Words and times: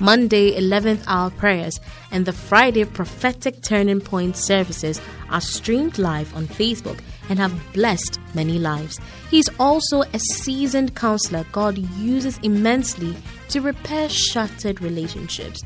Monday 0.00 0.58
11th 0.58 1.04
hour 1.06 1.30
prayers, 1.30 1.78
and 2.10 2.24
the 2.24 2.32
Friday 2.32 2.84
prophetic 2.84 3.62
turning 3.62 4.00
point 4.00 4.36
services 4.36 5.00
are 5.28 5.40
streamed 5.40 5.98
live 5.98 6.34
on 6.34 6.46
Facebook 6.46 7.00
and 7.28 7.38
have 7.38 7.72
blessed 7.72 8.18
many 8.34 8.58
lives. 8.58 8.98
He's 9.30 9.48
also 9.58 10.02
a 10.02 10.18
seasoned 10.18 10.96
counselor 10.96 11.44
God 11.52 11.78
uses 11.78 12.38
immensely 12.38 13.14
to 13.50 13.60
repair 13.60 14.08
shattered 14.08 14.80
relationships. 14.80 15.62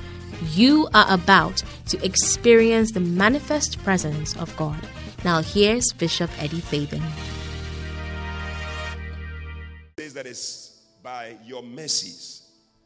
You 0.53 0.89
are 0.95 1.07
about 1.09 1.63
to 1.89 2.05
experience 2.05 2.93
the 2.93 3.01
manifest 3.01 3.83
presence 3.85 4.37
of 4.37 4.55
God. 4.57 4.79
Now, 5.25 5.41
here's 5.41 5.93
Bishop 5.93 6.31
Eddie 6.39 6.61
Fabian. 6.61 7.03
That 9.97 10.27
is 10.27 10.71
by 11.03 11.37
your 11.45 11.63
mercies, 11.63 12.43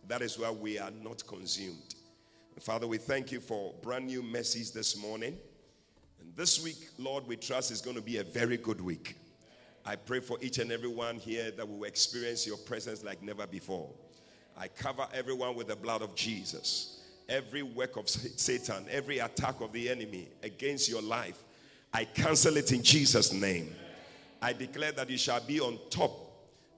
that 0.09 0.23
is 0.23 0.39
why 0.39 0.51
we 0.51 0.79
are 0.79 0.91
not 1.03 1.27
consumed. 1.27 1.95
Father, 2.61 2.87
we 2.87 2.99
thank 2.99 3.31
you 3.31 3.41
for 3.41 3.73
brand 3.83 4.07
new 4.07 4.23
mercies 4.23 4.73
this 4.73 4.97
morning. 4.97 5.37
And 6.21 6.35
this 6.35 6.63
week, 6.63 6.89
Lord, 6.99 7.27
we 7.27 7.37
trust 7.37 7.71
is 7.71 7.81
going 7.81 7.97
to 7.97 8.03
be 8.03 8.17
a 8.17 8.25
very 8.25 8.57
good 8.57 8.81
week. 8.81 9.17
I 9.87 9.95
pray 9.95 10.21
for 10.21 10.37
each 10.41 10.59
and 10.59 10.73
every 10.73 10.89
one 10.89 11.17
here 11.17 11.53
that 11.53 11.69
will 11.69 11.85
experience 11.85 12.47
your 12.47 12.57
presence 12.57 13.05
like 13.05 13.23
never 13.23 13.47
before. 13.47 13.89
I 14.57 14.67
cover 14.67 15.07
everyone 15.15 15.55
with 15.55 15.69
the 15.69 15.77
blood 15.77 16.03
of 16.03 16.17
Jesus 16.17 16.99
every 17.29 17.63
work 17.63 17.97
of 17.97 18.09
Satan, 18.09 18.87
every 18.91 19.19
attack 19.19 19.61
of 19.61 19.73
the 19.73 19.89
enemy 19.89 20.29
against 20.43 20.89
your 20.89 21.03
life, 21.03 21.45
I 21.93 22.05
cancel 22.05 22.57
it 22.57 22.73
in 22.73 22.83
Jesus' 22.83 23.33
name. 23.33 23.75
I 24.41 24.53
declare 24.53 24.93
that 24.93 25.11
you 25.11 25.19
shall 25.19 25.41
be 25.41 25.61
on 25.61 25.79
top 25.91 26.13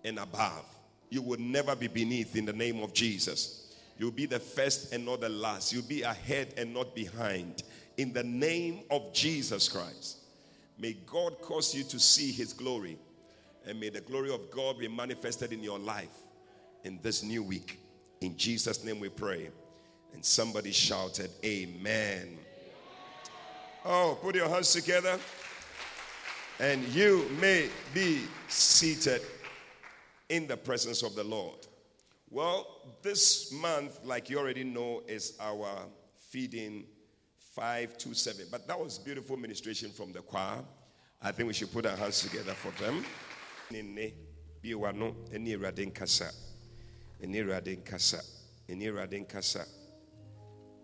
and 0.04 0.18
above. 0.18 0.64
You 1.10 1.22
will 1.22 1.40
never 1.40 1.76
be 1.76 1.88
beneath 1.88 2.36
in 2.36 2.46
the 2.46 2.52
name 2.52 2.82
of 2.82 2.94
Jesus. 2.94 3.74
You'll 3.98 4.12
be 4.12 4.26
the 4.26 4.40
first 4.40 4.92
and 4.94 5.04
not 5.04 5.20
the 5.20 5.28
last. 5.28 5.72
You'll 5.72 5.82
be 5.82 6.02
ahead 6.02 6.54
and 6.56 6.72
not 6.72 6.94
behind 6.94 7.64
in 7.98 8.12
the 8.12 8.22
name 8.22 8.80
of 8.90 9.12
Jesus 9.12 9.68
Christ. 9.68 10.18
May 10.78 10.96
God 11.04 11.38
cause 11.42 11.74
you 11.74 11.84
to 11.84 11.98
see 11.98 12.32
his 12.32 12.54
glory 12.54 12.96
and 13.66 13.78
may 13.78 13.90
the 13.90 14.00
glory 14.00 14.32
of 14.32 14.50
God 14.50 14.78
be 14.78 14.88
manifested 14.88 15.52
in 15.52 15.62
your 15.62 15.78
life 15.78 16.22
in 16.84 16.98
this 17.02 17.22
new 17.22 17.42
week. 17.42 17.78
In 18.20 18.36
Jesus' 18.36 18.84
name 18.84 19.00
we 19.00 19.10
pray. 19.10 19.50
And 20.14 20.24
somebody 20.24 20.72
shouted, 20.72 21.30
Amen. 21.44 22.38
Oh, 23.84 24.18
put 24.20 24.34
your 24.34 24.48
hands 24.48 24.72
together. 24.72 25.18
And 26.58 26.82
you 26.88 27.28
may 27.40 27.68
be 27.94 28.22
seated 28.48 29.22
in 30.30 30.46
the 30.46 30.56
presence 30.56 31.02
of 31.02 31.14
the 31.14 31.24
Lord. 31.24 31.66
Well, 32.30 32.96
this 33.02 33.52
month, 33.52 33.98
like 34.04 34.30
you 34.30 34.38
already 34.38 34.64
know, 34.64 35.02
is 35.06 35.36
our 35.40 35.68
feeding 36.30 36.84
527. 37.54 38.46
But 38.50 38.66
that 38.68 38.78
was 38.78 38.98
beautiful 38.98 39.36
ministration 39.36 39.90
from 39.90 40.12
the 40.12 40.20
choir. 40.20 40.62
I 41.20 41.32
think 41.32 41.48
we 41.48 41.52
should 41.52 41.72
put 41.72 41.84
our 41.84 41.96
hands 41.96 42.22
together 42.22 42.54
for 42.54 42.70
them. 42.82 43.04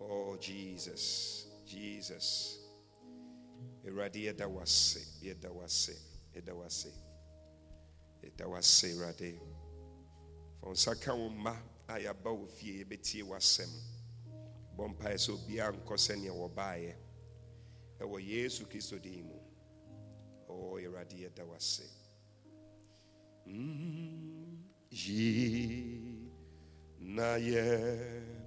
Oh, 0.01 0.37
Jesus, 0.39 1.47
Jesus. 1.65 2.59
Eradi 3.85 4.25
yɛda 4.25 4.47
wase, 4.47 5.07
yɛda 5.23 5.49
yɛda 8.27 8.47
wase, 8.47 8.87
Eradi. 8.95 9.39
Fa 10.61 10.69
nsa 10.69 10.95
ka 10.99 11.13
wo 11.15 11.29
mma 11.29 11.55
a 11.87 11.93
yɛaba 11.99 12.31
wo 12.37 12.45
fie 12.45 12.83
yɛbɛtie 12.83 13.23
w'asɛm. 13.23 13.69
Bɔ 14.75 14.87
mpaeɛ 14.93 15.17
sɛ 15.17 15.31
obiara 15.33 15.71
nkɔ 15.73 15.95
sɛnea 15.97 16.31
wɔbaeɛ. 16.31 16.95
Ɛwɔ 17.99 18.27
Yesu 18.27 18.65
Kristo 18.65 18.99
din 19.01 19.25
mu. 19.25 19.39
Oh, 20.49 20.77
Eradi 20.77 21.23
yɛda 21.23 21.45
wase. 21.47 21.89
Mm, 23.47 24.57
yi 24.91 26.29
na 26.99 27.37
yɛ. 27.37 28.37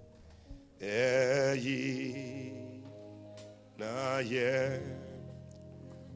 Eyi 0.81 2.55
na 3.77 4.19
ye 4.21 4.81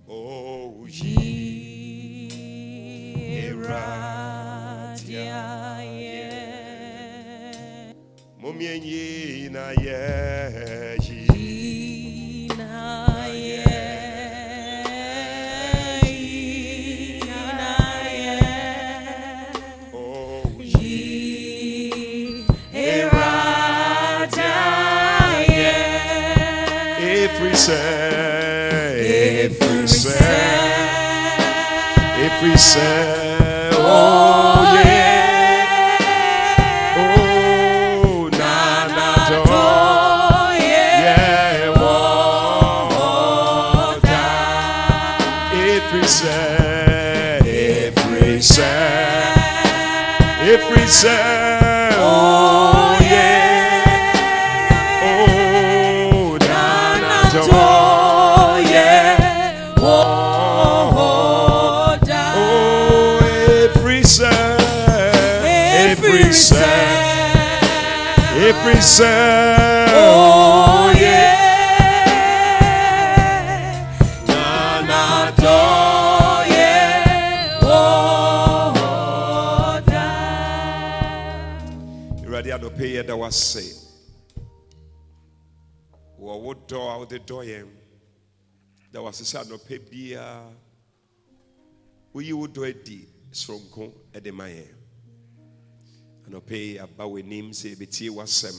o 0.09 0.87
yi 0.89 1.84
eradia 3.43 4.71
ye 6.01 6.27
Mumienyi 8.41 9.49
na 9.55 9.67
ye 9.85 10.25
say, 32.75 33.24
oh 33.87 34.83
yeah, 34.85 35.04
cell. 68.81 69.87
Oh 69.91 70.93
yeah. 70.99 71.33
Do. 82.21 82.31
Ready 82.31 82.51
to 82.51 82.71
pay 82.71 83.03
that 83.03 83.17
was 83.17 83.37
say. 83.37 83.73
Wo 86.19 86.37
wo 86.39 86.55
do 86.55 86.77
a 86.77 86.99
wo 86.99 87.05
de 87.05 87.19
do 87.19 87.35
yɛn. 87.35 87.69
Da 88.95 89.03
was 89.03 89.21
sɛ 89.21 89.43
anɔpɛ 89.43 89.79
biara 89.91 90.53
woyi 92.15 92.33
wo 92.33 92.47
dɔ 92.47 92.69
adi 92.71 93.09
soronko 93.33 93.93
de 94.23 94.31
ma 94.31 94.45
yɛn 94.45 94.84
anɔpɛ 96.27 96.57
yi 96.57 96.79
aba 96.79 97.05
w'anim 97.05 97.51
sɛ 97.53 97.75
yɛbɛtie 97.75 98.11
w'asɛm 98.11 98.57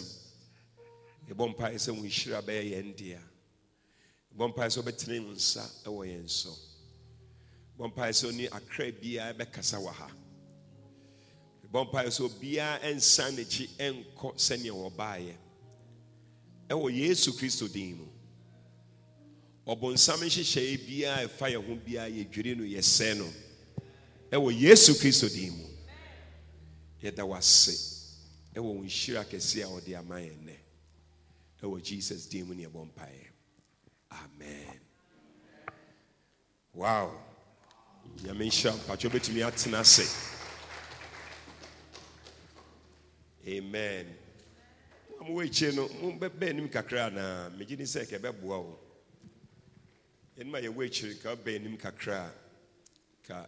yɛbɔ 1.30 1.44
mpaeɛ 1.56 1.78
sɛ 1.80 1.92
wo 1.96 2.04
nhyira 2.04 2.42
bɛyɛ 2.42 2.64
yɛn 2.72 2.96
dea 2.96 3.22
yɛbɔ 4.32 4.54
mpaeɛ 4.54 4.70
sɛ 4.70 4.78
wobɛtene 4.82 5.26
wo 5.26 5.32
nsa 5.34 5.64
wɔ 5.86 6.04
yɛn 6.06 6.30
so 6.30 6.54
yɛbɔ 7.78 7.92
mpaeɛ 7.94 8.12
sɛ 8.14 8.26
ɔne 8.32 8.46
akra 8.52 8.92
biara 8.92 9.34
bɛkasa 9.34 9.78
wɔ 9.82 9.92
ha. 9.94 10.12
Yɛbɔ 11.66 11.90
mpaeɛ 11.90 12.10
sɛ 12.12 12.22
obiara 12.30 12.80
ɛnsan 12.84 13.32
n'akyi 13.36 13.68
ɛnkɔ 13.78 14.36
sɛnea 14.36 14.72
wɔbaeɛ 14.72 15.36
ɛwɔ 16.70 16.94
yesu 16.96 17.32
kristo 17.34 17.68
din 17.68 17.98
mu. 17.98 18.08
Ɔbɔnsam 19.68 20.20
nhyehyɛeɛ 20.22 20.86
biara 20.86 21.28
ɛfa 21.28 21.50
yɛn 21.52 21.66
ho 21.68 21.76
biara 21.76 22.10
yɛdwiri 22.10 22.56
no 22.58 22.64
yɛsɛe 22.64 23.18
no. 23.18 23.28
Ɛwɔ 24.32 24.60
yesu 24.60 24.94
kristo 24.94 25.28
din 25.28 25.52
mu 25.58 25.75
yɛda 27.06 27.24
wase. 27.28 27.76
Ɛwɔ 28.56 28.64
wo 28.76 28.84
nhyira 28.84 29.24
kɛseɛ 29.26 29.64
a 29.64 29.68
wɔde 29.68 29.98
ama 29.98 30.16
yɛn 30.16 30.38
nnɛ. 30.42 30.56
Ɛwɔ 31.62 31.84
jesus 31.84 32.26
din 32.26 32.46
mu 32.48 32.54
ne 32.56 32.66
yɛbɔ 32.66 32.92
mpaeɛ. 32.92 33.28
Amen. 34.12 34.80
Wow. 36.74 37.12
Nyame 38.24 38.46
nhyira 38.48 38.74
mpatwɛ 38.74 39.10
bɛtumi 39.10 39.44
atena 39.46 39.80
ase. 39.80 40.08
Amen. 43.48 44.18
Mo 45.20 45.26
mowɔ 45.28 45.46
akyire 45.46 45.74
no 45.76 45.88
mobɛbɛ 45.88 46.50
anim 46.50 46.70
kakra 46.70 47.08
anaa 47.12 47.50
megye 47.58 47.78
ni 47.78 47.84
sɛ 47.84 48.06
kɛ 48.08 48.20
ɛbɛboa 48.20 48.64
wo. 48.64 48.80
Ɛnom 50.38 50.56
a 50.58 50.62
yɛwɔ 50.62 50.86
akyire 50.88 51.16
ka 51.22 51.36
wobɛ 51.36 51.56
anim 51.56 51.78
kakra 51.78 52.30
a 52.30 52.34
ka 53.28 53.48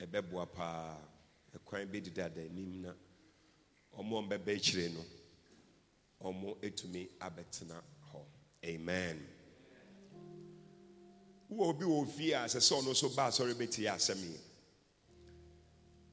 ɛbɛboa 0.00 0.52
paa. 0.52 1.09
Ɛkwan 1.56 1.86
bɛdidada 1.90 2.40
anim 2.44 2.82
na 2.82 2.94
ɔmo 3.98 4.18
a 4.18 4.22
ɔmbɛbɛ 4.22 4.56
akyire 4.56 4.88
no 4.92 5.04
ɔmo 6.20 6.58
ɛtumi 6.60 7.08
abɛtena 7.20 7.82
hɔ 8.12 8.24
amen. 8.64 9.26
Wowɔ 11.50 11.68
obi 11.70 11.84
wɔ 11.84 12.06
fie 12.08 12.32
a 12.34 12.44
sɛ 12.46 12.60
sɛ 12.60 12.80
ɔno 12.80 12.90
nso 12.90 13.08
ba 13.14 13.26
asɔre 13.28 13.54
bɛtie 13.54 13.88
asɛm 13.90 14.20
yi. 14.22 14.38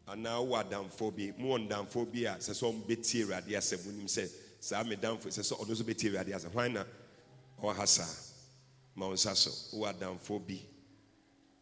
Anaa 0.08 0.40
wowɔ 0.42 0.64
adamfoɔ 0.64 1.16
bi 1.16 1.32
mowɔ 1.38 1.68
ndamfoɔ 1.68 2.12
bi 2.12 2.26
a 2.26 2.38
sɛ 2.38 2.54
sɛ 2.54 2.64
ɔmo 2.72 2.86
bɛtie 2.88 3.24
awurade 3.24 3.52
asɛm 3.56 3.80
wonim 3.86 4.08
sɛ 4.08 4.30
saa 4.60 4.84
me 4.84 4.96
damfo 4.96 5.28
sɛ 5.30 5.42
sɛ 5.44 5.60
ɔno 5.60 5.70
nso 5.70 5.84
bɛtie 5.84 6.10
awurade 6.10 6.34
asɛm 6.34 6.52
hwan 6.52 6.74
na 6.74 6.86
ɔwɔ 7.62 7.88
saa? 7.88 8.08
Ma 8.96 9.08
wo 9.08 9.14
nsa 9.14 9.36
so 9.36 9.52
wowɔ 9.78 9.94
adamfoɔ 9.94 10.48
bi. 10.48 10.60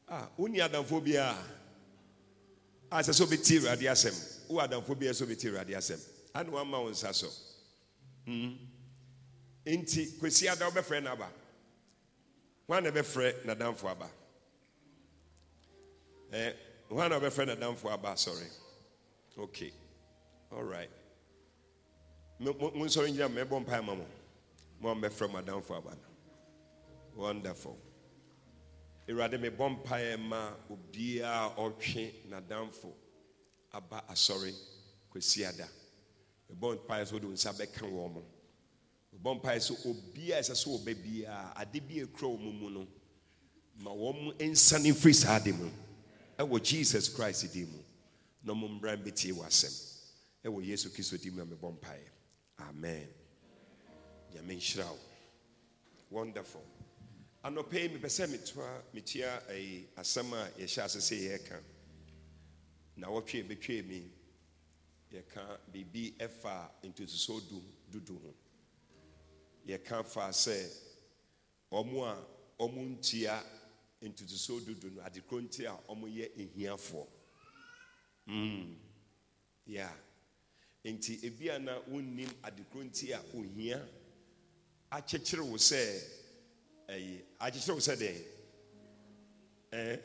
A 0.07 0.29
wonni 0.37 0.59
adamfoɔ 0.59 1.03
bi 1.03 1.11
a 1.15 1.35
a 2.99 3.01
sɛ 3.03 3.25
ɔbɛtie 3.25 3.59
awurade 3.59 3.85
asɛm. 3.91 4.47
Wowɔ 4.49 4.67
adamfoɔ 4.69 4.99
bi 4.99 5.05
a 5.07 5.11
sɛ 5.11 5.25
ɔbɛtie 5.25 5.49
awurade 5.51 5.75
asɛm. 5.75 5.99
Ane 6.35 6.49
wama 6.51 6.81
wo 6.83 6.89
nsa 6.89 7.13
so. 7.13 7.27
Nti 9.65 10.17
kwasi 10.19 10.47
ada 10.51 10.69
wobɛfrɛ 10.69 11.03
no 11.03 11.11
aba. 11.11 11.29
Hwan 12.67 12.83
na 12.83 12.91
ɛbɛfrɛ 12.91 13.45
n'adamfo 13.45 13.89
aba? 13.89 14.09
Eh, 16.31 16.53
hwan 16.89 17.09
na 17.09 17.19
ɔbɛfrɛ 17.19 17.45
n'adamfo 17.55 17.91
aba? 17.91 18.13
Sɔre 18.15 18.47
okay 19.37 19.71
all 20.51 20.63
right. 20.63 20.89
Mo 22.39 22.53
mo- 22.53 22.71
mo 22.71 22.85
nsɔre 22.85 23.09
nyina 23.11 23.27
mɛbɔ 23.29 23.65
mpae 23.65 23.83
ma 23.85 23.95
mo. 23.95 24.05
Mo 24.79 24.89
a 24.89 24.95
mbɛfrɛ 24.95 25.31
mo 25.31 25.41
adamfo 25.41 25.77
aba 25.77 25.91
no. 25.91 26.01
Wonderful 27.21 27.77
awurade 29.07 29.37
mebɔ 29.37 29.69
mpaeɛ 29.69 30.17
ma 30.17 30.55
obiara 30.69 31.53
a 31.55 31.55
ɔtwe 31.61 32.13
n'adamfo 32.29 32.93
aba 33.71 34.03
asɔre 34.09 34.53
kwasi 35.09 35.45
ada. 35.45 35.67
Mebɔ 36.49 36.75
mpaeɛ 36.85 37.05
sɛ 37.05 37.11
wode 37.13 37.25
wo 37.25 37.31
nsa 37.31 37.53
bɛka 37.53 37.81
wɔn 37.85 38.13
mo. 38.13 38.23
Mebɔ 39.13 39.41
mpaeɛ 39.41 39.59
sɛ 39.59 39.85
obiara 39.85 40.41
ɛsɛ 40.41 40.55
sɛ 40.55 40.67
wɔbɛ 40.67 40.93
biara 41.03 41.53
ade 41.57 41.79
bi 41.87 41.95
ɛkura 42.03 42.37
wɔn 42.37 42.59
mu 42.59 42.69
no 42.69 42.87
ma 43.77 43.91
wɔn 43.91 44.37
nsane 44.39 44.91
mfiri 44.91 45.13
saa 45.15 45.35
ade 45.37 45.53
mu. 45.53 45.69
Ɛwɔ 46.37 46.63
jesus 46.63 47.07
christ 47.09 47.53
din 47.53 47.69
mu 47.71 47.79
na 48.43 48.53
wɔn 48.53 48.79
mmra 48.79 48.97
mbɛtie 48.97 49.33
w'asɛm 49.33 49.73
ɛwɔ 50.45 50.65
yesu 50.65 50.89
kristo 50.89 51.17
din 51.21 51.35
mu 51.35 51.41
a 51.43 51.45
mebɔ 51.45 51.77
mpaeɛ. 51.79 52.09
Amen. 52.59 53.07
Nyame 54.33 54.55
nhyira 54.57 54.89
wo. 54.89 54.99
Wonderful 56.09 56.61
anɔpɛ 57.45 57.77
yi 57.81 57.87
mepɛ 57.89 58.09
sɛ 58.09 58.27
metoa 58.27 58.83
metua 58.93 59.31
ɛyi 59.49 59.87
asɛm 59.95 60.33
a 60.33 60.49
yɛhyɛ 60.57 60.81
ase 60.83 60.99
sɛ 60.99 61.15
yɛreka. 61.21 61.63
Na 62.97 63.07
wɔtwe 63.07 63.43
bɛtwee 63.47 63.85
mi 63.85 64.11
yɛka 65.11 65.59
biribi 65.71 66.15
ɛfa 66.17 66.71
ntotoso 66.83 67.39
du 67.47 67.61
dudu 67.91 68.17
ho. 68.19 68.33
Yɛka 69.67 70.03
fa 70.05 70.29
sɛ 70.31 70.57
ɔmo 71.71 72.03
a 72.03 72.17
ɔmo 72.63 72.81
ntua 72.97 73.43
ntotoso 74.01 74.59
dudu 74.65 74.89
no 74.95 75.01
adekoro 75.03 75.41
nti 75.41 75.65
a 75.65 75.77
ehiafoɔ 75.87 77.07
mm. 78.27 78.75
Yeah 79.67 79.93
nti 80.83 81.19
ebi 81.25 81.49
a 81.49 81.59
na 81.59 81.79
wonnim 81.91 82.29
adekoro 82.43 82.83
nti 82.83 83.13
a 83.13 83.19
ohia 83.37 83.87
akyekyere 84.91 85.41
wo 85.43 85.57
sɛ 85.57 85.81
ɛyi 86.87 87.21
akyekyere 87.39 87.73
wo 87.73 87.79
sɛ 87.79 87.95
dɛn 87.95 88.17
ɛɛ 89.71 89.99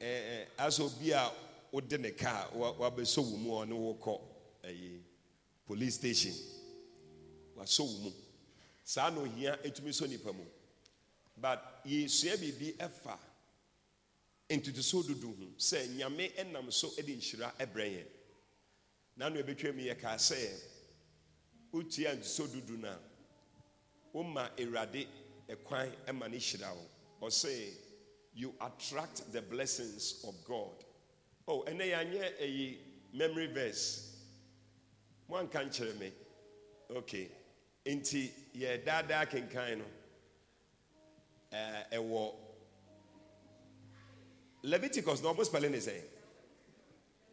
ɛɛ 0.00 0.46
asɛ 0.58 0.82
obi 0.84 1.12
a 1.12 1.32
wode 1.72 1.98
ne 1.98 2.10
kaa 2.12 2.50
wa- 2.54 2.72
wabɛsɔ 2.74 3.18
wo 3.30 3.36
mu 3.36 3.50
a 3.58 3.66
ɔne 3.66 3.72
wokɔ 3.74 4.20
ɛyi 4.64 5.00
police 5.66 5.94
station. 5.96 6.34
Wasɔ 7.56 7.80
wo 7.84 7.98
mu. 8.04 8.12
Saa 8.84 9.10
na 9.10 9.20
ohia 9.22 9.58
etumi 9.64 9.90
sɔ 9.90 10.08
nipa 10.08 10.32
mu. 10.32 10.44
But 11.36 11.82
yɛsua 11.84 12.36
biribi 12.36 12.76
ɛfa 12.76 13.18
ntotoso 14.50 15.02
dudu 15.02 15.34
ho 15.36 15.46
sɛ 15.58 15.88
nyame 15.96 16.32
ɛnam 16.36 16.72
so 16.72 16.90
de 16.96 17.16
nhyira 17.16 17.52
ɛbrɛ 17.58 17.86
yɛn. 17.96 18.06
Nano 19.16 19.42
ebɛtwa 19.42 19.74
mu 19.74 19.82
yɛ 19.82 19.98
kaa 19.98 20.16
sɛ 20.16 20.36
wotua 21.72 22.14
ntotoso 22.14 22.46
dudu 22.46 22.76
no 22.78 22.88
a 22.88 22.98
woma 24.14 24.50
awurade 24.58 25.06
ɛkwan 25.48 26.28
ne 26.30 26.38
hyira 26.38 26.72
wo 26.74 27.26
ɔsɛ 27.28 27.74
you 28.34 28.54
attract 28.60 29.32
the 29.32 29.40
blessings 29.40 30.22
of 30.28 30.34
god. 30.44 30.84
Oh 31.48 31.64
ɛnɛ 31.66 31.84
yɛanyɛ 31.90 32.38
ɛyi 32.40 32.78
memory 33.14 33.46
verse. 33.46 34.16
Moanka 35.30 35.64
nkyerɛ 35.64 35.98
me. 35.98 36.12
Okay 36.90 37.30
nti 37.86 38.30
yɛ 38.54 38.84
daadaa 38.84 39.26
kenkan 39.30 39.78
no. 39.78 39.84
Ɛwɔ 41.92 42.34
leviticus 44.62 45.22
na 45.22 45.32
ɔmo 45.32 45.44
spelling 45.44 45.72
ne 45.72 45.78
eh? 45.78 45.80
sɛ 45.80 46.02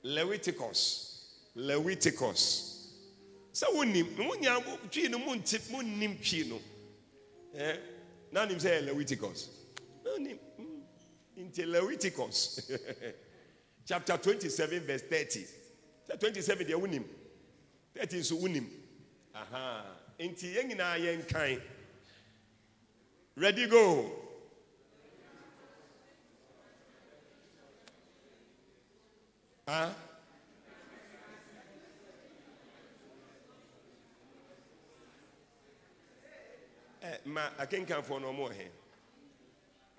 leviticus. 0.03 1.09
Leviticus 1.55 2.72
sɛ 3.53 3.67
wonim 3.73 4.07
wonya 4.17 4.59
twii 4.89 5.09
no 5.09 5.19
monte 5.19 5.59
monnim 5.71 6.17
twii 6.17 6.49
no. 6.49 6.61
Eh, 7.55 7.77
na 8.31 8.45
nim 8.45 8.57
sɛ 8.57 8.85
leviticus. 8.85 9.49
Na 10.03 10.11
onim 10.11 10.39
mm, 10.59 10.81
nti 11.37 11.65
leviticus. 11.65 12.71
Chapter 13.85 14.17
27 14.17 14.79
verse 14.79 15.03
30 15.03 15.45
sɛ 16.09 16.19
27 16.19 16.63
deɛ 16.65 16.75
wonim 16.81 17.03
30 17.95 18.17
nso 18.19 18.37
wonim. 18.41 18.67
Aha. 19.35 19.85
Nti 20.19 20.55
yɛn 20.55 20.67
nyinaa 20.69 20.97
yɛnkan. 20.97 21.61
Ready 23.35 23.67
go. 23.67 24.11
Ah 29.67 29.93
ma 37.25 37.49
akenkanfoɔ 37.59 38.21
no 38.21 38.31
ɔmo 38.31 38.49
wɔ 38.49 38.53
he? 38.53 38.67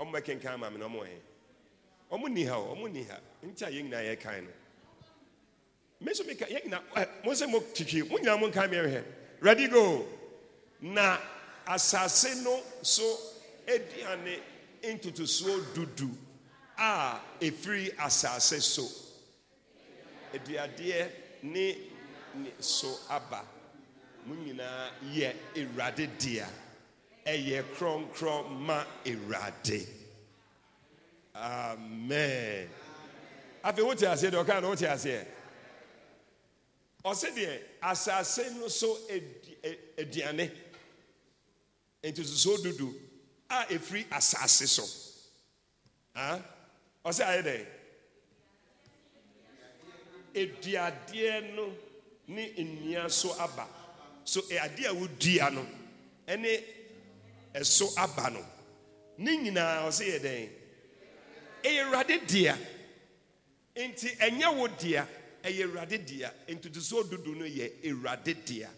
Ɔmo 0.00 0.12
bɛkenkan 0.12 0.58
ma 0.58 0.70
me 0.70 0.78
no 0.78 0.88
ɔmo 0.88 1.00
wɔ 1.00 1.06
he? 1.06 1.18
Ɔmo 2.12 2.28
ni 2.28 2.44
ha 2.44 2.54
ɔmo 2.54 2.90
ni 2.90 3.04
ha. 3.04 3.18
Nti 3.44 3.62
a 3.62 3.70
yɛn 3.70 3.90
nyinaa 3.90 4.16
yɛkan 4.16 4.44
no. 4.44 4.50
Me 6.00 6.12
nso 6.12 6.24
meka 6.24 6.46
yɛn 6.46 6.64
nyinaa 6.64 6.82
ɛ 6.94 7.24
mo 7.24 7.32
sɛ 7.32 7.50
mo 7.50 7.60
twitwi 7.60 8.08
mo 8.08 8.18
nyinaa 8.18 8.40
mo 8.40 8.48
nkan 8.48 8.70
mi 8.70 8.76
ɛhwɛ 8.76 9.04
ready 9.40 9.68
go. 9.68 10.06
Na 10.80 11.18
asase 11.66 12.42
no 12.42 12.62
so 12.82 13.02
aduane 13.66 14.40
ntotosoɔ 14.82 15.74
dudu 15.74 16.10
a 16.78 17.20
efiri 17.40 17.94
asase 17.96 18.60
so. 18.60 18.88
Aduadeɛ 20.32 21.10
ne 21.42 21.76
ne 22.34 22.50
so 22.58 22.98
aba. 23.10 23.44
Mo 24.26 24.34
nyinaa 24.34 24.90
yɛ 25.12 25.34
awurade 25.54 26.08
dea. 26.18 26.46
Ɛyɛ 27.26 27.62
kronkron 27.74 28.50
ma 28.66 28.84
awurade 29.04 29.86
amen. 31.34 32.68
Afei 33.64 33.82
wote 33.84 34.02
aseɛ 34.06 34.30
deɛ 34.30 34.44
ɔka 34.44 34.60
no 34.62 34.68
wote 34.70 34.82
aseɛ 34.86 35.26
ɔse 37.04 37.34
deɛ 37.34 37.60
asase 37.82 38.50
no 38.58 38.68
so 38.68 38.96
aduane 39.98 40.50
ntotosoɔ 42.02 42.62
dudu 42.62 42.94
a 43.50 43.64
ɛfiri 43.66 44.06
asase 44.10 44.66
so. 44.68 44.82
Ɔsɛ 47.04 47.24
ayɛ 47.24 47.42
dɛn 47.42 47.66
aduadeɛ 50.34 51.54
no 51.54 51.72
ne 52.28 52.52
nnua 52.58 53.10
so 53.10 53.32
aba. 53.38 53.66
So 54.24 54.40
adeɛ 54.42 54.86
a 54.88 54.94
wodua 54.94 55.52
no 55.52 55.66
ɛne 56.26 56.64
ɛso 57.54 57.86
aba 57.96 58.30
no. 58.30 58.44
Ne 59.18 59.36
nyinaa 59.36 59.86
ɔsɛ 59.88 60.04
yɛ 60.12 60.18
dɛn? 60.18 60.50
Ɛyɛ 61.62 61.80
awurade 61.84 62.26
dea. 62.26 62.58
Nti 63.76 64.08
ɛnyɛ 64.18 64.56
wo 64.56 64.66
dea 64.68 65.06
ɛyɛ 65.42 65.62
awurade 65.64 66.04
dea. 66.06 66.30
Ntotosoɔ 66.48 67.08
dudu 67.10 67.34
no 67.36 67.44
yɛ 67.44 67.70
awurade 67.84 68.34
dea. 68.44 68.68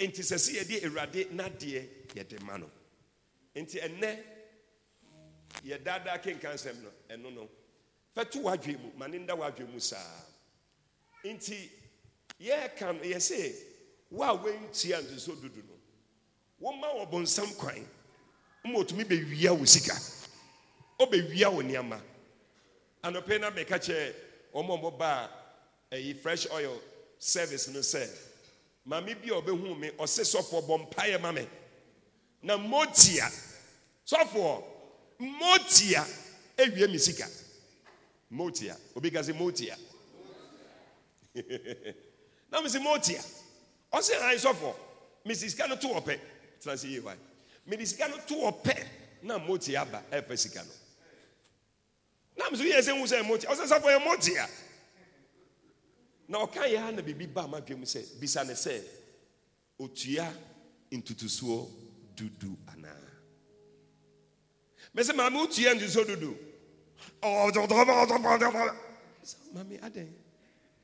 Nti 0.00 0.20
sɛ 0.22 0.36
sɛ 0.36 0.50
yɛde 0.58 0.84
awurade 0.84 1.30
n'adeɛ 1.30 1.88
yɛde 2.14 2.40
ma 2.42 2.56
no. 2.58 2.70
Nti 3.54 3.78
ɛnɛ 3.80 4.18
yɛ 5.64 5.78
daadaa 5.84 6.18
kenkan 6.22 6.54
sɛm 6.58 6.82
no 6.82 6.90
ɛno 7.08 7.32
no. 7.34 7.48
Fɛto 8.16 8.42
w'adwe 8.42 8.80
mu 8.80 8.90
ma 8.96 9.06
ne 9.06 9.18
nda 9.18 9.34
w'adwe 9.36 9.68
mu 9.72 9.78
saa. 9.78 10.24
Nti 11.24 11.70
yɛreka 12.40 12.92
no 12.96 13.00
yɛsɛ 13.02 13.54
wo 14.10 14.24
a 14.24 14.34
no 14.34 15.79
woma 16.60 16.86
wɔ 16.88 17.10
bonsam 17.10 17.48
kwan. 17.56 17.86
Ma 18.64 18.78
otumi 18.78 19.04
bɛwia 19.04 19.56
wo 19.58 19.64
sika. 19.64 19.94
Ɔbɛwia 20.98 21.52
wo 21.52 21.62
nneɛma. 21.62 22.00
Anɔpɛ 23.02 23.40
na 23.40 23.50
mɛka 23.50 23.78
kyerɛ 23.78 24.14
wɔn 24.52 24.64
a 24.64 24.76
wɔba 24.82 25.30
a 25.90 25.96
ɛyi 25.96 26.20
fresh 26.20 26.46
oil 26.50 26.80
service 27.18 27.68
no 27.68 27.80
sɛ 27.80 28.06
maame 28.86 29.14
bi 29.14 29.28
a 29.28 29.40
ɔbɛhu 29.40 29.78
me 29.78 29.90
ɔse 29.90 30.20
sɔfoɔ 30.34 30.66
bɔ 30.66 30.90
mpaeɛ 30.90 31.20
ma 31.20 31.32
me. 31.32 31.48
Na 32.42 32.56
motia 32.58 33.30
sɔfoɔ 34.06 34.62
motia 35.18 36.04
ewie 36.58 36.86
mi 36.90 36.98
sika. 36.98 37.26
Motia 38.30 38.76
obi 38.94 39.10
ka 39.10 39.22
se 39.22 39.32
motia. 39.32 39.76
Na 42.52 42.60
mi 42.60 42.68
se 42.68 42.78
motia 42.78 43.24
ɔse 43.92 44.12
han 44.20 44.36
sɔfoɔ 44.36 44.74
mesi 45.24 45.48
sika 45.48 45.66
no 45.66 45.76
to 45.76 45.88
ɔpɛ 45.88 46.20
tena 46.60 46.76
se 46.76 46.88
yie 46.88 47.00
wa 47.00 47.14
mede 47.66 47.84
no 48.08 48.16
to 48.26 48.34
ɔpɛ 48.34 48.86
na 49.22 49.38
motia 49.38 49.82
aba 49.82 50.02
ɛfɛ 50.10 50.38
sika 50.38 50.62
no. 50.64 50.72
Na 52.36 52.50
mi 52.50 52.56
so 52.56 52.64
yɛ 52.64 52.78
sɛ 52.80 52.94
n 52.94 53.06
sɛ 53.06 53.24
motia 53.26 53.50
ɔsɛ 53.50 53.66
sɔfoɔ 53.66 53.98
yɛ 53.98 54.04
motia 54.04 54.48
na 56.28 56.38
ɔka 56.46 56.68
yɛ 56.68 56.78
ha 56.78 56.90
na 56.90 57.02
biribi 57.02 57.26
ba 57.32 57.42
ama 57.42 57.60
dwam 57.60 57.82
sɛ 57.82 58.18
bisa 58.20 58.44
ne 58.44 58.52
sɛ 58.54 58.82
otua 59.78 60.32
ntutusuo 60.90 61.68
dudu 62.16 62.56
anaa 62.68 62.96
mɛsɛ 64.94 65.14
maame 65.16 65.36
wotua 65.38 65.74
ntutusuo 65.74 66.04
dudu. 66.04 66.36
Oh, 67.22 67.50
maame 69.54 69.78
adɛn 69.80 70.08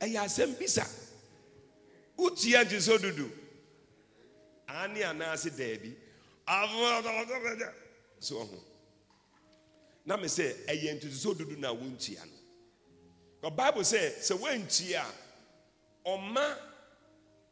ɛyɛ 0.00 0.18
asɛm 0.24 0.58
bisa 0.58 0.86
wotua 2.16 2.64
ntutusuo 2.64 2.98
dudu 2.98 3.45
ane 4.68 5.04
anaase 5.04 5.50
daabi. 5.50 5.96
So 8.20 8.36
ɔho 8.36 8.58
na 10.04 10.16
me 10.16 10.26
sɛ 10.28 10.66
ɛyɛ 10.66 10.94
ntutusuo 11.00 11.34
dudu 11.36 11.56
na 11.58 11.72
wontua 11.74 12.24
no 13.42 13.50
bible 13.50 13.82
sɛ 13.82 14.14
sɛ 14.20 14.38
woantua 14.38 15.02
a 15.02 16.08
ɔma 16.08 16.56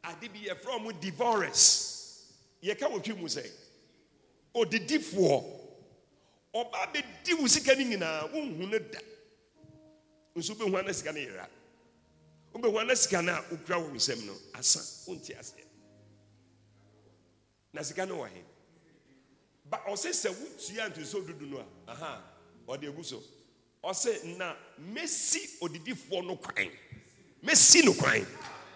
ade 0.03 0.29
bi 0.31 0.39
yɛfrɛ 0.47 0.79
ɔmo 0.79 0.99
divorce. 1.01 2.31
Yɛka 2.63 2.89
wɔ 2.89 3.03
twi 3.03 3.13
mu 3.15 3.27
sɛ 3.27 3.45
odidifoɔ 4.55 5.43
ɔba 6.53 6.93
bɛdi 6.93 7.39
wo 7.39 7.47
sika 7.47 7.75
no 7.75 7.83
nyinaa 7.83 8.31
wonhu 8.31 8.69
no 8.71 8.79
da. 8.79 8.99
Nso 10.35 10.55
wobɛhu 10.55 10.79
ana 10.79 10.93
sika 10.93 11.11
no 11.11 11.19
yera. 11.19 11.49
Wobɛhu 12.53 12.79
ana 12.79 12.95
sika 12.95 13.21
no 13.21 13.33
a 13.33 13.41
wokura 13.41 13.77
wo 13.81 13.89
nsɛm 13.89 14.25
no 14.25 14.33
asa 14.53 14.79
wonte 15.11 15.35
aseɛ 15.35 15.64
na 17.75 17.83
sika 17.83 18.05
no 18.05 18.15
wɔ 18.15 18.27
he? 18.33 18.41
Ba 19.69 19.79
ɔsɛ 19.91 20.09
sɛ 20.13 20.29
wotua 20.31 20.89
ntoso 20.89 21.19
dudu 21.27 21.45
no 21.51 21.57
a 21.59 21.91
aha 21.91 22.21
ɔde 22.69 22.87
agu 22.87 23.03
so. 23.03 23.21
Ɔsɛ 23.83 24.37
na 24.37 24.53
mɛsi 24.93 25.59
odidifoɔ 25.61 26.25
no 26.25 26.35
kwan. 26.37 26.69
Mɛsi 27.45 27.83
no 27.83 27.93
kwan. 27.93 28.25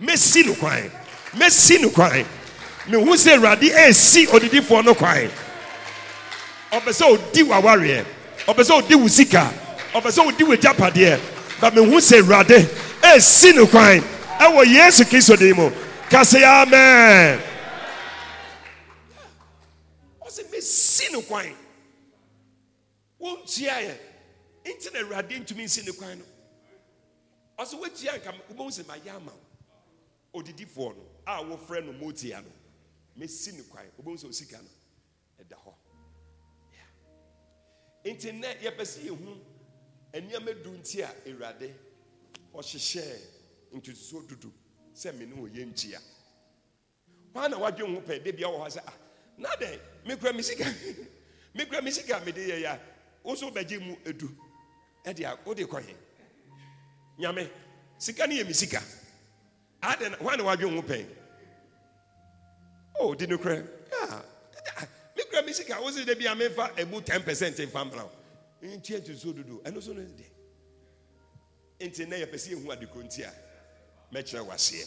Mɛsi 0.02 0.46
no 0.46 0.54
kwan. 0.56 0.92
Mɛsi 1.34 1.82
no 1.82 1.90
kwan. 1.90 2.26
Mehu 2.88 3.16
sɛ 3.16 3.38
awurade 3.38 3.70
ɛresi 3.72 4.28
odidifoɔ 4.28 4.84
no 4.84 4.94
kwan. 4.94 5.30
Ɔpɛ 6.72 6.92
sɛ 6.92 7.04
odi 7.10 7.44
w'awareɛ. 7.44 8.06
Ɔpɛ 8.48 8.64
sɛ 8.64 8.72
odi 8.84 8.96
wo 8.96 9.08
sika. 9.08 9.50
Ɔpɛ 9.94 10.12
sɛ 10.12 10.28
odi 10.28 10.44
wo 10.44 10.54
agyapadeɛ. 10.56 11.20
Ba 11.62 11.72
mehu 11.72 11.98
sɛ 12.00 12.22
awurade 12.22 12.68
ɛresi 13.02 13.56
no 13.56 13.66
kwan. 13.66 14.02
Ɛwɔ 14.40 14.66
yesu 14.66 15.06
kristo 15.06 15.38
din 15.38 15.56
mu. 15.56 15.72
Kase 16.10 16.44
amen 16.44 17.49
mɛsi 20.60 21.12
no 21.12 21.22
kwan. 21.22 21.56
Wɔntua 23.20 23.82
yɛ 23.82 23.98
nti 24.66 24.94
na 24.94 25.00
awurade 25.00 25.40
ntumi 25.40 25.64
nsi 25.64 25.86
ne 25.86 25.92
kwan 25.92 26.20
no? 26.20 26.26
Ɔsɛ 27.58 27.80
woatua 27.80 28.18
nka 28.18 28.32
wobɛhu 28.50 28.72
sɛ 28.72 28.84
mayɛ 28.86 29.16
ama 29.16 29.32
wo 30.34 30.42
odidifoɔ 30.42 30.96
no? 30.96 31.04
A 31.28 31.44
wɔfrɛ 31.44 31.86
no 31.86 31.94
motia 31.94 32.42
no. 32.42 32.52
Mɛsi 33.18 33.54
ne 33.54 33.64
kwan. 33.64 33.86
Wobɛhu 34.00 34.18
sɛ 34.18 34.28
osika 34.28 34.62
no. 34.62 34.70
Ɛda 35.44 35.56
hɔ 35.56 35.74
nti 38.06 38.32
nnɛ 38.32 38.62
yɛpɛ 38.62 38.84
sɛ 38.86 39.00
yɛhu 39.10 39.38
nneɛma 40.14 40.64
du 40.64 40.72
nti 40.72 41.02
a 41.02 41.10
awurade 41.28 41.74
ɔhyehyɛɛ 42.54 43.20
ntotosoɔ 43.74 44.28
dudu 44.28 44.52
sɛ 44.94 45.14
me 45.18 45.26
ne 45.26 45.36
wɔ 45.36 45.50
yɛ 45.54 45.66
nkyia 45.66 46.02
hɔ 47.34 47.50
na 47.50 47.58
wadwe 47.58 47.86
ho 47.96 48.02
pɛ 48.02 48.24
de 48.24 48.32
bia 48.32 48.48
wɔ 48.48 48.58
hɔ 48.66 48.70
sɛ 48.70 48.82
ah 48.88 49.09
na 49.40 49.50
dɛn 49.60 49.80
mekura 50.06 50.36
me 50.36 50.42
sika. 50.44 50.66
Mekura 51.56 51.82
me 51.84 51.92
sika 51.92 52.20
mede 52.26 52.38
yɛ 52.38 52.62
yɛ 52.64 52.68
a 52.76 52.80
wo 53.24 53.36
so 53.36 53.50
wobɛgye 53.50 53.80
mu 53.82 53.96
edu. 54.06 54.30
Ɛde 55.06 55.26
a 55.26 55.38
wode 55.46 55.60
kɔ 55.68 55.82
he 55.86 55.96
nyame 57.20 57.50
sika 57.98 58.28
no 58.28 58.36
yɛ 58.36 58.46
me 58.46 58.54
sika. 58.54 58.84
Adɛn 59.82 60.18
hɔ 60.20 60.38
na 60.38 60.44
wadwe 60.44 60.76
ho 60.76 60.82
pɛ 60.82 61.06
o 63.00 63.16
di 63.16 63.26
no 63.28 63.38
korɛ 63.38 63.66
mekura 65.18 65.46
me 65.46 65.54
sika 65.54 65.82
wo 65.82 65.90
se 65.90 66.06
da 66.06 66.14
bia 66.14 66.36
memfa 66.36 66.76
ɛmu 66.76 67.04
10 67.04 67.24
percent 67.24 67.58
mfa 67.58 67.86
mmra 67.90 68.04
wo. 68.04 68.12
Ntua 68.62 69.00
ntotosoɔ 69.00 69.34
dudu 69.36 69.64
ɛno 69.64 69.82
so 69.82 69.94
no 69.94 70.02
de 70.04 70.26
nti 71.80 72.06
nnɛ 72.06 72.26
yɛpɛ 72.26 72.36
sɛ 72.36 72.50
yɛhu 72.56 72.68
adekoro 72.76 73.04
nti 73.06 73.24
a 73.24 73.32
mɛkyerɛ 74.14 74.46
waseɛ 74.46 74.86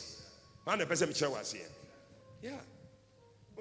hɔ 0.66 0.76
na 0.76 0.84
ɛpɛ 0.84 0.92
sɛ 0.92 1.06
mekyerɛ 1.08 1.30
waseɛ 1.32 1.68
yeah 2.42 2.60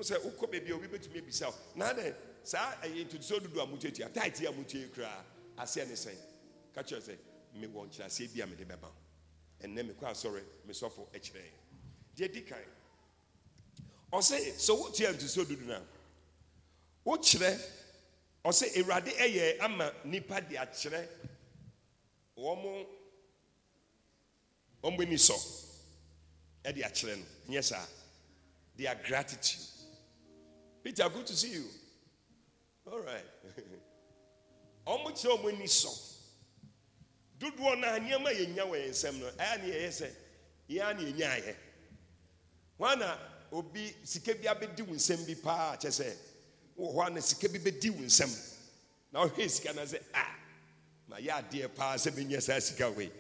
sɛ 0.02 0.18
wokɔ 0.22 0.52
baabi 0.52 0.72
a 0.72 0.76
obi 0.76 0.88
bɛtumi 0.88 1.18
abisa 1.20 1.48
wo 1.50 1.56
na 1.76 1.94
dɛ 1.94 2.16
saa 2.44 2.76
ɛyɛ 2.82 3.06
ntotosoɔ 3.08 3.40
dudu 3.42 3.62
a 3.62 3.66
motuatua 3.68 4.10
taete 4.14 4.46
a 4.48 4.52
motua 4.52 4.88
koraa 4.94 5.24
aseɛ 5.58 5.88
ne 5.88 5.94
sɛn 5.96 6.18
ka 6.74 6.82
kyerɛ 6.84 7.02
sɛ 7.02 7.18
mewɔ 7.56 7.88
nkyerɛaseɛ 7.88 8.34
bi 8.34 8.42
a 8.42 8.48
mede 8.48 8.66
bɛba 8.68 8.90
ɛnnɛ 9.62 9.84
mekɔ 9.94 10.06
asɔre 10.12 10.44
mesɔfo 10.68 11.08
akyerɛ 11.14 11.44
deɛ 12.16 12.32
di 12.34 12.42
kan 12.42 12.60
ɔse 14.12 14.56
sɛ 14.58 14.72
wotua 14.78 15.14
ntotosoɔ 15.14 15.46
dudu 15.48 15.66
no 15.66 15.74
a 15.76 15.84
wokyerɛ 17.06 17.60
ɔsɛ 18.46 18.66
awurade 18.78 19.12
ɛyɛ 19.18 19.60
ama 19.62 19.92
nipa 20.06 20.42
de 20.42 20.56
akyerɛ 20.58 21.08
wɔn 22.38 22.86
wɔn 24.84 25.02
ani 25.02 25.16
sɔ 25.18 25.36
ɛde 26.64 26.82
akyerɛ 26.84 27.18
no. 27.18 27.26
Nyɛ 27.50 27.64
saa. 27.64 27.86
Their 28.78 28.96
gratitude 29.08 29.62
peter 30.84 31.10
good 31.10 31.26
to 31.28 31.36
see 31.36 31.54
you. 31.54 31.66
All 32.92 33.00
right. 33.00 33.26
Wɔn 34.86 35.14
kyerɛ 35.14 35.68
sɔ 35.68 36.12
dodoɔ 37.40 37.80
naa 37.80 37.98
nneɛma 38.00 38.30
yɛ 38.32 38.54
nya 38.54 38.64
wɔ 38.66 38.76
yɛn 38.78 38.90
nsam 38.90 39.20
no 39.20 39.26
ɛyɛ 39.32 39.62
ne 39.62 39.68
yɛyɛ 39.70 39.90
sɛ 39.90 40.10
yɛn 40.70 40.98
ne 40.98 41.12
yɛnya 41.12 41.28
ayɛ 41.36 41.56
wɔn 42.80 43.00
na 43.00 43.18
obi 43.52 43.96
sika 44.04 44.34
bi 44.36 44.48
abɛdi 44.48 44.84
wɔn 44.86 44.96
nsam 44.96 45.26
bi 45.26 45.36
paa 45.36 45.76
kyɛ 45.78 45.90
sɛ 45.90 46.16
wɔ 46.78 46.94
hɔ 46.94 47.08
a 47.08 47.10
na 47.10 47.20
sika 47.22 47.50
bi 47.50 47.58
bɛdi 47.60 47.90
wɔn 47.92 48.06
nsam 48.06 48.30
na 49.12 49.26
ɔhwɛ 49.26 49.50
sika 49.50 49.74
na 49.74 49.82
sɛ 49.84 50.00
a 50.14 50.26
ma 51.08 51.18
yɛ 51.18 51.32
adeɛ 51.42 51.76
paa 51.76 51.96
sɛ 51.96 52.12
bɛnya 52.12 52.42
saa 52.42 52.60
sika 52.60 52.90
wei. 52.92 53.12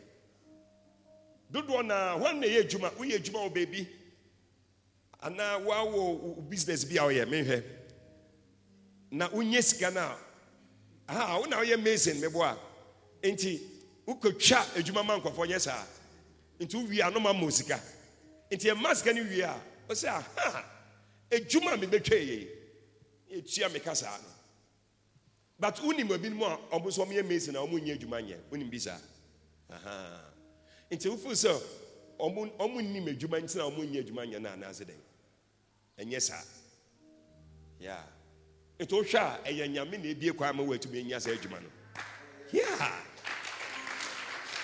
Dodoɔ 1.52 1.86
naa 1.86 2.18
wɔn 2.18 2.40
na 2.40 2.48
yɛ 2.48 2.64
adwuma 2.64 2.90
woyɛ 2.98 3.16
adwuma 3.20 3.50
wɔ 3.50 3.54
baabi 3.54 3.88
anaa 5.22 5.60
wɔawɔ 5.66 6.50
business 6.50 6.84
bi 6.86 6.96
a 6.98 7.02
ɔyɛ 7.02 7.26
mehwɛ 7.28 7.64
na 9.12 9.28
wonyɛ 9.30 9.64
sika 9.64 9.92
no 9.92 10.00
a 10.02 10.18
aha 11.08 11.40
wo 11.40 11.46
woyɛ 11.48 11.84
mason 11.84 12.16
mebɔ 12.22 12.42
a 12.44 13.28
nti 13.28 13.60
wokɔtwa 14.08 14.60
adwuma 14.76 15.06
ma 15.06 15.18
nkɔfoɔ 15.20 15.48
nyɛ 15.48 15.60
saa. 15.60 15.86
Nti 16.60 16.76
wowie 16.78 17.02
ano 17.02 17.20
ma 17.20 17.50
sika. 17.50 17.80
Nti 18.52 18.70
ɛma 18.72 18.96
sika 18.96 19.14
no 19.14 19.24
wie 19.24 19.42
a 19.42 19.62
ɔsɛ 19.90 20.08
aha 20.08 20.66
adwuma 21.32 21.74
a 21.74 21.78
mebɛtwa 21.78 22.12
yei 22.16 22.48
yɛtua 23.32 23.72
meka 23.72 23.96
saa 23.96 24.18
no. 24.18 24.28
But 25.60 25.76
wonim 25.78 26.08
ebinom 26.10 26.42
a 26.42 26.76
ɔmo 26.76 26.86
nso 26.88 27.06
ɔmo 27.06 27.14
yɛ 27.14 27.28
mason 27.28 27.56
a 27.56 27.60
ɔmo 27.60 27.80
nyɛ 27.80 27.98
adwuma 28.00 28.22
nyɛ. 28.22 28.38
Wonim 28.52 28.70
bi 28.72 28.78
saa. 28.78 28.98
Nti 30.92 31.08
wofiri 31.10 31.36
sɛ 31.36 31.62
ɔmo 32.20 32.82
nim 32.82 33.06
adwuma 33.06 33.42
nti 33.42 33.58
ɔmo 33.58 33.80
nyɛ 33.90 34.04
adwuma 34.06 34.26
nyɛ 34.30 34.42
no 34.42 34.50
anaasɛ 34.50 34.86
dɛn? 34.86 35.11
Ɛnyɛ 36.02 36.20
saa 36.22 36.44
yeah 37.80 38.04
nti 38.80 38.94
wohwɛ 38.96 39.20
a 39.20 39.42
ɛyɛ 39.50 39.68
nyame 39.70 39.98
na 39.98 40.08
ebie 40.10 40.32
kwan 40.34 40.56
ma 40.56 40.64
wɔatumi 40.64 41.00
anya 41.00 41.20
saa 41.22 41.32
adwuma 41.32 41.60
no. 41.62 41.70
Yeah 42.52 43.02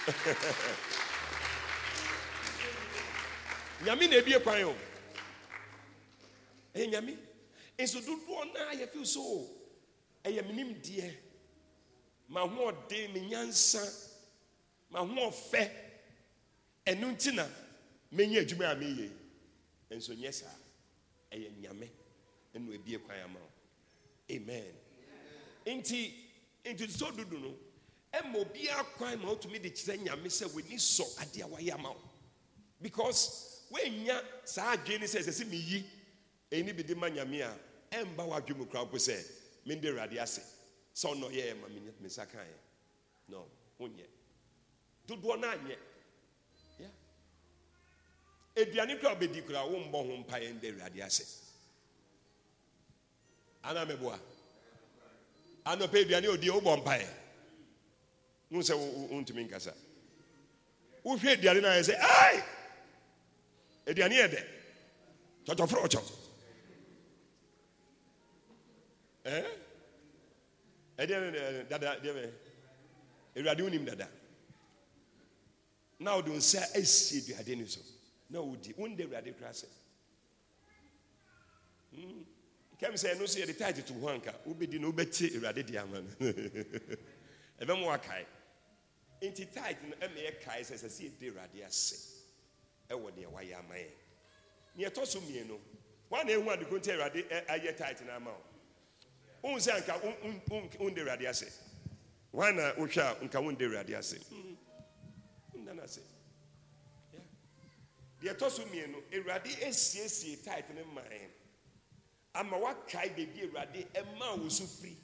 nyame 3.83 4.07
na 4.09 4.15
ebie 4.17 4.39
kwan 4.39 4.63
o. 4.63 4.75
Ɛyɛ 6.73 6.87
nyame 6.91 7.17
nso 7.77 7.99
dodoɔ 8.01 8.53
naa 8.53 8.71
yɛfi 8.73 9.05
so 9.05 9.21
ɛyɛ 10.23 10.41
me 10.47 10.53
nimdeɛ. 10.63 11.13
M'ahoɔden 12.31 13.13
me 13.13 13.19
nyansa 13.29 13.83
m'ahoɔfɛ 14.91 15.69
ɛno 16.87 17.11
nti 17.13 17.31
na 17.35 17.45
mɛnyɛ 18.11 18.39
adwuma 18.41 18.71
a 18.71 18.75
meyɛ. 18.75 19.11
Nso 19.91 20.13
nyɛ 20.15 20.31
saa 20.33 20.66
ɛyɛ 21.31 21.49
nyame 21.61 21.89
ɛna 22.55 22.73
ebie 22.75 22.97
kwan 22.99 23.19
ama 23.19 23.39
wo. 23.39 23.49
Amen. 24.31 24.73
Nti 25.65 26.13
nti 26.65 26.89
so 26.89 27.11
dodo 27.11 27.37
no 27.37 27.55
ɛma 28.13 28.35
obiara 28.45 28.83
kwan 28.97 29.19
ma 29.21 29.29
wotumi 29.33 29.61
de 29.61 29.69
kyerɛ 29.69 30.03
nyame 30.03 30.27
sɛ 30.27 30.45
w'ani 30.53 30.75
sɔ 30.75 31.05
adeɛ 31.19 31.49
wayɛ 31.49 31.73
ama 31.73 31.89
wo. 31.91 32.01
Because 32.81 33.63
woanya 33.71 34.21
saa 34.45 34.75
adwene 34.75 35.01
ne 35.01 35.05
sɛ 35.07 35.19
ɛsɛ 35.19 35.31
sɛ 35.43 35.45
meyi 35.49 35.83
ɛni 36.51 36.75
bi 36.75 36.83
de 36.83 36.95
ma 36.95 37.07
nyame 37.09 37.41
a 37.41 37.57
ɛmba 37.91 38.27
w'adwe 38.27 38.55
mu 38.57 38.65
kora 38.65 38.85
mpo 38.85 38.97
sɛ 38.97 39.17
mende 39.65 39.85
awurade 39.85 40.17
ase. 40.19 40.41
Sɛ 40.93 41.13
ɔnɔ 41.13 41.31
yɛɛ 41.31 41.61
ma 41.61 41.67
me 41.67 41.79
nsa 42.03 42.25
kaeɛ. 42.25 42.53
No 43.29 43.45
wonyɛ. 43.79 44.05
Dodoɔ 45.07 45.39
no 45.39 45.47
anyɛ. 45.47 45.77
Aduane 48.61 48.99
kora 48.99 49.15
wobɛdi 49.15 49.45
kora 49.45 49.59
wombɔ 49.65 49.97
ho 50.05 50.17
mpaeɛ 50.23 50.53
nda 50.53 50.67
awurade 50.69 51.01
ase. 51.03 51.25
Ana 53.63 53.85
meboa? 53.85 54.19
Anɔpɛ 55.65 55.97
aduane 56.05 56.27
ɔdi 56.27 56.49
wobɔ 56.49 56.83
mpaeɛ. 56.83 57.09
Hu 58.49 58.59
sɛ 58.63 58.73
wo- 58.77 58.91
wo- 58.91 59.07
wontumi 59.09 59.43
nkasa. 59.49 59.73
Wohwɛ 61.03 61.35
aduane 61.37 61.61
no 61.61 61.67
ayɛ 61.67 61.83
sɛ 61.83 61.95
ai! 61.99 62.43
Aduane 63.87 64.15
yɛ 64.15 64.27
dɛ. 64.29 64.43
Kyɔkyɔforɔkyɔ 65.45 66.03
ɛdeɛ 70.97 71.19
ne- 71.19 71.31
ne- 71.31 71.63
dada 71.69 71.99
deɛ 71.99 72.13
bɛ 72.13 72.33
awurade 73.35 73.61
wonim 73.61 73.85
dada. 73.85 74.09
Na 75.99 76.15
wode 76.15 76.29
wo 76.29 76.35
nsa 76.37 76.61
asi 76.75 77.21
aduade 77.21 77.57
no 77.57 77.65
so 77.65 77.81
na 78.29 78.39
wodi 78.41 78.73
wonda 78.75 79.03
awurade 79.03 79.33
kora 79.37 79.51
sɛ 79.51 79.67
kɛm 82.79 82.93
sɛ 82.93 83.15
ɛno 83.15 83.27
so 83.27 83.39
yɛde 83.39 83.57
tate 83.57 83.85
to 83.85 83.93
ho 83.93 84.07
anka 84.09 84.33
wobɛdi 84.45 84.79
no 84.79 84.91
wobɛte 84.91 85.31
awurade 85.35 85.65
de 85.65 85.77
ama 85.77 86.01
no. 86.01 86.07
Ɛbɛma 87.59 87.85
wakae 87.85 88.25
nti 89.21 89.51
tate 89.51 89.81
no 89.83 89.95
ɛma 89.95 90.17
yɛkae 90.17 90.61
sɛ 90.61 90.75
sɛ 90.77 90.87
sɛ 90.87 91.09
yɛde 91.09 91.31
awurade 91.33 91.65
ase 91.65 92.23
ɛwɔ 92.89 93.11
deɛ 93.11 93.25
wayɛ 93.31 93.57
ama 93.59 93.73
yɛn. 93.75 93.91
Neɛ 94.77 94.89
ɛtɔ 94.91 95.05
so 95.07 95.19
mmienu 95.21 95.59
wane 96.09 96.27
ɛhu 96.29 96.45
adeko 96.45 96.77
nti 96.79 96.91
awurade 96.91 97.45
ayɛ 97.47 97.75
tate 97.77 98.05
no 98.05 98.13
ama 98.13 98.31
wo. 98.31 98.41
Wohu 99.43 99.57
sɛ 99.57 99.77
anka 99.81 100.03
wo- 100.03 100.17
wo- 100.23 100.41
wo- 100.61 100.69
wonde 100.85 100.97
awurade 100.97 101.27
ase. 101.27 101.59
Wan 102.31 102.55
wohwɛ 102.57 103.21
a 103.21 103.25
nka 103.27 103.41
wonde 103.43 103.59
awurade 103.61 103.97
ase. 103.97 104.19
Mm, 104.31 104.57
wonna 105.53 105.73
no 105.73 105.83
ase. 105.83 105.99
Deɛ 108.21 108.33
ɛtɔ 108.35 108.51
so 108.51 108.65
mmienu 108.65 109.03
awurade 109.11 109.51
asiesie 109.67 110.43
tate 110.43 110.73
no 110.73 110.83
ma 110.85 111.01
yɛn. 111.01 111.31
Ama 112.35 112.57
wakae 112.57 113.09
baabi 113.15 113.41
awurade 113.49 113.87
ɛma 113.93 114.39
wo 114.41 114.49
so 114.49 114.63
firi. 114.65 114.95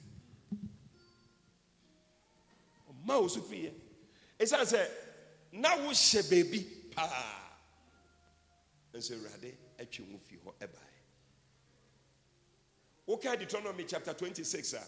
Ɔma 2.90 3.20
wo 3.20 3.28
so 3.28 3.40
firi 3.40 3.70
yɛ 3.70 3.74
ɛsiane 4.38 4.66
sɛ 4.72 4.90
na 5.52 5.76
wohyɛ 5.76 6.22
baabi 6.30 6.90
paa. 6.94 7.40
Nso 8.92 9.14
awurade 9.14 9.54
atwe 9.78 10.10
wo 10.12 10.18
fi 10.18 10.36
hɔ 10.36 10.54
ɛbae 10.60 10.90
wokae 13.06 13.38
deuteronomy 13.38 13.84
chapter 13.84 14.14
26 14.14 14.72
a 14.74 14.82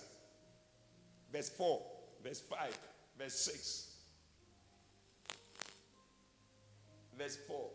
verse 1.30 1.50
4 1.50 1.82
verse 2.23 2.41
5 2.41 2.78
verse 3.19 3.34
6 3.34 3.95
verse 7.19 7.36
4 7.47 7.71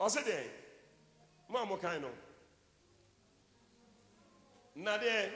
ɔse 0.00 0.22
deɛ 0.24 0.50
mo 1.48 1.58
a 1.58 1.64
mokae 1.66 2.00
no 2.00 2.10
na 4.74 4.96
deɛ 4.98 5.30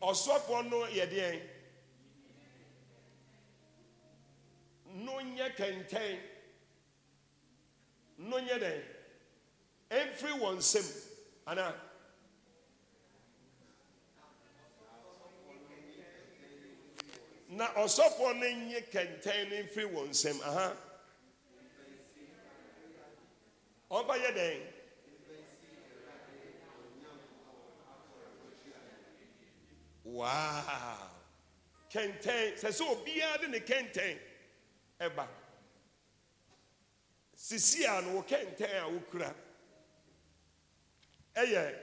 ɔsɔfoɔ 0.00 0.68
no 0.70 0.78
yɛ 0.86 1.06
deɛ 1.10 1.42
no 4.86 5.20
nyɛ 5.20 5.54
kɛntɛn 5.56 6.20
no 8.18 8.38
nyɛ 8.38 8.58
dɛn 8.58 8.82
ɛmfiri 9.90 10.32
wɔn 10.40 10.56
nsam 10.58 10.86
anaa 11.46 11.74
na 17.48 17.66
ɔsɔfoɔ 17.74 18.38
no 18.38 18.46
nye 18.66 18.80
kɛntɛn 18.92 19.50
no 19.50 19.56
mfiri 19.64 19.84
wɔn 19.92 20.08
nsam 20.08 20.40
aha 20.42 20.87
ɔmfa 23.90 24.14
yɛ 24.22 24.30
dɛn 24.38 24.60
wow. 30.04 31.18
Kɛntɛn 31.90 32.56
sɛ 32.60 32.68
sɛ 32.72 32.84
obiara 32.92 33.38
de 33.40 33.48
ne 33.48 33.58
kɛntɛn 33.60 34.18
ɛba 35.00 35.26
sisi 37.34 37.84
a 37.86 38.02
no 38.02 38.14
wo 38.16 38.22
kɛntɛn 38.22 38.82
a 38.82 38.88
wokura 38.90 39.34
ɛyɛ 41.34 41.74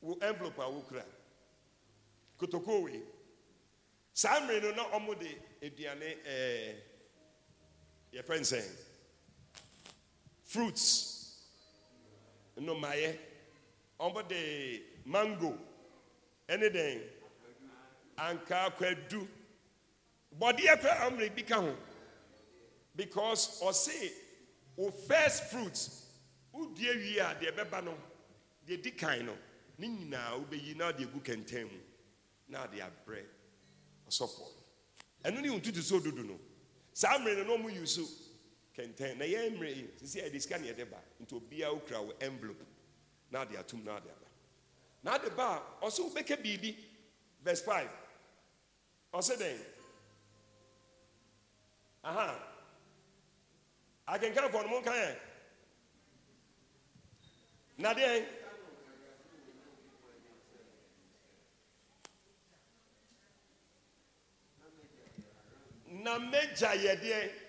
wo 0.00 0.18
envelope 0.20 0.58
a 0.58 0.62
wokura 0.70 1.04
kotokuo 2.38 2.82
wei 2.84 3.02
saa 4.12 4.40
mmere 4.40 4.60
no 4.62 4.70
na 4.74 4.90
ɔmo 4.98 5.14
de 5.18 5.30
aduane 5.62 6.16
ɛɛ 6.24 6.26
eh, 6.26 6.76
yɛfrɛ 8.12 8.40
nsɛn 8.40 8.66
fruits. 10.54 11.40
Nnomayɛ 12.56 13.18
ɔmo 14.00 14.28
de 14.28 14.82
mango. 15.04 15.58
Ɛne 16.48 16.68
dɛn 16.72 17.02
ankaa 18.16 18.70
kwadu 18.76 19.26
bɔdeɛ 20.38 20.80
koraa 20.80 21.10
ɔmmerɛ 21.10 21.34
bi 21.34 21.42
ka 21.42 21.60
ho. 21.60 21.76
Because 22.94 23.60
ɔse 23.60 24.12
wo 24.76 24.90
first 24.92 25.44
fruit 25.50 25.88
wodua 26.52 26.94
wie 27.02 27.18
a 27.18 27.34
deɛ 27.34 27.50
ɛbɛba 27.52 27.84
no. 27.84 27.98
Deɛ 28.66 28.80
di 28.82 28.90
kan 28.92 29.26
no. 29.26 29.36
Ne 29.78 29.88
nyinaa 29.88 30.38
wobɛyi 30.38 30.76
na 30.76 30.86
wode 30.86 31.00
agu 31.00 31.20
kɛntɛn 31.20 31.64
mu 31.64 31.80
na 32.48 32.60
wode 32.60 32.78
abrɛ 32.78 33.24
ɔsɔfoɔ 34.08 34.48
no 35.24 35.30
ɛno 35.30 35.42
ne 35.42 35.48
ntutu 35.48 35.82
so 35.82 35.98
dodo 35.98 36.22
no. 36.22 36.38
Saa 36.92 37.18
mmere 37.18 37.44
no 37.44 37.56
na 37.56 37.62
ɔmo 37.64 37.74
yi 37.74 37.84
so 37.86 38.02
kɛntɛn 38.74 39.16
na 39.18 39.24
yɛn 39.24 39.54
mmerɛ 39.56 39.70
yi 39.76 39.90
sisi 39.98 40.18
yɛde 40.20 40.40
sika 40.40 40.58
ne 40.58 40.68
yɛde 40.68 40.90
ba 40.90 40.98
nti 41.20 41.34
obiara 41.34 41.72
wokura 41.74 42.00
wo 42.06 42.12
envelope 42.20 42.64
na 43.30 43.38
wode 43.40 43.56
atum 43.56 43.84
na 43.84 43.94
wode 43.94 44.10
aba. 44.10 44.26
Na 45.02 45.14
ade 45.14 45.30
ba 45.36 45.62
a 45.80 45.86
ɔsɛ 45.86 46.00
wobɛka 46.02 46.36
biribi 46.42 46.76
verse 47.42 47.62
5 47.62 47.88
ɔsɛ 49.12 49.36
dɛn? 49.36 49.58
Aha. 52.02 52.50
Akenkanfoɔ 54.08 54.62
no 54.62 54.68
monka 54.68 54.90
ɛ 54.90 55.18
na 57.78 57.94
deɛn 57.94 58.26
na 66.02 66.18
mɛgya 66.18 66.74
yɛ 66.74 67.00
deɛn 67.00 67.43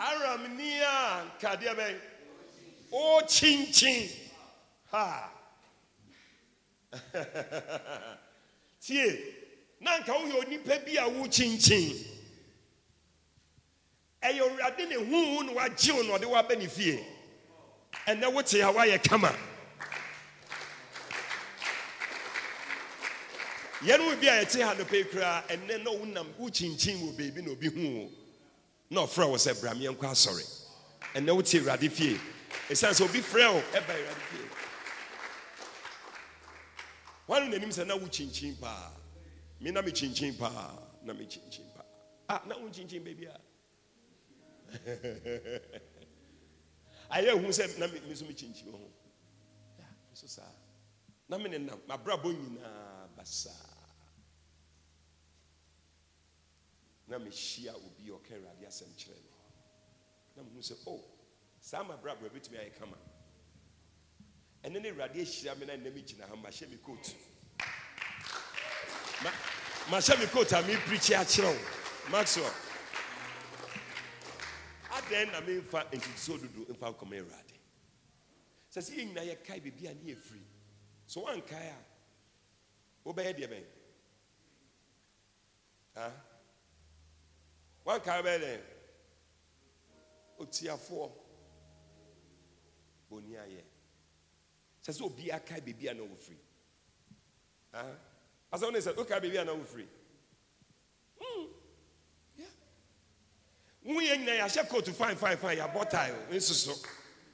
aramni 0.00 0.80
a 0.82 1.24
nkadeɛ 1.26 1.72
bɛn 1.78 1.96
ɔkyinkyin 2.92 4.10
ha. 4.90 5.30
Tie. 8.80 9.18
Na 9.80 9.98
nka 9.98 10.12
woyɛ 10.12 10.34
onipa 10.40 10.84
bi 10.84 10.96
a 10.96 11.04
wokyinkyin 11.08 12.06
ɛyɛ 14.22 14.40
owurade 14.40 14.88
ne 14.88 14.96
huhu 14.96 15.44
na 15.46 15.52
wagye 15.52 15.92
wo 15.92 16.02
na 16.02 16.12
ɔde 16.16 16.24
woaba 16.26 16.56
ne 16.58 16.66
fie. 16.66 17.04
Ɛnɛ 18.06 18.32
wote 18.32 18.54
a 18.54 18.72
woayɛ 18.72 19.02
kama. 19.02 19.34
Yɛn 23.82 23.98
mu 24.00 24.16
bi 24.16 24.26
a 24.28 24.42
yɛte 24.44 24.62
ha 24.64 24.74
nopɛ 24.74 25.04
koraa 25.10 25.42
ɛnɛ 25.46 25.82
na 25.84 25.90
wonam 25.90 26.32
wokyinkyin 26.38 27.00
wɔ 27.00 27.16
baabi 27.16 27.42
na 27.44 27.50
obi 27.52 27.68
hu 27.68 28.10
na 28.90 29.00
ɔfrɛ 29.06 29.24
wo 29.30 29.36
sɛ 29.38 29.54
brameɛ 29.60 29.90
nkɔ 29.94 30.06
asɔre 30.10 30.44
ɛnɛ 31.14 31.30
wote 31.34 31.54
awurade 31.58 31.88
fie 31.90 32.18
ɛsiane 32.68 32.94
sɛ 32.98 33.04
obi 33.04 33.20
frɛ 33.22 33.46
wo 33.54 33.60
ɛba 33.78 33.92
awurade 33.94 34.22
fie 34.30 34.48
wane 37.28 37.48
n'anim 37.50 37.70
sɛ 37.70 37.86
na 37.86 37.94
wokyinkyin 37.96 38.56
paa 38.60 38.90
me 39.60 39.70
na 39.70 39.80
mekyinkyin 39.82 40.36
paa 40.36 40.74
na 41.04 41.12
mekyinkyin 41.14 41.70
paa 41.74 41.84
ah 42.28 42.42
na 42.46 42.56
wonkyinkyin 42.56 43.04
baabi 43.04 43.26
a 43.26 43.40
ayɛ 47.14 47.30
hu 47.40 47.46
sɛ 47.48 47.78
na 47.78 47.86
me 47.86 48.00
nso 48.10 48.24
mekyinkyin 48.26 48.72
ho 48.72 48.90
so 50.14 50.26
saa 50.26 50.50
na 51.28 51.38
me 51.38 51.48
ne 51.48 51.58
nam 51.58 51.78
mabrabɔ 51.88 52.32
nyinaa 52.34 53.06
basaa 53.16 53.69
na 57.10 57.18
mehyia 57.18 57.74
obi 57.74 58.08
a 58.08 58.12
ɔka 58.14 58.34
awurade 58.36 58.66
asɛm 58.66 58.94
kyerɛ 58.96 59.18
me 59.18 59.30
na 60.36 60.42
mehu 60.42 60.60
sɛ 60.62 60.76
o 60.86 61.00
saa 61.60 61.82
mabrabɔ 61.82 62.30
bɛtumi 62.30 62.56
ayɛ 62.58 62.78
kama. 62.78 62.96
Ɛne 64.62 64.80
ne 64.80 64.90
awurade 64.90 65.16
ahyira 65.20 65.58
me 65.58 65.66
na 65.66 65.72
nnɛ 65.76 65.92
megyina 65.92 66.28
ha 66.28 66.34
mahyɛ 66.36 66.68
me 66.70 66.76
coat. 66.78 67.14
Ma- 69.24 69.40
mahyɛ 69.90 70.20
me 70.20 70.26
coat 70.26 70.52
a 70.52 70.62
meprikyi 70.62 71.16
akyerɛ 71.16 71.50
wo 71.52 72.10
maxwell. 72.10 72.54
Adɛn 74.90 75.32
na 75.32 75.40
memfa 75.40 75.90
ntutuso 75.90 76.38
dodo 76.40 76.72
mfa 76.72 76.94
nkɔma 76.94 77.18
awurade. 77.20 77.54
Sɛ 78.70 78.80
sɛ 78.80 78.94
yɛ 78.94 79.04
nyinaa 79.12 79.24
yɛkae 79.34 79.60
biribi 79.60 79.86
a 79.90 79.94
ne 79.94 80.14
yɛfiri 80.14 80.44
so 81.06 81.22
woankae 81.24 81.72
a 81.74 81.84
wobɛyɛ 83.04 83.34
deɛ 83.36 83.48
bɛn 83.50 83.66
Woankae 87.90 88.22
bɛyɛ 88.22 88.38
dɛn 88.38 88.60
otiafoɔ 90.38 91.10
bɔni 93.10 93.34
ayɛ 93.36 93.62
sɛ 94.82 94.92
sɛ 94.92 95.02
obi 95.04 95.30
akae 95.32 95.60
biribi 95.60 95.88
a 95.90 95.94
na 95.94 96.02
wɔfiri 96.02 96.38
Ah? 97.72 97.96
asɛ 98.52 98.62
wo 98.62 98.70
ne 98.70 98.78
sɛ 98.78 98.94
wokae 98.94 99.20
biribi 99.20 99.38
a 99.40 99.44
na 99.44 99.52
wofiri 99.54 99.88
woyɛ 103.84 104.16
nyina 104.18 104.38
yɛahyɛ 104.38 104.68
coat 104.68 104.86
fine 104.94 105.16
fine 105.16 105.36
fine 105.36 105.56
yɛabɔ 105.58 105.90
tae 105.90 106.12
o 106.12 106.32
nso 106.32 106.52
so. 106.54 106.74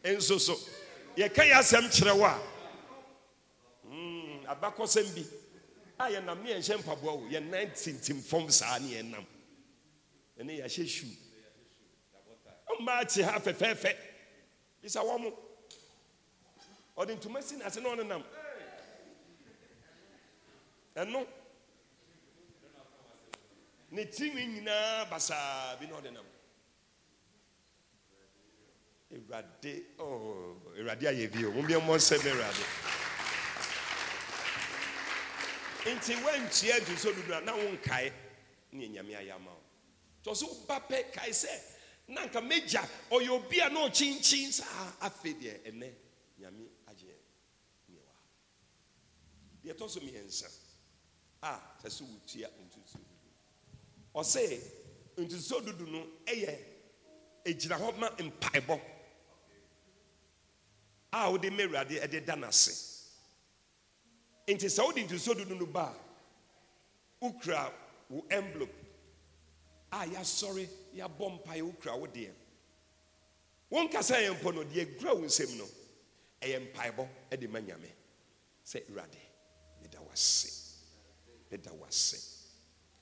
Nso 0.05 0.39
so. 0.41 0.55
Yɛka 1.17 1.45
yɛ 1.45 1.53
asɛm 1.61 1.85
kyerɛ 1.93 2.17
wo 2.19 2.25
a 2.25 2.41
mm, 3.89 4.47
abakɔsɛm 4.47 5.15
bi. 5.15 5.27
A 5.99 6.11
yɛnam 6.13 6.43
ne 6.43 6.51
yɛnhyɛ 6.55 6.79
mpaboa 6.83 7.13
o 7.13 7.29
yɛnan 7.29 7.73
tintim 7.75 8.23
fam 8.23 8.51
saa 8.51 8.79
ne 8.79 8.95
yɛnam 8.95 9.27
ɛne 10.39 10.53
yɛahyɛ 10.61 10.87
shoe 10.87 11.17
ɔmmaa 12.73 13.05
te 13.07 13.23
ha 13.23 13.39
fɛfɛɛfɛ 13.41 13.97
bisa 14.83 15.01
wɔ 15.01 15.19
mo 15.21 15.31
ɔde 16.97 17.15
ntoma 17.17 17.43
si 17.43 17.57
n'ase 17.57 17.81
na 17.83 17.89
ɔne 17.95 18.07
nam 18.07 18.25
ɛno 20.97 21.27
ne 23.91 24.05
tirinwi 24.05 24.47
nyinaa 24.47 25.05
basaa 25.11 25.77
bi 25.79 25.87
na 25.87 25.97
ɔde 26.01 26.13
nam 26.13 26.27
awurade 29.13 29.85
oh, 29.99 30.57
awurade 30.77 31.07
ayɛ 31.09 31.31
bi 31.33 31.45
o. 31.45 31.51
Mo 31.53 31.63
bi 31.63 31.75
mmɔ 31.75 31.97
nsɛm 31.97 32.27
awurade 32.27 32.65
nti 35.95 36.13
woantua 36.23 36.77
ntuso 36.81 37.13
dodo 37.15 37.35
a 37.37 37.41
na 37.41 37.53
wonkae 37.55 38.13
ne 38.73 38.89
nyame 38.89 39.15
ayɛ 39.15 39.33
ama 39.35 39.51
wo 39.51 39.63
tɔ 40.27 40.35
so 40.37 40.47
woba 40.47 40.81
pɛ 40.89 41.13
kae 41.13 41.31
sɛ 41.31 41.51
na 42.09 42.27
nka 42.27 42.41
mɛgya 42.41 42.83
ɔyɛ 43.11 43.31
obi 43.31 43.61
a 43.61 43.71
na 43.71 43.87
ɔkyinkyin 43.89 44.53
saa 44.53 44.97
afei 45.01 45.35
deɛ 45.35 45.63
ɛnɛ 45.71 45.95
nyame 46.39 46.67
agye 46.89 47.15
neɛ 47.89 48.01
wɔ 48.03 48.11
ha 48.11 48.21
deɛ 49.63 49.73
ɛtɔ 49.75 49.89
so 49.91 50.01
mmiɛnsa 50.01 50.49
a 51.43 51.61
sɛ 51.83 51.89
sɛ 51.89 52.03
wotua 52.03 52.49
ntuso 52.67 52.99
dodo 52.99 53.31
ɔsɛ 54.15 54.61
ntuso 55.17 55.61
dodo 55.65 55.85
no 55.87 56.07
ɛyɛ 56.27 56.59
ɛgyina 57.45 57.79
hɔ 57.79 57.99
ma 57.99 58.11
mpaebɔ. 58.11 58.81
A 61.13 61.31
ma 61.31 61.63
awurade 61.63 62.01
ɛde 62.03 62.25
da 62.27 62.35
n'ase 62.35 62.73
nti 64.49 64.67
sɛ 64.67 64.85
wode 64.85 65.07
ntuso 65.07 65.35
dodo 65.37 65.55
no 65.55 65.67
ba 65.67 65.95
a 65.95 67.25
wokura 67.25 67.73
wo 68.11 68.25
envelope 68.31 68.86
a 69.93 70.07
yɛasɔre 70.07 70.69
yɛabɔ 70.95 71.25
mpaeɛ 71.39 71.63
wokura 71.63 71.97
wo 71.99 72.07
deɛ 72.07 72.33
wonkasa 73.71 74.17
yɛ 74.21 74.35
mpo 74.35 74.53
no? 74.55 74.65
Deɛ 74.65 74.99
gura 74.99 75.15
wo 75.15 75.23
nsɛm 75.23 75.57
no 75.59 75.65
ɛyɛ 76.41 76.73
mpaebɔ 76.73 77.09
de 77.39 77.47
ma 77.49 77.59
nyame 77.61 77.91
sɛ 78.65 78.83
awurade 78.89 79.19
meda 79.83 79.99
wase 80.01 80.81
meda 81.51 81.71
wase 81.73 82.17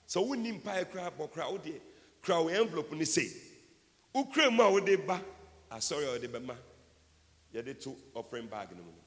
sɛ 0.07 0.27
wonni 0.27 0.53
mpaeɛ 0.61 0.91
koraa 0.91 1.11
bɔ 1.11 1.31
koraa 1.33 1.51
wo 1.53 1.59
deɛ 1.59 1.81
kura 2.23 2.43
wo 2.43 2.49
envelope 2.49 2.93
no 2.93 3.05
sei 3.05 3.31
wokura 4.15 4.51
mu 4.51 4.63
a 4.63 4.71
wode 4.71 5.07
ba? 5.07 5.23
Asɔre 5.71 6.07
a 6.07 6.11
wode 6.13 6.33
bɛma 6.33 6.57
yɛde 7.53 7.81
to 7.83 7.97
offering 8.15 8.47
bag 8.47 8.71
no 8.77 8.83
mu 8.83 8.91
no 8.93 9.03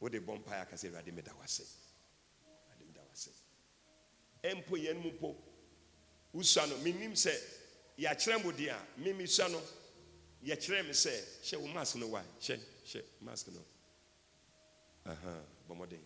wode 0.00 0.14
bɔ 0.26 0.42
mpaeɛ 0.42 0.62
aka 0.62 0.76
sɛ 0.76 0.90
awurade 0.90 1.12
meda 1.14 1.32
wase 1.40 1.62
ɛmpo 4.44 4.76
yɛn 4.76 5.00
mu 5.02 5.10
mpo 5.12 5.34
wosua 6.34 6.66
no 6.66 6.76
menim 6.78 7.12
sɛ 7.14 7.32
yɛakyerɛ 7.98 8.42
mo 8.44 8.50
deɛ 8.52 8.70
a 8.70 8.86
memesua 9.00 9.48
no 9.50 9.60
yɛkyerɛ 10.44 10.82
me 10.86 10.92
sɛ 10.92 11.72
mask 11.72 11.96
no 11.96 12.08
wa 12.08 12.22
hyɛ 12.40 12.58
hyɛ 12.84 13.02
mask 13.20 13.48
no. 13.48 13.64
Aha 15.06 15.42
bɔ 15.68 15.74
mmɔden. 15.74 16.04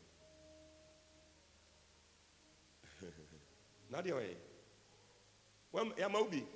Na 3.91 4.03
deɛ 4.03 4.13
ɔyɛ? 4.13 4.37
Yɛama 5.97 6.21
wo 6.21 6.29
bi? 6.29 6.47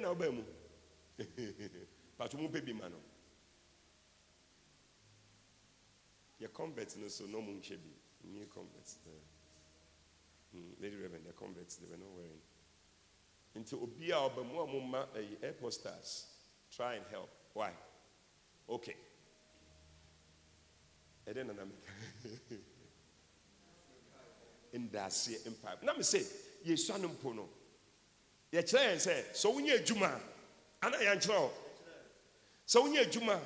Na 0.00 0.08
wobaa 0.12 0.30
mu? 0.32 0.44
Pato 2.18 2.36
mu 2.36 2.48
bi 2.48 2.60
no. 2.72 3.00
Yɛ 6.40 6.52
convert 6.52 6.96
no 6.96 7.08
so 7.08 7.24
na 7.26 7.38
ɔmo 7.38 7.58
nhyɛ 7.58 7.76
bi. 7.78 7.90
New 8.22 8.46
convert. 8.46 8.96
Uh, 9.06 9.10
mm, 10.56 10.74
lady 10.80 10.96
reverend 10.96 11.24
the 11.26 11.32
converts 11.32 11.76
they 11.76 11.86
were 11.88 11.96
not 11.96 12.10
wearing 12.14 12.40
nti 13.56 13.74
obi 13.74 14.10
a 14.12 14.16
ɔba 14.16 14.44
mu 14.44 14.96
a 14.96 15.06
airport 15.42 15.74
stars. 15.74 16.26
Try 16.70 16.94
and 16.94 17.06
help. 17.10 17.30
Why? 17.52 17.72
Okay. 18.68 18.96
Ɛdɛ 21.26 21.46
nana 21.46 21.66
meka 21.66 21.92
ndaaseɛ 24.72 25.50
mpa 25.50 25.82
na 25.82 25.92
me 25.94 26.00
sɛ 26.02 26.20
yɛsua 26.64 27.00
no 27.00 27.08
mpo 27.08 27.34
no. 27.34 27.48
Yɛkyerɛ 28.52 28.94
yɛn 28.94 28.98
sɛ 28.98 29.32
sɛ 29.32 29.52
wonyɛ 29.54 29.78
adwuma 29.84 30.20
ana 30.82 30.96
yɛnkyerɛ 30.98 31.36
hɔ 31.38 31.50
sɛ 32.66 32.82
wonyɛ 32.82 33.04
adwuma 33.06 33.34
a 33.34 33.40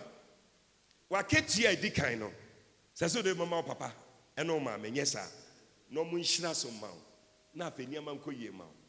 waketua 1.14 1.68
a 1.72 1.76
ɛdi 1.76 1.94
kan 1.94 2.18
no 2.18 2.32
sɛ 2.94 3.06
sɛ 3.08 3.16
wode 3.24 3.38
mama 3.38 3.56
wo 3.56 3.62
papa 3.62 3.94
ɛne 4.36 4.48
wo 4.52 4.60
maame 4.60 4.90
nyɛ 4.92 5.06
saa. 5.06 5.26
Na 5.90 6.00
ɔmo 6.02 6.12
nhyira 6.18 6.54
so 6.54 6.70
ma 6.72 6.88
wo. 6.88 7.00
Na 7.54 7.70
afei 7.70 7.86
nneɛma 7.86 8.18
nkɔ 8.20 8.38
yie 8.38 8.50
ma 8.50 8.64
wo 8.64 8.83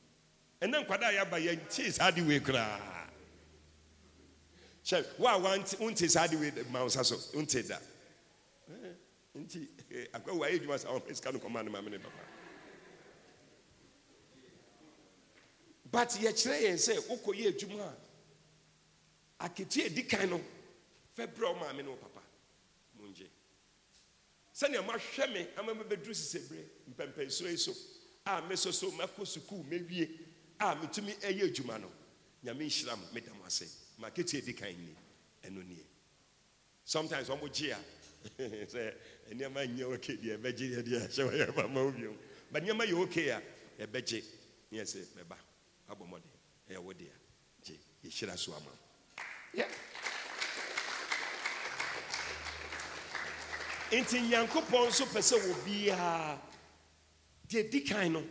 ɛnɛ 0.65 0.78
nkwadaa 0.84 1.12
yɛaba 1.13 1.38
yɛntee 1.39 1.91
saa 1.91 2.12
de 2.12 2.21
wei 2.21 2.39
koraa 2.39 3.10
hyɛ 4.84 5.06
wo 5.19 5.28
a 5.28 5.38
wonte 5.80 6.10
saa 6.10 6.28
de 6.28 6.38
wei 6.38 6.51
ma 6.71 6.82
wo 6.84 6.88
so 6.89 7.15
wonte 7.34 7.62
da. 7.67 7.78
Eh, 8.69 8.93
nti 9.36 9.67
eh, 9.91 10.08
akwawu 10.13 10.41
ayɛ 10.45 10.60
adwuma 10.60 10.80
saa 10.80 10.89
ɔmɛ 10.89 11.15
sika 11.15 11.32
no 11.32 11.39
kɔma 11.39 11.63
ne 11.63 11.69
maame 11.71 11.89
ne 11.91 11.97
papa. 11.99 12.19
But 15.91 16.10
yɛkyerɛ 16.10 16.62
yɛn 16.62 16.78
sɛ 16.78 16.97
wokɔyɛ 17.08 17.47
adwuma 17.54 17.93
a 19.39 19.49
aketua 19.49 19.86
edi 19.86 20.04
kan 20.04 20.30
no 20.30 20.41
fɛ 21.15 21.28
brɛ 21.28 21.54
wo 21.54 21.60
maame 21.60 21.84
ne 21.86 21.95
papa 21.95 22.21
mongye 22.99 23.28
sɛnea 24.54 24.84
mahwɛ 24.86 25.32
me 25.34 25.47
ama 25.58 25.73
mɛbɛduru 25.75 26.13
sisɛbere 26.15 26.65
mpɛmpɛnsuo 26.89 27.49
yi 27.51 27.58
so 27.58 27.71
a 28.25 28.41
meso 28.41 28.71
so 28.73 28.89
makɔ 28.91 29.25
sukuu 29.25 29.63
mɛwie 29.69 30.25
a 30.60 30.76
metumi 30.76 31.13
ɛyɛ 31.20 31.44
adwuma 31.50 31.80
no. 31.82 31.91
Nyame 32.44 32.65
nhyira 32.65 32.94
m 32.94 33.02
meda 33.13 33.34
mo 33.34 33.46
ase. 33.46 33.65
Ma 33.98 34.10
ketua 34.10 34.39
edi 34.39 34.54
kan 34.54 34.70
ni. 34.70 34.96
Ɛno 35.44 35.65
nie. 35.68 35.84
Sometimes 36.84 37.28
wɔn 37.30 37.52
gye 37.54 37.72
a 37.72 37.80
sɛ 38.65 38.94
nneɛma 39.32 39.65
nyɛ 39.68 39.84
oke 39.94 40.18
deɛ 40.22 40.38
ɛbɛgye 40.38 40.70
deɛ 40.70 40.84
deɛ 40.84 41.08
ɛhyɛ 41.08 41.30
wɔyɛ 41.30 41.52
ɛba 41.54 41.70
ma 41.72 41.84
wo 41.84 41.91
biom 41.91 42.18
but 42.52 42.63
nneɛma 42.63 42.86
yɛ 42.86 42.94
oke 43.04 43.18
a 43.30 43.41
ɛbɛgye. 43.80 44.24
Ne 44.72 44.78
yɛ 44.80 44.84
sɛ 44.86 45.06
bɛba 45.15 45.38
abɔ 45.89 46.06
mmɔden. 46.08 46.32
Ɛyɛ 46.70 46.78
wo 46.84 46.94
deɛ 46.94 47.12
gye. 47.63 47.80
Yɛhyira 48.04 48.38
so 48.38 48.54
ama. 48.54 48.72
Yeah. 49.54 49.68
nti 53.91 54.20
nyankopɔn 54.22 54.88
nso 54.89 55.06
pɛ 55.06 55.22
sɛ 55.22 55.36
wɔ 55.46 55.54
biara 55.65 56.41
deɛ 57.48 57.70
di 57.72 57.82
kan 57.82 58.12
no 58.13 58.24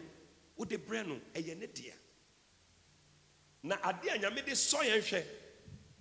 wode 0.57 0.77
brɛ 0.87 1.07
no 1.07 1.21
ɛyɛ 1.35 1.57
ne 1.59 1.67
dea 1.67 1.95
na 3.65 3.77
adeɛ 3.79 4.15
a 4.15 4.19
nyame 4.19 4.45
de 4.45 4.53
sɔ 4.53 4.79
yɛn 4.85 5.03
hwɛ 5.03 5.25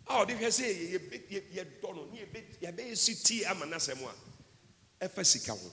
a 0.07 0.13
ɔde 0.25 0.37
hwɛ 0.37 0.47
sɛ 0.51 0.63
yɛ- 0.67 1.09
yɛ- 1.09 1.27
yɛ- 1.29 1.49
yɛdɔ 1.81 1.95
no 1.95 2.05
ne 2.11 2.19
yɛbɛ- 2.25 2.59
yɛbɛyɛ 2.61 2.95
si 2.97 3.15
tie 3.15 3.45
ama 3.45 3.65
n'asɛm 3.65 4.03
a 4.99 5.05
ɛfa 5.07 5.25
sika 5.25 5.53
ho. 5.53 5.71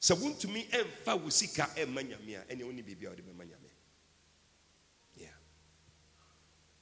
Sɛ 0.00 0.14
wontumi 0.16 0.68
ɛmfa 0.70 1.22
wo 1.22 1.28
sika 1.30 1.62
ɛmma 1.76 2.02
nyame 2.02 2.36
a 2.36 2.44
ɛneɛ 2.54 2.64
wone 2.64 2.82
biribi 2.82 3.06
a 3.06 3.10
wode 3.10 3.22
bɛma 3.24 3.44
nyame. 3.48 3.64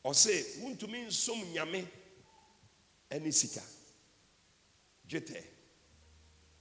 Ɔse 0.04 0.60
wontumi 0.62 1.06
nsom 1.08 1.42
nyame 1.52 1.84
ɛne 3.10 3.32
sika. 3.34 3.60
Dwetɛ. 5.08 5.44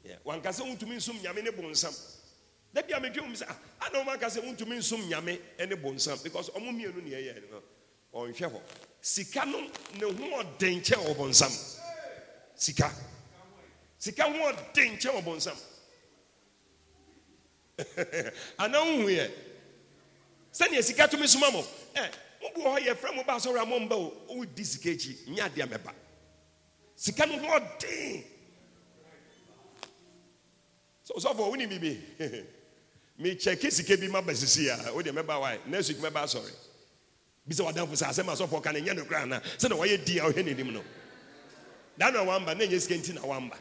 Yeah. 0.03 0.17
wanka 0.25 0.49
sɛ 0.49 0.61
wontumi 0.65 0.95
nsom 0.97 1.19
nyame 1.21 1.43
ne 1.43 1.51
bonsam 1.51 1.93
da 2.75 2.81
bia 2.83 2.99
medwe 2.99 3.21
mu 3.21 3.33
sɛ 3.35 3.47
ana 3.79 3.99
ɔma 3.99 4.19
ka 4.19 4.27
sɛ 4.27 4.41
wontumi 4.43 4.75
nsom 4.77 5.07
nyame 5.07 5.39
ne 5.59 5.75
bonsam? 5.75 6.21
Because 6.21 6.49
ɔmo 6.49 6.71
mmienu 6.71 7.01
ne 7.03 7.09
ɛyɛ 7.11 7.49
no 7.49 7.63
ɔnhwɛ 8.13 8.51
hɔ. 8.51 8.61
Sika 9.01 9.45
no 9.45 9.61
ne 9.93 10.05
ho 10.05 10.43
ɔden 10.43 10.81
kyɛ 10.83 10.97
wɔ 10.97 11.15
bonsam. 11.15 11.51
Sika. 12.55 12.91
Sika 13.97 14.23
ho 14.23 14.51
ɔden 14.51 14.99
kyɛ 14.99 15.09
wɔ 15.15 15.23
bonsam. 15.23 15.57
Ana 18.59 18.77
wohu 18.79 19.07
yɛ? 19.07 19.31
Sɛnea 20.51 20.83
sika 20.83 21.07
tumi 21.07 21.27
soma 21.29 21.49
mo 21.51 21.65
ɛ 21.95 22.11
mobu 22.41 22.61
hɔ 22.61 22.79
yɛfrɛ 22.87 23.15
mo 23.15 23.23
ba 23.23 23.35
asɔre 23.35 23.61
a 23.61 23.65
momba 23.65 23.95
o 23.95 24.11
wodi 24.35 24.65
sika 24.65 24.89
akyi 24.89 25.15
nyɛ 25.29 25.49
adeɛ 25.49 25.65
mɛba. 25.69 25.93
Sika 26.97 27.25
no 27.25 27.37
ho 27.39 27.57
ɔden. 27.57 28.23
Sɔfo 31.05 31.49
wonim 31.49 31.69
bibi 31.69 32.03
mekyɛke 33.19 33.71
sika 33.71 33.97
bi 33.97 34.07
ma 34.07 34.21
ba 34.21 34.33
sisi 34.33 34.67
a 34.69 34.93
wode 34.93 35.07
mɛba 35.11 35.39
wae 35.41 35.59
next 35.67 35.89
week 35.89 35.99
mɛba 35.99 36.23
asɔre 36.23 36.51
bi 37.45 37.53
sɛ 37.55 37.63
wadamfo 37.63 37.93
sɛ 37.95 38.09
asɛm 38.09 38.27
asɔfoɔ 38.33 38.61
ka 38.63 38.71
no 38.71 38.79
nyɛ 38.79 38.95
no 38.95 39.05
kora 39.05 39.21
ana 39.21 39.41
sɛna 39.57 39.77
wɔyɛ 39.77 40.03
di 40.05 40.19
a 40.19 40.23
wohwɛ 40.23 40.43
n'anim 40.43 40.73
no. 40.73 40.83
Da 41.97 42.09
na 42.11 42.23
wamba 42.23 42.53
na 42.55 42.65
ɛnyɛ 42.65 42.81
sika 42.81 42.95
nti 42.95 43.13
na 43.13 43.21
wamba. 43.21 43.55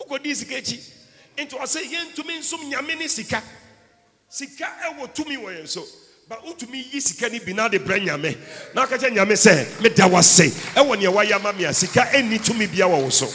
Wokɔdii 0.00 0.34
sika 0.34 0.54
akyi 0.56 0.80
nti 1.38 1.50
ɔsɛ 1.56 1.80
yɛntumi 1.84 2.38
nsom 2.38 2.68
nyame 2.70 2.98
ne 2.98 3.06
sika. 3.08 3.42
Sika 4.28 4.64
ɛwɔ 4.86 5.14
tumi 5.14 5.36
wɔ 5.36 5.60
yɛn 5.60 5.68
so 5.68 5.84
ba 6.28 6.36
wotumi 6.44 6.92
yi 6.92 7.00
sika 7.00 7.28
no 7.28 7.38
bi 7.44 7.52
na 7.52 7.68
de 7.68 7.78
brɛ 7.78 8.02
nyame. 8.04 8.36
Na 8.74 8.82
aka 8.82 8.98
kyɛ 8.98 9.12
nyame 9.14 9.32
sɛ 9.34 9.80
meda 9.80 10.08
wase 10.08 10.48
ɛwɔ 10.74 10.96
neɛ 10.96 11.12
wayɛ 11.14 11.32
ama 11.36 11.52
me 11.52 11.64
a 11.64 11.72
sika 11.72 12.00
ɛnni 12.12 12.44
tumi 12.44 12.66
bia 12.66 12.86
wɔ 12.86 13.02
wo 13.04 13.08
so. 13.10 13.26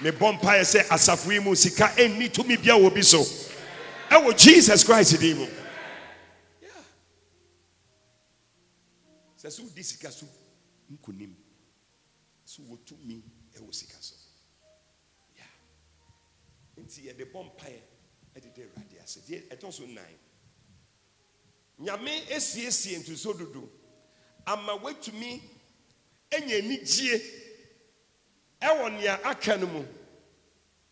Mebɔ 0.00 0.40
mpaeɛ 0.40 0.62
sɛ 0.62 0.86
asafo 0.88 1.30
yi 1.32 1.40
mu 1.40 1.54
sika 1.54 1.92
ɛnni 1.96 2.32
tumi 2.32 2.56
bia 2.56 2.72
wɔ 2.74 2.94
bi 2.94 3.02
so 3.02 3.22
ɛwɔ 4.10 4.36
jesus 4.36 4.84
christ 4.84 5.18
din 5.20 5.36
mu 5.38 5.46
sɛ 9.36 9.48
sɛ 9.50 9.60
wodi 9.62 9.82
sika 9.84 10.10
so 10.10 10.26
nkonim 10.92 11.34
so 12.44 12.62
wɔtumi 12.62 13.22
ɛwɔ 13.56 13.74
sika 13.74 13.96
so 14.02 14.14
nti 16.76 17.02
yɛde 17.06 17.24
bɔ 17.32 17.44
mpaeɛ 17.50 17.80
ɛde 18.36 18.54
de 18.54 18.62
awurade 18.62 19.02
ase 19.02 19.20
deɛ 19.26 19.48
ɛtɔ 19.48 19.72
so 19.72 19.84
nan 19.86 20.04
nyame 21.80 22.26
esiesie 22.30 22.98
ntoso 22.98 23.32
dodo 23.38 23.68
ama 24.46 24.72
watumi 24.78 25.40
anya 26.32 26.56
anigye 26.56 27.20
ɛwɔ 28.60 28.92
nea 28.98 29.20
aka 29.24 29.56
no 29.56 29.66
mu. 29.66 29.84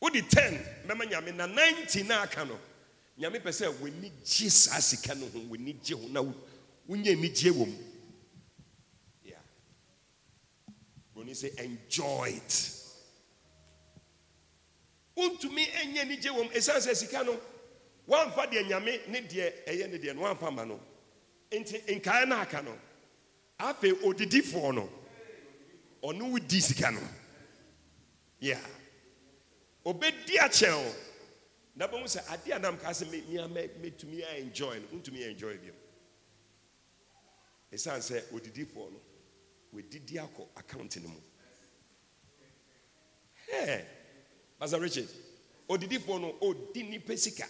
Wode 0.01 0.23
10 0.23 0.59
bɛma 0.87 1.05
nyame 1.11 1.33
na 1.35 1.47
90 1.47 2.03
na 2.05 2.23
aka 2.23 2.45
no 2.45 2.59
nyame 3.19 3.39
pɛ 3.41 3.51
sɛ 3.53 3.67
w'ani 3.81 4.11
gye 4.25 4.49
saa 4.51 4.81
sika 4.81 5.15
no 5.15 5.27
ho 5.29 5.39
w'ani 5.51 5.73
gye 5.83 5.95
ho 5.97 6.09
na 6.09 6.21
wo- 6.23 6.35
wonya 6.89 7.13
anigye 7.13 7.51
wɔ 7.51 7.67
mu. 7.67 7.79
Yeah. 9.25 9.39
broni 11.15 11.33
sɛ 11.33 11.57
enjoy 11.59 12.35
it. 12.37 12.73
Wontumi 15.17 15.65
ɛnyɛ 15.67 16.01
anigye 16.03 16.31
wɔ 16.31 16.45
mu. 16.45 16.51
Ɛsiane 16.51 16.81
sɛ 16.87 16.95
sika 16.97 17.25
no 17.25 17.41
woamfa 18.09 18.47
deɛ 18.51 18.69
nyame 18.69 19.09
ne 19.09 19.21
deɛ 19.23 19.65
ɛyɛ 19.67 19.91
ne 19.91 19.99
deɛ 19.99 20.15
no 20.15 20.23
woamfa 20.23 20.53
ma 20.55 20.65
no. 20.65 20.81
Nti 21.51 21.81
nkae 22.01 22.29
no 22.29 22.37
aka 22.37 22.61
no. 22.63 22.79
Afei 23.59 23.93
odidifoɔ 24.03 24.75
no 24.75 24.89
ɔne 26.03 26.31
wo 26.31 26.39
di 26.39 26.61
sika 26.61 26.91
no. 26.91 27.01
Yeah. 28.41 28.61
Obɛdi 29.87 30.37
akyɛn 30.39 30.75
o 30.75 30.95
na 31.77 31.87
bɛhu 31.87 32.05
sɛ 32.09 32.21
adeɛ 32.29 32.57
a 32.57 32.59
nam 32.59 32.79
kaa 32.79 32.91
sɛ 32.93 33.05
mɛtumi 33.07 34.23
a 34.25 34.39
enjoy 34.41 34.79
no 34.81 34.87
wontumi 34.89 35.23
enjoy 35.29 35.57
bio. 35.59 35.75
Ɛsiane 37.73 38.01
sɛ 38.01 38.23
odidifoɔ 38.33 38.93
no 38.93 39.01
wɔdidi 39.75 40.15
akɔ 40.17 40.49
account 40.57 40.97
no 41.03 41.09
mu. 41.09 41.21
Hey, 43.49 43.85
Pastor 44.59 44.81
Richard, 44.81 45.09
odidifoɔ 45.69 46.21
no 46.21 46.33
ɔdi 46.41 46.89
nipa 46.89 47.17
sika. 47.17 47.47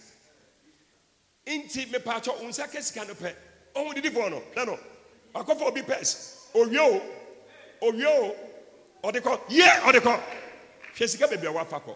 Nti 1.45 1.85
mepaakyɛ 1.89 2.41
wo 2.41 2.47
nsa 2.49 2.69
ka 2.69 2.81
sika 2.81 3.05
no 3.05 3.13
pɛ 3.13 3.33
ɔho 3.75 3.93
didifoɔ 3.93 4.29
no 4.29 4.41
hwɛ 4.53 4.65
no 4.65 4.79
wakɔfa 5.33 5.61
obi 5.67 5.81
pɛs 5.83 6.51
owie 6.53 6.77
o. 6.79 7.01
Owie 7.81 8.05
o. 8.05 8.35
Ɔde 9.03 9.21
kɔ. 9.21 9.49
Ye 9.49 9.63
ɔde 9.63 9.99
kɔ. 10.01 10.21
Hwɛ 10.95 11.07
sika 11.09 11.27
baabi 11.27 11.47
a 11.47 11.51
wafa 11.53 11.79
kɔ 11.79 11.95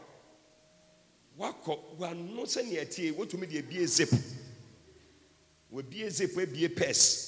wakɔ 1.41 1.79
wano 1.97 2.45
sɛnea 2.45 2.85
tie 2.89 3.11
wotumi 3.11 3.47
de 3.47 3.59
abie 3.59 3.85
zip. 3.87 4.09
Wabie 5.71 6.09
zip 6.09 6.37
abie 6.37 6.67
pɛs 6.69 7.27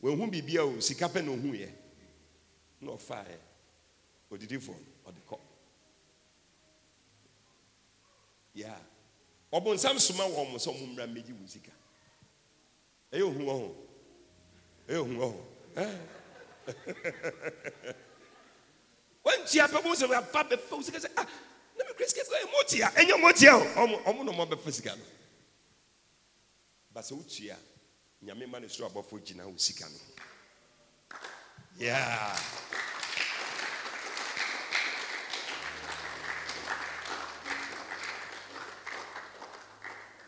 wahu 0.00 0.26
biribia 0.30 0.64
o 0.64 0.80
sika 0.80 1.08
pɛ 1.08 1.22
na 1.24 1.32
ɔhuiɛ. 1.32 1.68
Na 2.80 2.92
ɔfaeɛ. 2.92 3.38
Odidifoɔ 4.30 4.76
no 4.76 4.84
ɔde 5.10 5.20
kɔ. 5.28 5.38
Yeah. 8.54 8.78
Ɔbonsam 9.52 9.98
soma 10.00 10.24
wɔn 10.24 10.50
mo 10.52 10.58
sɛ 10.58 10.72
ɔmo 10.74 10.86
mmra 10.94 11.06
mmegye 11.06 11.32
wo 11.38 11.46
sika. 11.46 11.70
Ɛyɛ 13.12 13.22
ohu 13.22 13.40
wɔ 13.44 13.58
ho. 13.58 13.74
Ɛyɛ 14.88 14.98
ohu 14.98 15.14
wɔ 15.16 15.32
ho. 15.32 15.44
Wɔntua 19.24 19.68
pɛ 19.68 19.82
bo 19.82 19.94
sɛ 19.94 20.10
afa 20.16 20.44
bɛfa 20.44 20.70
wo 20.70 20.82
sika 20.82 20.98
sɛ 20.98 21.10
ah 21.18 21.26
na 21.26 21.26
mekura 21.26 21.28
sika 21.28 21.28
sɛ 21.28 21.28
ɛyɛ 21.28 21.28
motia 22.70 22.88
ɛnyɛ 22.94 23.16
motia 23.20 23.56
o. 23.56 23.60
Ɔmo 23.60 24.02
ɔmo 24.04 24.24
na 24.24 24.32
ɔmo 24.32 24.46
bɛfa 24.50 24.72
sika 24.72 24.96
no. 24.96 25.04
Ba 26.92 27.00
sɛ 27.00 27.12
wotua 27.16 27.56
nyame 28.22 28.46
ma 28.48 28.58
ne 28.58 28.68
soro 28.68 28.88
abɔfo 28.90 29.18
gyina 29.24 29.46
wo 29.46 29.56
sika 29.56 29.88
no. 29.88 29.98
Yeah. 31.78 32.36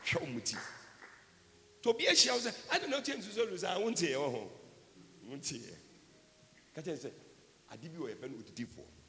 Hwɛ 0.04 0.32
mu 0.32 0.40
ti. 0.40 0.56
Nti 1.80 1.88
obi 1.88 2.06
ahyia 2.06 2.32
wo 2.32 2.40
sɛ 2.40 2.54
ade 2.70 2.86
na 2.88 2.96
wotie 2.98 3.14
nsuso 3.16 3.48
do 3.48 3.56
sɛ 3.56 3.66
ah, 3.68 3.78
wonteɛ 3.78 4.14
wɔ 4.14 4.30
ho. 4.30 4.50
Wonteɛ 5.28 5.76
ka 6.74 6.80
kyerɛ 6.82 6.98
sɛ 6.98 7.12
ade 7.70 7.88
bi 7.88 7.98
wɔ 7.98 8.08
yɛfɛ 8.14 8.30
no 8.30 8.38
odidifoɔ 8.38 9.01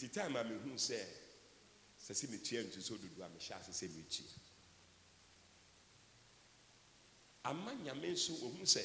fiti 0.00 0.08
time 0.18 0.36
a 0.36 0.44
mehu 0.44 0.76
sɛ 0.78 0.96
sɛ 1.98 2.14
sɛ 2.14 2.26
metua 2.30 2.62
nsuso 2.62 2.96
dodo 2.96 3.22
a 3.24 3.28
mehyɛ 3.28 3.54
ase 3.60 3.72
sɛ 3.72 3.88
metua. 3.88 4.32
Ama 7.44 7.74
nyame 7.74 8.08
nso 8.12 8.32
ɔhu 8.32 8.62
sɛ 8.64 8.82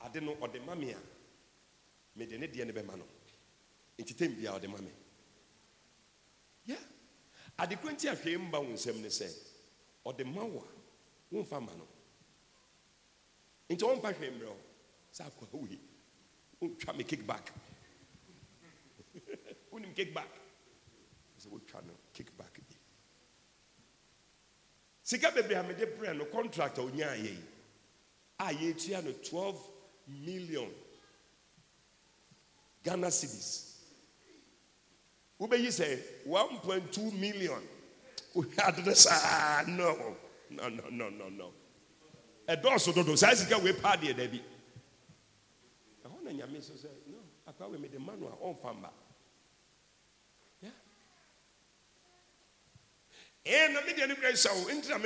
ade 0.00 0.20
no 0.20 0.34
ɔde 0.34 0.64
ma 0.64 0.74
me 0.74 0.90
a 0.92 1.00
mede 2.16 2.38
ne 2.38 2.46
deɛ 2.48 2.66
no 2.66 2.72
bɛma 2.72 2.96
no. 2.98 3.06
Nti 3.98 4.14
tam 4.16 4.34
bia 4.34 4.52
ɔde 4.58 4.68
ma 4.68 4.78
ya 6.66 6.76
ade 7.58 7.76
koro 7.76 7.94
nti 7.94 8.08
ahwee 8.08 8.36
mba 8.38 8.58
wo 8.58 8.72
nsɛm 8.72 9.00
ne 9.00 9.08
sɛ 9.08 9.30
ɔde 10.04 10.24
ma 10.26 10.42
wo 10.42 10.60
a 10.64 11.34
womfa 11.34 11.60
ma 11.60 11.74
no. 11.76 11.86
Nti 13.70 13.84
sɛ 15.12 15.30
kickback 17.06 17.52
wonim 19.76 19.94
kickback 19.94 20.32
sɛ 21.38 21.48
wotwa 21.50 21.84
no 21.86 21.92
kickback 22.14 22.54
bi 22.68 22.76
sika 25.02 25.30
bebree 25.30 25.56
a 25.58 25.62
mede 25.62 25.86
brɛ 25.98 26.16
no 26.16 26.24
contract 26.26 26.78
a 26.78 26.80
onyaa 26.82 27.16
yɛ 27.16 27.32
yi 27.36 27.42
a 28.38 28.44
yɛtua 28.52 29.04
no 29.04 29.12
12 29.12 29.70
million 30.08 30.70
Ghana 32.86 33.08
cedis. 33.10 33.48
Wobɛyi 35.40 35.68
sɛ 35.74 35.98
1.2 36.26 37.12
million. 37.18 37.60
Wohwɛ 38.34 38.94
saa 38.94 39.18
ah, 39.24 39.64
no. 39.66 40.16
No, 40.50 40.68
no, 40.68 40.84
no, 40.90 41.08
no, 41.10 41.28
no. 41.28 41.52
Ɛdɔɔso 42.48 42.94
dodo 42.94 43.16
saa 43.16 43.34
sika 43.34 43.58
wei 43.58 43.72
paa 43.72 43.96
deɛ 43.96 44.14
dabi. 44.16 44.40
Ɛhɔ 46.04 46.22
na 46.22 46.30
nyame 46.30 46.62
so 46.62 46.74
sɛ 46.74 46.88
no 47.08 47.18
akwa 47.48 47.70
wei 47.72 47.78
mede 47.78 47.98
ma 47.98 48.14
no 48.14 48.28
a 48.28 48.36
ɔmfa 48.54 48.70
mba. 48.80 48.90
Eh, 53.48 53.68
no 53.68 53.80
kura 54.16 54.32
sɛ 54.32 54.50
wo 54.54 54.70
nti 54.72 54.88
na 54.88 54.98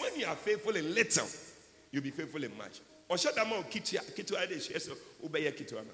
when 0.00 0.18
you 0.18 0.26
are 0.26 0.34
faithful 0.36 0.74
in 0.74 0.92
little 0.94 1.26
you'll 1.92 2.02
be 2.02 2.10
faithful 2.10 2.42
in 2.42 2.56
much. 2.56 2.80
Ɔhyɛ 3.08 3.34
da 3.36 3.44
ma 3.44 3.56
o 3.58 3.62
kitua 3.62 4.00
ketewa 4.14 4.48
de 4.48 4.56
hyɛ 4.56 4.76
sɛ 4.76 4.96
wobɛyɛ 5.22 5.52
ketewa 5.56 5.84
no 5.86 5.92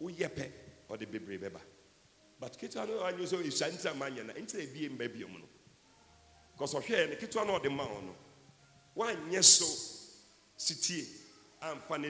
woyɛ 0.00 0.28
pɛ 0.28 0.50
ɔde 0.90 1.06
bebree 1.10 1.38
bɛba 1.38 1.60
but 2.38 2.56
ketewa 2.56 2.86
no 2.86 3.00
anyɛ 3.02 3.26
sɛ 3.26 3.42
ɛsua 3.42 3.70
nti 3.72 3.86
a 3.90 3.94
manyɛ 3.94 4.26
na 4.26 4.32
nti 4.34 4.54
na 4.54 4.62
ebie 4.62 4.88
mba 4.90 5.08
bio 5.12 5.26
mu 5.26 5.38
no. 5.40 5.48
Because 6.52 6.74
ɔhwɛ 6.74 7.10
no 7.10 7.16
ketewa 7.16 7.46
no 7.46 7.58
ɔde 7.58 7.74
ma 7.74 7.84
wo 7.84 8.00
no 8.00 8.14
woanyɛ 8.96 9.42
so 9.42 9.66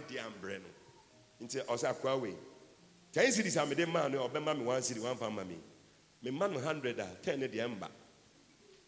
deɛ 0.06 0.20
ambrɛ 0.20 0.60
no. 0.60 0.68
Nti 1.46 1.64
ɔsɛ 1.64 1.94
akoa 1.94 2.20
wei 2.20 2.36
ten 3.10 3.32
series 3.32 3.56
a 3.56 3.64
mede 3.64 3.88
maa 3.88 4.08
no 4.08 4.28
ɔbɛma 4.28 4.58
me 4.58 4.64
one 4.64 4.82
series 4.82 5.02
wamfa 5.02 5.32
ma 5.32 5.44
me 6.22 6.30
mema 6.30 6.48
no 6.52 6.61
hundred 6.61 6.98
a 7.00 7.06
ten 7.22 7.40
ne 7.40 7.48
deɛ 7.48 7.66
mba. 7.68 7.88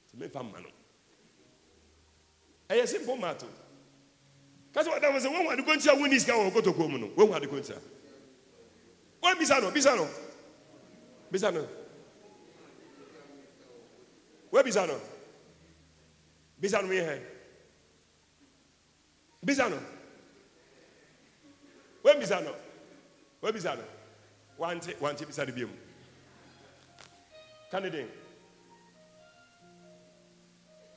Nti 0.09 0.17
memfa 0.17 0.43
mma 0.43 0.61
no. 0.63 0.69
Ɛyɛ 2.69 2.87
simple 2.89 3.17
matter. 3.17 3.47
Kasi 4.73 4.89
wa 4.91 4.99
dama 4.99 5.19
sɛ 5.19 5.29
wɔn 5.29 5.53
ade 5.53 5.63
kɔntia 5.67 5.95
wɔn 5.99 6.11
ni 6.11 6.19
sika 6.19 6.33
wɔ 6.33 6.51
kotokuo 6.53 6.89
mu 6.91 6.99
no. 6.99 7.09
Wɔn 7.09 7.35
ade 7.37 7.47
kɔntia 7.49 7.79
wɔn 9.23 9.39
bisa 9.39 9.61
no 9.61 9.71
bisa 9.71 9.97
no. 9.97 10.09
Bisa 11.33 11.51
no. 11.53 11.69
Wɔn 14.53 14.65
bisa 14.65 14.87
no. 14.87 15.01
Bisa 16.61 16.83
no 16.83 16.89
mi 16.89 16.97
hɛ 16.97 17.21
bisa 19.45 19.69
no. 19.69 19.79
Wɔn 22.05 22.21
bisa 22.21 22.41
no. 22.45 22.55
Wɔn 23.43 23.53
bisa 23.53 23.77
no. 23.77 23.83
Wante 24.59 24.95
wante 25.01 25.27
bisa 25.27 25.45
no 25.47 25.53
bi 25.53 25.65
mu 25.65 25.73
kaniden 27.75 28.09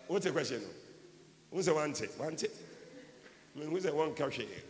wɔn 0.09 0.21
te 0.21 0.31
question? 0.31 0.61
No 0.61 1.57
wɔn 1.57 1.63
sɛ 1.63 1.73
wante 1.73 2.07
wante 2.19 2.49
mehu 3.55 3.79
sɛ 3.79 3.89
wɔnka 3.91 4.29
hwee 4.29 4.63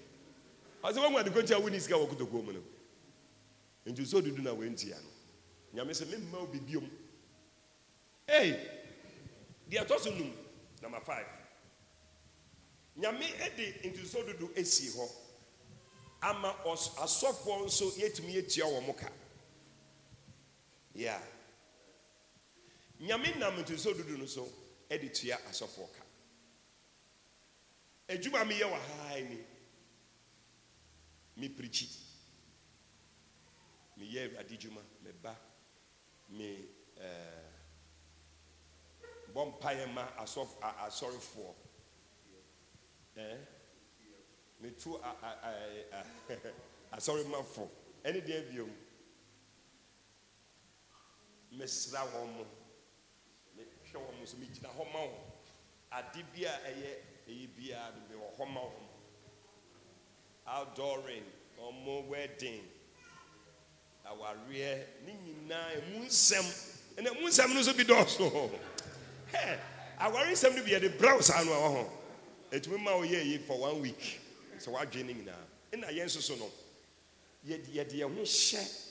ɔsɛ 0.83 0.97
wɔn 1.03 1.19
ade 1.19 1.29
kɔntia 1.33 1.59
wɔn 1.61 1.71
ni 1.71 1.79
sika 1.79 1.95
wɔ 1.95 2.07
kotokuo 2.09 2.43
mu 2.45 2.53
no 2.53 2.63
nti 3.85 4.05
so 4.07 4.21
dudu 4.21 4.41
na 4.41 4.51
wɔntia 4.51 4.95
no 5.73 5.83
nyame 5.83 5.91
sɛ 5.91 6.05
memma 6.07 6.39
wo 6.39 6.47
bibiom 6.47 6.89
ei 8.29 8.51
deɛ 9.69 9.85
ɛtɔ 9.85 9.99
so 9.99 10.11
num 10.11 10.31
number 10.81 10.99
five. 11.01 11.25
Nyame 12.97 13.19
de 13.57 13.73
ntuso 13.89 14.25
dodo 14.25 14.47
esi 14.55 14.95
hɔ 14.95 15.11
ama 16.21 16.53
ɔs- 16.65 16.95
asɔfoɔ 16.95 17.65
nso 17.65 17.91
yɛtumi 17.99 18.33
yɛtua 18.33 18.63
wɔn 18.81 18.97
ka 18.97 19.09
yeah 20.93 21.21
nyame 22.99 23.35
nam 23.39 23.59
ntuso 23.59 23.93
dodo 23.93 24.17
no 24.17 24.25
so 24.25 24.47
de 24.89 25.09
tua 25.09 25.35
asɔfoɔ 25.49 25.87
ka. 25.95 26.03
Adwuma 28.07 28.43
meyɛ 28.45 28.65
wɔ 28.71 28.79
haa 28.79 29.19
ni 29.21 29.37
mepirikyi 31.37 31.87
meyɛ 33.97 34.21
awurade 34.25 34.57
dwuma 34.57 34.81
meba 35.03 35.35
me 36.29 36.67
bɔ 39.33 39.41
mpaeɛ 39.51 39.93
ma 39.93 40.03
asɔrefoɔ. 40.17 41.53
Metu 44.61 44.97
asɔremafo. 46.91 47.69
Ɛne 48.03 48.21
deɛ 48.25 48.49
biom 48.49 48.71
mesra 51.51 52.01
wɔn 52.13 52.27
mo 52.37 52.45
mehwɛ 53.97 54.17
wɔn 54.19 54.27
so 54.27 54.37
megyina 54.37 54.69
hɔ 54.69 54.93
ma 54.93 54.99
wɔn 54.99 55.23
ade 55.91 56.23
bi 56.33 56.43
a 56.45 56.51
ɛyɛ 56.51 56.91
ɛyi 57.27 57.47
biara 57.55 57.95
mewɔ 58.09 58.37
hɔ 58.37 58.47
ma 58.53 58.61
wɔn 58.61 58.87
outdooring 60.47 61.25
ɔmo 61.59 62.07
wedding 62.07 62.63
awareɛ 64.05 64.85
ne 65.05 65.13
nyinaa 65.13 65.71
emu 65.77 66.05
nsɛm. 66.05 66.45
Ɛna 66.97 67.11
emu 67.17 67.27
nsɛm 67.27 67.53
no 67.53 67.59
nso 67.61 67.73
bi 67.75 67.83
dɔɔso. 67.83 68.59
Hɛ 69.33 69.59
aware 69.99 70.25
nsɛm 70.31 70.55
no 70.55 70.63
bi 70.63 70.71
yɛde 70.71 70.97
brɛw 70.97 71.21
saa 71.23 71.43
no 71.43 71.51
a 71.53 71.55
wɔ 71.57 71.69
ho 71.75 71.91
etumi 72.51 72.77
ma 72.81 72.91
ɔyɛ 72.91 73.21
eyi 73.21 73.39
for 73.45 73.57
one 73.59 73.81
week. 73.81 74.19
Sɛ 74.59 74.67
wadwe 74.71 75.03
ne 75.03 75.13
nyinaa. 75.13 75.45
Ɛna 75.73 75.89
yɛn 75.91 76.05
nso 76.05 76.21
so 76.21 76.35
no 76.35 76.49
yɛde 77.45 77.67
yɛde 77.67 77.93
yɛn 77.93 78.15
ho 78.15 78.21
hyɛ 78.21 78.83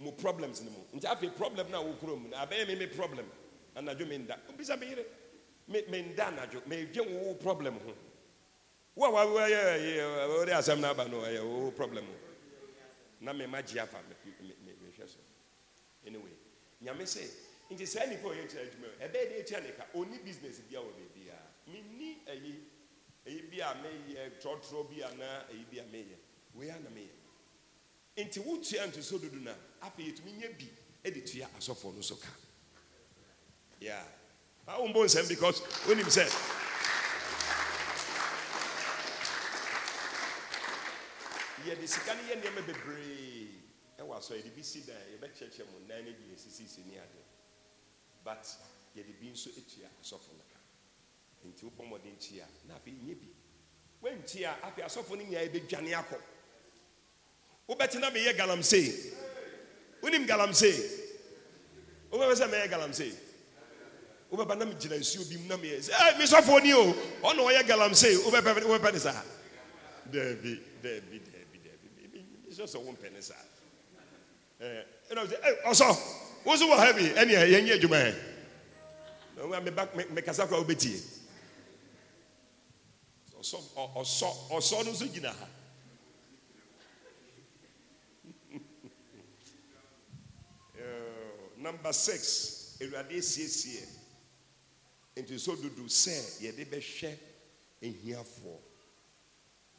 mo 0.00 0.10
problems 0.12 0.60
no 0.62 0.70
mu. 0.70 0.98
Nti 0.98 1.04
afei 1.06 1.30
problem 1.36 1.70
no 1.70 1.80
a 1.80 1.84
wokuro 1.94 2.20
mu 2.20 2.28
no 2.30 2.36
abɛyɛ 2.36 2.66
me 2.66 2.74
me 2.74 2.86
problem 2.86 3.30
anadwo 3.76 4.06
me 4.08 4.18
nda. 4.18 4.38
Obisa 4.48 4.76
me 4.78 4.86
yere 4.88 5.04
me 5.68 5.82
me 5.88 6.02
nda 6.02 6.26
anadwo 6.26 6.62
medwe 6.66 7.06
wo 7.06 7.34
problem 7.34 7.74
ho. 7.78 7.94
Wo 8.96 9.06
a 9.16 9.26
wayɛ 9.26 10.28
wode 10.28 10.48
asɛm 10.52 10.80
no 10.80 10.88
aba 10.90 11.08
no 11.08 11.20
ɛyɛ 11.22 11.42
wo 11.42 11.70
problem 11.72 12.04
ho. 12.06 12.14
Na 13.20 13.32
mema 13.32 13.62
gye 13.62 13.80
afa 13.80 13.98
me- 14.08 14.34
me- 14.48 14.54
me- 14.64 14.72
mehwɛ 14.90 15.08
so. 15.08 15.18
Anyway 16.06 16.30
nyame 16.82 17.02
sɛ 17.04 17.26
nti 17.70 17.86
saa 17.86 18.04
nnipa 18.06 18.28
ɔyɛ 18.28 18.46
kyerɛ 18.48 18.70
adwuma 18.70 18.88
ɛbɛyɛ 19.00 19.28
de 19.28 19.40
atua 19.40 19.60
ne 19.60 19.70
ɔni 19.94 20.24
business 20.24 20.58
bia 20.68 20.78
wɔ 20.80 20.92
baabiaa 20.92 21.42
menni 21.66 22.18
ayi 22.28 22.54
ɛyi 23.26 23.50
bi 23.50 23.60
a 23.60 23.74
meyɛ 23.74 24.40
trɔtrɔ 24.40 24.88
bi 24.90 25.02
anaa 25.02 25.44
ɛyi 25.50 25.64
bi 25.70 25.78
a 25.78 25.84
meyɛ. 25.84 26.16
Wei 26.54 26.68
a 26.68 26.78
na 26.78 26.90
meyɛ. 26.90 27.10
Nti 28.16 28.38
wotua 28.44 28.86
ntoso 28.86 29.18
dodo 29.20 29.36
no 29.38 29.52
afei 29.82 30.12
yɛtumi 30.12 30.36
nya 30.38 30.48
bi 30.56 30.68
de 31.10 31.20
tua 31.22 31.46
asɔfoɔ 31.58 31.94
no 31.96 32.00
so 32.02 32.14
ka 32.16 32.28
yeah. 33.80 34.02
Wombɔ 34.66 35.04
nsɛm 35.04 35.28
because 35.28 35.60
wonim 35.86 36.06
sɛ 36.08 36.24
yɛde 41.64 41.86
sika 41.88 42.14
no 42.14 42.22
yɛ 42.22 42.36
nneɛma 42.40 42.66
bebree. 42.66 43.48
Ɛwɔ 43.98 44.16
asɔ 44.18 44.36
yɛde 44.36 44.54
bi 44.54 44.62
si 44.62 44.80
dan 44.80 44.96
yɛbɛkyerɛkyerɛ 45.12 45.66
mu 45.72 45.78
nan 45.88 46.04
no 46.04 46.12
bi 46.12 46.24
yɛsisisi 46.34 46.84
ne 46.86 46.98
ade. 46.98 47.20
But 48.24 48.44
yɛde 48.96 49.18
bi 49.20 49.26
nso 49.28 49.50
atua 49.50 49.88
asɔfo 50.02 50.32
no 50.36 50.44
nti 51.50 51.64
wobɔ 51.64 51.84
mmɔden 51.84 52.16
tua 52.18 52.46
na 52.68 52.74
afei 52.76 52.92
nyɛ 52.92 53.14
bi. 53.20 53.28
Woantua 54.02 54.60
afei 54.62 54.84
asɔfo 54.84 55.16
no 55.16 55.24
nyinaa 55.24 55.48
yɛbɛdwane 55.48 55.92
akɔ. 55.92 56.18
Wobɛtena 57.68 58.10
meyɛ 58.12 58.36
galamsey. 58.36 59.12
Wonim 60.02 60.26
galamsey. 60.26 60.74
Wobɛbɛ 62.10 62.34
sɛ 62.34 62.48
mɛyɛ 62.48 62.68
galamsey. 62.70 63.12
Wobɛba 64.34 64.56
na 64.58 64.64
megyina 64.64 64.96
nsuo 64.98 65.24
bi 65.28 65.36
mu 65.36 65.46
na 65.48 65.56
meyɛ. 65.56 65.78
Sɛ 65.80 65.90
"Eh, 65.92 66.14
mesɔfoɔ 66.18 66.62
ni 66.62 66.72
o. 66.72 66.92
Ɔna 67.22 67.40
ɔyɛ 67.42 67.62
galamsey 67.66 68.16
wobɛpɛ 68.16 68.92
ne 68.92 68.98
saa. 68.98 69.22
Daabi 70.10 70.60
daabi 70.82 71.20
daabi 71.22 71.58
daabi 71.62 72.24
mesɛ 72.48 72.64
sɛ 72.66 72.78
wompɛ 72.84 73.12
ne 73.12 73.20
saa. 73.20 73.34
Eh, 74.60 74.82
"Eh, 75.10 75.14
ɔsɔ 75.66 75.96
wo 76.44 76.56
so 76.56 76.66
wɔ 76.68 76.76
ha 76.76 76.92
bi? 76.92 77.02
Ɛneɛ 77.14 77.48
yɛnyɛ 77.50 77.72
adwuma 77.80 77.96
ɛ. 77.96 78.14
Mekasa 80.12 80.46
koraa 80.48 80.62
wobɛtie. 80.64 81.00
Ɔsɔ 83.38 84.84
no 84.84 84.90
nso 84.92 85.06
gyina 85.12 85.28
ha. 85.32 85.48
Number 91.58 91.92
six. 91.92 92.76
Awurade 92.80 93.12
asiesie 93.16 93.86
nti 95.16 95.38
so 95.38 95.54
dodo 95.56 95.82
sɛ 95.88 96.40
yɛde 96.42 96.64
bɛhwɛ 96.70 97.18
ahiafoɔ 97.82 98.58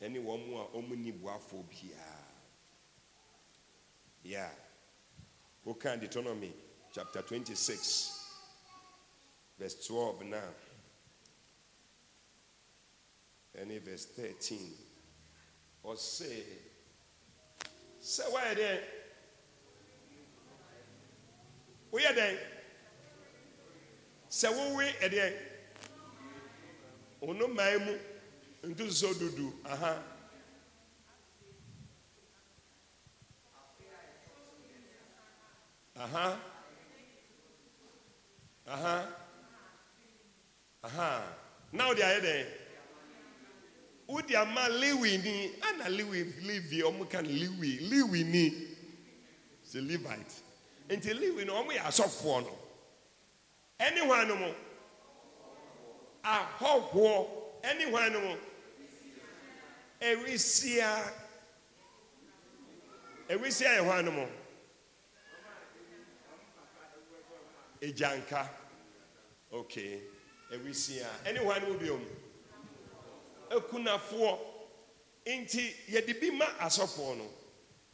ɛne 0.02 0.18
wɔn 0.24 0.42
a 0.54 0.78
wɔn 0.78 0.98
ni 0.98 1.12
boafoɔ 1.12 1.64
biara. 1.70 2.22
Yeah 4.24 4.52
woka 5.66 5.98
deuteronomy 6.00 6.54
chapter 6.94 7.22
26 7.22 8.22
verse 9.60 9.88
12 9.88 10.26
now. 10.26 10.38
Ɛne 13.60 13.82
verse 13.82 14.06
13 14.06 14.60
ɔse 15.86 16.44
sɛ 18.02 18.24
woayɛ 18.32 18.56
dɛn? 18.56 18.84
Woyɛ 21.92 22.14
dɛn 22.16 22.38
sɛ 24.40 24.48
wowe 24.58 24.86
ɛdeɛn 25.06 25.34
ono 27.22 27.48
man 27.48 27.78
mu 27.86 27.94
ntu 28.70 28.92
so 28.92 29.14
dudu 29.14 29.48
aha. 29.64 30.04
Aha. 35.98 36.40
Aha. 38.68 39.08
Aha. 40.84 41.38
Na 41.72 41.88
wode 41.88 42.00
ayɛ 42.04 42.20
dɛn 42.22 42.46
wode 44.08 44.36
ama 44.36 44.68
lewi 44.70 45.18
ni 45.24 45.52
ana 45.62 45.86
lewi 45.90 46.20
levi 46.44 46.82
ɔmo 46.82 47.10
ka 47.10 47.22
no 47.22 47.30
lewi 47.30 48.24
ni. 48.26 48.68
Sɛ 49.66 49.80
levite. 49.88 50.34
Nti 50.90 51.14
lewi 51.14 51.46
no 51.46 51.54
ɔmo 51.64 51.72
yɛ 51.72 51.84
asɔfoɔ 51.88 52.42
no 52.44 52.65
hwan 53.80 54.28
no 54.28 54.36
mo 54.36 54.56
ahɔhoɔ 56.24 57.28
ɛne 57.64 57.90
hwan 57.92 58.14
no 58.14 58.20
mo 58.22 58.38
ewisia 60.02 61.14
ewisia 63.30 63.70
yɛ 63.78 63.84
hwan 63.84 64.06
no 64.06 64.12
mo 64.12 64.30
egyanka 67.82 68.50
okay. 69.52 70.02
Ewisia 70.52 71.08
ɛne 71.26 71.40
hwan 71.40 71.62
no 71.62 71.70
mo 71.74 71.80
biom 71.80 72.06
akunafoɔ 73.50 74.40
nti 75.26 75.74
yɛde 75.90 76.20
bi 76.20 76.30
ma 76.32 76.46
asɔfoɔ 76.60 77.18
no. 77.18 77.30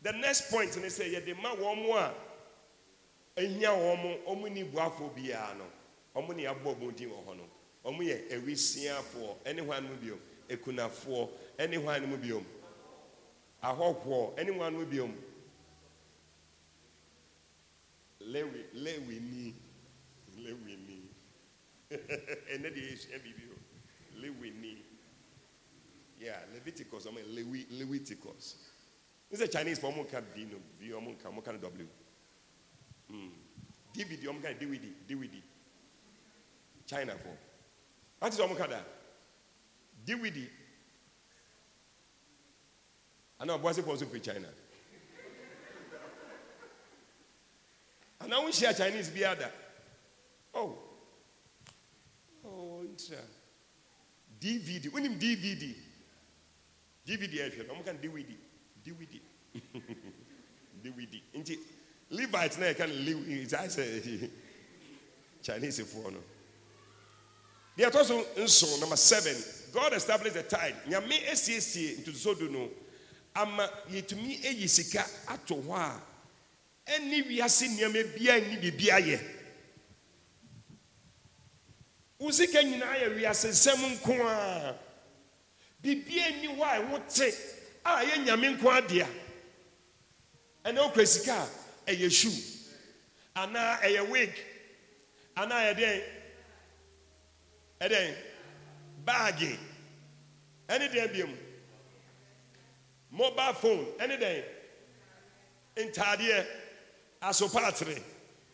The 0.01 0.11
next 0.13 0.49
point 0.49 0.75
ne 0.77 0.87
sɛ 0.87 1.13
yɛde 1.13 1.41
ma 1.41 1.55
wɔn 1.55 1.81
mo 1.83 1.93
a 1.97 2.13
ehia 3.35 3.71
wɔn 3.71 4.23
wɔn 4.25 4.51
ni 4.53 4.63
buafo 4.63 5.09
biara 5.15 5.55
no. 5.57 5.65
Wɔn 6.15 6.35
ne 6.35 6.43
abɔ 6.45 6.75
wɔn 6.79 6.95
din 6.95 7.09
wɔ 7.09 7.25
hɔ 7.25 7.37
no. 7.37 7.49
Wɔn 7.83 7.99
yɛ 7.99 8.29
ewisiafoɔ 8.31 9.43
ɛne 9.45 9.65
hwan 9.65 9.83
mu 9.87 9.95
biom? 9.95 10.19
Ekunafoɔ 10.49 11.29
ɛne 11.57 11.77
hwan 11.81 12.05
mu 12.09 12.17
biom? 12.17 12.45
Ahɔhoɔ 13.63 14.35
ɛne 14.37 14.55
hwan 14.55 14.73
mu 14.73 14.85
biom? 14.85 15.15
Lewi 18.19 18.65
lewi 18.73 19.19
ni 19.19 19.55
ni. 20.75 21.09
Ɛnɛ 21.89 22.73
de 22.73 22.81
esua 22.93 23.17
bibi 23.23 23.43
o 23.51 24.19
lewi 24.19 24.51
ni. 24.51 24.85
Yeah 26.19 26.39
leviticus 26.53 27.05
ɔmo 27.05 27.19
yɛ 27.19 27.33
lewi 27.35 27.65
leviticus. 27.79 28.57
N 29.31 29.37
sɛ 29.37 29.51
chinese 29.51 29.79
fɔ 29.79 29.91
ɔmo 29.93 30.05
nka 30.05 30.21
v 30.35 30.45
no 30.45 30.57
v 30.79 30.89
ɔmo 30.89 31.15
nka 31.17 31.29
ɔmo 31.31 31.43
ka 31.43 31.51
w. 31.53 31.87
dvd 33.93 34.23
ka 34.41 34.49
no 34.49 34.57
dvd 34.59 34.85
dvd 35.07 35.43
china 36.85 37.13
fɔ 37.15 37.31
wati 38.21 38.35
sɛ 38.37 38.43
ɔmo 38.47 38.55
ka 38.57 38.67
da 38.67 38.85
dvd 40.05 40.49
ana 43.39 43.53
ɔboase 43.57 43.81
fɔ 43.81 43.93
nso 43.95 44.05
firi 44.05 44.21
china. 44.21 44.47
Ana 48.19 48.39
wo 48.41 48.47
nhyia 48.49 48.73
chinese 48.73 49.09
bi 49.09 49.23
ada 49.25 49.51
oh. 50.53 50.77
Oh 52.43 52.83
ntra 52.83 53.17
dvd 54.39 54.91
wonim 54.93 55.17
dvd 55.19 55.75
dvd 57.05 57.33
ɛhwɛ 57.33 57.67
no 57.67 57.73
ɔmo 57.73 57.83
ka 57.85 57.91
no 57.93 57.99
dvd 57.99 58.37
dvd 58.83 59.21
dvd 60.83 61.21
nti 61.33 61.57
levite 62.11 62.57
na 62.59 62.71
no 62.85 62.93
lew 62.93 63.47
saa 63.47 63.67
sɛ 63.67 64.29
chinese 65.41 65.79
foɔ 65.81 66.11
no. 66.13 66.19
Deɛ 67.77 67.89
ɛtɔ 67.89 68.05
so 68.05 68.27
nson 68.37 68.79
number 68.81 68.97
seven 68.97 69.35
god 69.73 69.93
established 69.93 70.35
the 70.35 70.43
tide. 70.43 70.75
Nyame 70.87 71.25
asiesie 71.29 71.97
ntotosodo 72.03 72.49
no 72.51 72.69
ama 73.35 73.67
yɛtumi 73.89 74.43
ayi 74.45 74.67
sika 74.69 75.05
ato 75.29 75.55
hɔ 75.55 75.73
a 75.77 76.01
ɛne 76.91 77.27
wiase 77.27 77.67
nneɛma 77.69 78.15
biara 78.17 78.41
nni 78.41 78.57
biribi 78.61 78.87
ayɛ. 78.89 79.19
Wo 82.19 82.29
sika 82.31 82.59
nyinaa 82.61 82.97
yɛ 83.03 83.15
wiase 83.17 83.49
nsɛm 83.49 83.97
nko 83.97 84.19
a 84.27 84.75
biribia 85.81 86.27
nni 86.33 86.57
hɔ 86.57 86.61
a 86.61 86.81
ɛho 86.81 87.35
a 87.85 88.03
ɛyɛ 88.03 88.25
nyame 88.25 88.57
nko 88.57 88.69
adea 88.69 89.07
ɛnɛ 90.65 90.77
wokura 90.77 91.07
sika 91.07 91.33
a 91.33 91.60
ɛyɛ 91.87 92.09
shoe. 92.11 92.31
Anaa 93.35 93.79
ɛyɛ 93.81 94.09
wig. 94.09 94.33
Anaa 95.35 95.73
ɛdɛn 95.73 96.03
ɛdɛn 97.81 98.15
baage. 99.05 99.57
Ɛne 100.67 100.89
deɛ 100.91 101.07
biom 101.13 101.37
mobile 103.11 103.53
phone. 103.53 103.85
Ɛne 103.99 104.17
dɛn 104.19 104.43
ntaadeɛ. 105.89 106.45
Asopaatere 107.21 108.01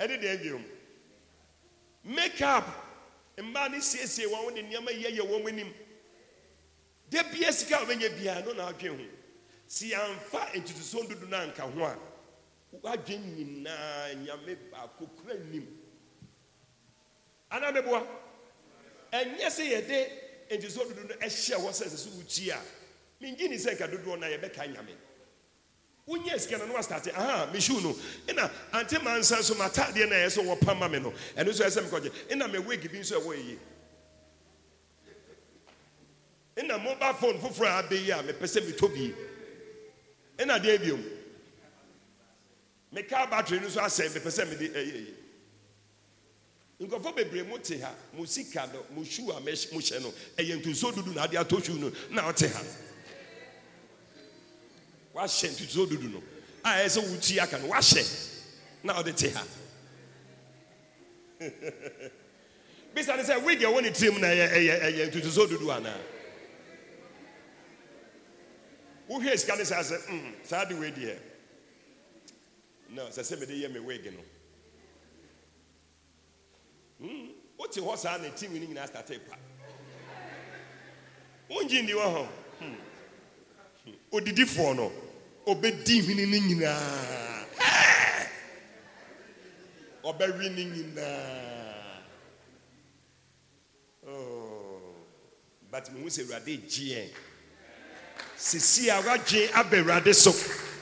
ɛne 0.00 0.20
deɛ 0.20 0.42
biom 0.42 0.64
makeup. 2.04 2.64
Mmaa 3.38 3.68
ne 3.70 3.78
siesie 3.80 4.26
wɔn 4.26 4.54
de 4.54 4.62
nneɛma 4.62 4.90
yɛyɛ 4.90 5.20
wɔn 5.26 5.48
anim. 5.48 5.74
De 7.10 7.22
bia 7.32 7.52
sika 7.52 7.76
a 7.76 7.84
wɔbɛnya 7.84 8.08
biara 8.18 8.44
no 8.44 8.52
na 8.52 8.68
adwe 8.72 8.88
ho. 8.88 9.17
Si 9.68 9.90
yɛamfa 9.92 10.54
ntutuso 10.54 11.06
dodo 11.08 11.26
no 11.26 11.36
anka 11.36 11.62
ho 11.62 11.84
a 11.84 11.96
wadwe 12.82 13.16
nyinaa 13.18 14.14
nyame 14.14 14.56
baako 14.72 15.06
kura 15.16 15.34
nim 15.50 15.66
anaa 17.50 17.72
mɛboa 17.72 18.00
ɛnyɛ 19.12 19.46
sɛ 19.46 19.64
yɛde 19.72 20.10
ntutuso 20.50 20.88
dodo 20.88 21.02
no 21.08 21.14
ɛhyɛ 21.16 21.56
hɔ 21.60 21.68
sɛ 21.70 21.84
sɛ 21.86 21.96
so 21.96 22.10
wotie 22.10 22.50
a 22.50 22.58
mengye 23.22 23.48
ni 23.48 23.56
sɛ 23.56 23.74
nka 23.76 23.88
dodoɔ 23.92 24.18
no 24.18 24.26
a 24.26 24.30
yɛbɛka 24.38 24.72
nyame. 24.74 24.94
Wonyɛ 26.08 26.40
sika 26.40 26.56
no 26.56 26.64
na 26.66 26.72
wastate 26.74 27.12
aha 27.12 27.46
mehyuu 27.52 27.82
no. 27.82 27.92
Ɛna 28.26 28.50
ante 28.72 28.98
mansa 29.04 29.42
so 29.42 29.54
mataadeɛ 29.54 30.08
no 30.08 30.16
ɛyɛ 30.16 30.28
sɛ 30.32 30.44
wɔpa 30.46 30.78
ma 30.78 30.88
me 30.88 30.98
no. 30.98 31.10
Ɛno 31.36 31.48
nso 31.52 31.62
ɛsɛ 31.64 31.82
mekɔgye 31.84 32.10
ɛna 32.30 32.50
mewig 32.50 32.90
bi 32.90 32.98
nso 32.98 33.20
ɛwɔ 33.20 33.36
yie 33.36 33.58
ɛna 36.56 36.82
mobile 36.82 37.12
phone 37.14 37.38
foforɔ 37.38 37.66
a 37.66 37.82
abɛyi 37.82 38.18
a 38.18 38.22
mepɛ 38.32 38.42
sɛ 38.48 38.60
metɔ 38.66 38.88
bi 38.94 39.14
ɛna 40.38 40.58
deɛ 40.62 40.78
biom 40.80 41.02
meka 42.92 43.26
battery 43.30 43.60
no 43.60 43.66
nso 43.68 43.80
asɛe 43.80 44.08
mepɛ 44.14 44.30
sɛ 44.30 44.48
mede 44.48 44.72
ɛyɛ 44.74 44.94
yi 44.96 45.14
nkurɔfoɔ 46.80 47.14
bebree 47.16 47.42
mo 47.42 47.58
te 47.58 47.78
ha. 47.80 47.92
Mo 48.16 48.24
sika 48.24 48.68
no 48.72 48.84
mo 48.94 49.02
shoe 49.04 49.30
a 49.32 49.40
mohyɛ 49.40 50.00
no 50.02 50.12
ɛyɛ 50.36 50.62
ntutuo 50.62 50.92
dudu 50.94 51.14
na 51.14 51.24
ade 51.24 51.32
atɔ 51.34 51.64
shoe 51.64 51.74
no 51.78 51.90
na 52.10 52.22
ɔte 52.30 52.50
ha. 52.52 52.62
Wahyɛ 55.14 55.48
ntutuo 55.50 55.86
dudu 55.88 56.08
no. 56.12 56.22
A 56.64 56.68
ɛyɛ 56.68 56.86
sɛ 56.86 57.02
wotu 57.08 57.38
aka 57.42 57.58
no 57.58 57.68
wahyɛ 57.68 58.28
na 58.84 58.94
ɔde 59.02 59.16
te 59.16 59.28
ha. 59.30 59.44
Bisa 62.94 63.16
ne 63.16 63.22
sɛ 63.24 63.42
wig 63.44 63.62
a 63.62 63.66
ɛwɔ 63.66 63.82
ne 63.82 63.90
tirim 63.90 64.20
na 64.20 64.28
ɛyɛ 64.28 64.48
ɛyɛ 64.52 64.80
ɛyɛ 64.82 65.10
ntutuo 65.10 65.46
dudu 65.48 65.66
anaa 65.72 65.98
wohwɛ 69.08 69.36
sika 69.38 69.56
ne 69.56 69.64
saa 69.64 69.82
sɛ 69.82 69.98
saa 70.44 70.64
de 70.64 70.74
wei 70.74 70.90
deɛ 70.92 71.18
no 72.90 73.02
sɛ 73.08 73.22
sɛ 73.22 73.38
mede 73.40 73.50
yɛ 73.52 73.72
me 73.72 73.80
wig 73.80 74.04
no 74.12 74.20
Mm, 77.00 77.30
wote 77.56 77.76
hɔ 77.80 77.96
saa 77.96 78.16
na 78.18 78.28
tim 78.30 78.52
no 78.52 78.58
nyinaa 78.66 78.86
state 78.88 79.20
pa 79.28 79.36
wongye 81.48 81.82
ndi 81.82 81.92
wɔ 81.94 82.06
hɔ 82.14 82.28
Hmm. 82.58 82.74
Hmm. 83.84 83.94
odidifoɔ 84.12 84.76
no 84.76 84.92
ɔbɛdi 85.46 86.02
hwene 86.02 86.26
no 86.26 86.38
nyinaa 86.48 87.46
ɔbɛwe 90.04 90.50
no 90.50 90.62
nyinaa 90.74 92.02
Oh. 94.10 94.94
but 95.70 95.84
mehu 95.92 96.06
sɛ 96.08 96.24
awurade 96.24 96.56
gyeɛ 96.66 97.10
sisi 98.38 98.88
a 98.90 99.00
woadwe 99.02 99.50
aba 99.54 99.76
awurade 99.76 100.14
so. 100.14 100.32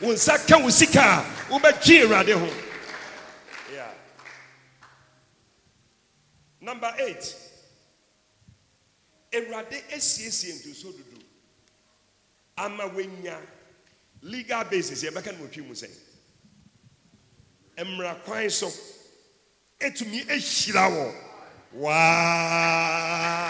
Wo 0.00 0.12
nsa 0.12 0.38
ka 0.46 0.58
wo 0.58 0.68
sika 0.70 1.00
a 1.00 1.24
wobɛgye 1.50 2.02
awurade 2.04 2.32
ho 2.38 2.48
Number 6.60 6.92
eight. 6.98 7.36
Awurade 9.32 9.82
asiesie 9.94 10.52
ntoso 10.54 10.92
dodo 10.92 11.22
ama 12.56 12.84
wenya 12.86 13.36
legal 14.22 14.64
basis 14.64 15.02
yɛbɛka 15.04 15.32
no 15.38 15.44
wɔtwi 15.46 15.66
mu 15.66 15.74
sɛn 15.74 15.90
mmara 17.84 18.14
kwan 18.24 18.50
so 18.50 18.72
ɛtumi 19.80 20.26
ahyira 20.26 20.88
wɔ 20.90 21.14
waa 21.74 23.45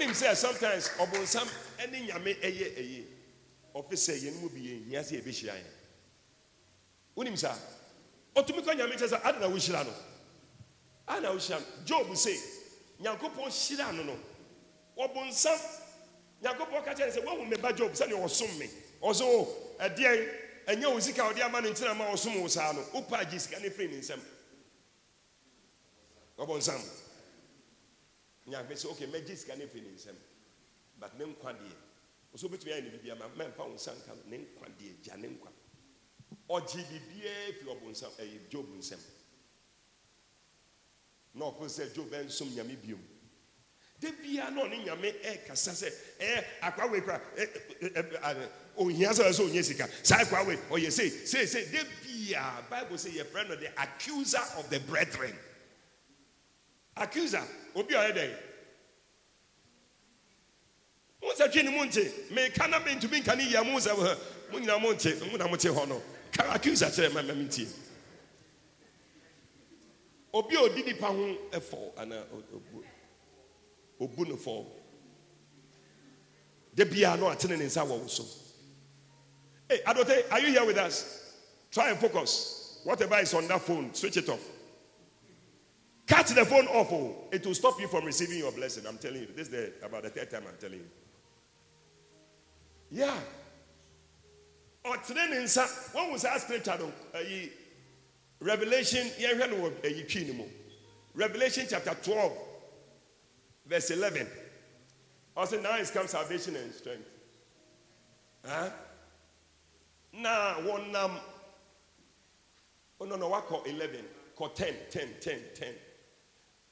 wonim 0.00 0.14
sɛ 0.14 0.34
sometimes 0.34 0.88
ɔbonsam 0.98 1.46
ne 1.90 2.00
nyame 2.06 2.34
ɛyɛ 2.40 2.76
ɛyi 2.78 3.04
ɔfe 3.74 3.92
sɛ 3.96 4.14
yɛn 4.22 4.40
mu 4.40 4.48
bi 4.48 4.60
yɛnhia 4.60 5.00
sɛ 5.04 5.20
yɛbɛhyira 5.20 5.54
yɛn 5.54 5.72
wonim 7.16 7.36
saa 7.38 7.56
ɔtumi 8.34 8.62
kɔ 8.64 8.76
nyame 8.76 8.96
kyɛ 8.96 9.08
sɛ 9.08 9.20
ade 9.24 9.40
na 9.40 9.46
wohyira 9.48 9.84
no? 9.84 9.92
Ade 11.08 11.22
na 11.22 11.30
wohyira 11.32 11.60
no? 11.60 11.66
Job 11.84 12.16
se 12.16 12.34
nyankopɔn 13.02 13.50
hyira 13.50 13.92
no 13.94 14.02
no. 14.04 14.18
Ɔbonsam 14.96 15.60
nyankopɔn 16.42 16.84
ka 16.84 16.94
kyerɛ 16.94 17.14
no 17.14 17.20
sɛ 17.20 17.24
woahu 17.26 17.48
me 17.48 17.56
ba 17.56 17.72
job 17.72 17.92
sɛdeɛ 17.92 18.24
ɔsom 18.24 18.58
me. 18.58 18.70
Ɔso 19.02 19.22
o 19.24 19.76
ɛdeɛn? 19.80 20.28
Ɛnyɛ 20.66 20.92
wo 20.92 21.00
sika 21.00 21.24
ama 21.44 21.60
no 21.60 21.70
ntina 21.72 21.94
ma 21.96 22.06
ɔsom 22.06 22.40
wo 22.40 22.46
saa 22.48 22.72
no? 22.72 22.80
Wopa 22.94 23.18
agye 23.20 23.38
sika 23.38 23.60
no 23.60 23.68
firi 23.68 23.90
ne 23.90 23.98
nsɛm 24.00 24.20
ɔbonsam 26.38 26.80
nyame 28.46 28.74
sɛ 28.74 28.86
ok 28.90 29.06
mɛgye 29.06 29.36
sika 29.36 29.56
no 29.56 29.66
firi 29.66 29.82
ne 29.82 29.94
nsɛm. 29.96 30.16
But 30.98 31.18
ne 31.18 31.24
nkwa 31.24 31.52
deɛ 31.52 31.74
ɔsɛ 32.34 32.44
wobɛtumi 32.48 32.72
ayɛ 32.72 32.82
ne 32.84 32.90
bibia 32.90 33.14
ma 33.16 33.28
mɛmfa 33.28 33.58
wo 33.58 33.74
nsa 33.74 33.92
nka 33.94 34.26
ne 34.26 34.38
nkwa 34.38 34.68
deɛ 34.78 35.02
gya 35.02 35.16
ne 35.16 35.28
nkwa. 35.28 35.50
Ɔgye 36.48 36.84
biribiara 36.88 37.52
firi 37.58 37.70
ɔbonsam 37.70 38.12
ɛyɛ 38.18 38.48
job 38.50 38.66
nsɛm. 38.76 39.00
Na 41.34 41.44
ɔfo 41.46 41.64
sɛ 41.68 41.94
job 41.94 42.10
ɛnsom 42.10 42.54
nyame 42.54 42.76
biom. 42.82 43.00
Da 44.00 44.10
bia 44.12 44.50
na 44.50 44.62
ɔne 44.62 44.84
nyame 44.84 45.12
ɛkasa 45.22 45.72
sɛ 45.72 45.92
ɛyɛ 46.18 46.44
akwawe 46.62 47.00
kora 47.04 47.20
ohia 48.76 49.10
sɛ 49.10 49.30
sɛ 49.30 49.48
ɔnyɛ 49.48 49.64
sika. 49.64 49.88
Saa 50.02 50.24
akwawe 50.24 50.56
ɔyɛ 50.70 50.90
sei 50.90 51.10
sei 51.26 51.46
sei. 51.46 51.64
Bia 52.02 52.64
bible 52.68 52.96
sɛ 52.96 53.10
yɛfrɛ 53.12 53.48
no 53.48 53.56
the 53.56 53.68
accuser 53.80 54.42
of 54.56 54.68
the 54.70 54.80
brethren 54.80 55.36
accuser 57.00 57.42
obi 57.74 57.94
ɔyɛ 57.94 58.12
dɛn 58.14 58.36
mo 61.22 61.32
twe 61.34 61.62
ne 61.62 61.70
mu 61.70 61.84
nte 61.84 62.30
meka 62.30 62.68
na 62.68 62.78
mentumi 62.80 63.20
nka 63.20 63.36
ne 63.36 63.44
yia 63.44 63.64
mo 63.64 63.78
sɛ 63.78 63.96
mo 64.52 64.58
nyina 64.58 64.78
mo 64.80 64.92
nte 64.92 65.30
mo 65.30 65.36
na 65.36 65.46
mote 65.48 65.68
hɔ 65.68 65.88
no. 65.88 66.02
Ka 66.32 66.54
accuser 66.54 66.86
kyerɛ 66.86 67.12
ma 67.14 67.22
ma 67.22 67.34
mentie 67.34 67.66
obi 70.32 70.54
a 70.56 70.58
ɔdi 70.60 70.84
nipa 70.86 71.06
ho 71.06 71.36
ɛfɔ 71.50 71.94
anaa 71.96 72.24
ɔbu 74.00 74.28
no 74.28 74.36
fɔ 74.36 74.66
da 76.74 76.84
biara 76.84 77.18
no 77.18 77.26
atene 77.30 77.58
ne 77.58 77.64
nsa 77.64 77.84
wɔ 77.84 77.98
wo 78.00 78.06
so. 78.06 78.24
Hey 79.68 79.80
adote 79.86 80.30
are 80.30 80.40
you 80.40 80.48
here 80.48 80.64
with 80.64 80.78
us? 80.78 81.34
Try 81.70 81.90
and 81.90 81.98
focus. 81.98 82.80
Whatever 82.84 83.18
is 83.18 83.34
on 83.34 83.46
that 83.48 83.60
phone 83.60 83.92
switch 83.94 84.16
it 84.16 84.28
off. 84.28 84.59
Cut 86.10 86.26
the 86.26 86.44
phone 86.44 86.66
off 86.66 86.92
oh. 86.92 87.14
it 87.30 87.46
will 87.46 87.54
stop 87.54 87.80
you 87.80 87.86
from 87.86 88.04
receiving 88.04 88.38
your 88.38 88.50
blessing. 88.50 88.84
I'm 88.86 88.98
telling 88.98 89.20
you 89.20 89.28
this 89.36 89.46
is 89.46 89.50
the, 89.50 89.72
about 89.86 90.02
the 90.02 90.10
third 90.10 90.28
time 90.30 90.42
i'm 90.48 90.56
telling 90.58 90.80
you. 90.80 90.90
Yeah. 92.90 93.14
Ɔtene 94.84 95.30
ne 95.30 95.36
nsa 95.44 95.64
wɔn 95.94 96.10
wò 96.10 96.14
sɛ 96.16 96.40
scripture 96.40 96.78
ɛyi 97.14 97.46
uh, 97.46 97.50
revelation 98.40 99.06
yɛhwɛ 99.20 99.50
no 99.50 99.56
wɔ 99.56 99.70
ɛyi 99.82 100.08
twi 100.10 100.24
ne 100.24 100.48
revelation 101.14 101.66
chapter 101.70 101.94
twelve 102.02 102.32
verse 103.66 103.90
eleven. 103.92 104.26
Ɔsɛ 105.36 105.62
now 105.62 105.76
is 105.76 105.92
come 105.92 106.08
salvation 106.08 106.56
and 106.56 106.74
strength. 106.74 107.08
Huh? 108.44 108.70
wɔnam 110.16 111.04
um, 111.04 111.20
oh 113.00 113.04
no 113.04 113.14
no 113.14 113.30
wakɔ 113.30 113.64
eleven? 113.68 114.04
Kɔ 114.36 114.52
ten 114.56 114.74
ten 114.90 115.08
ten 115.20 115.40
ten 115.54 115.74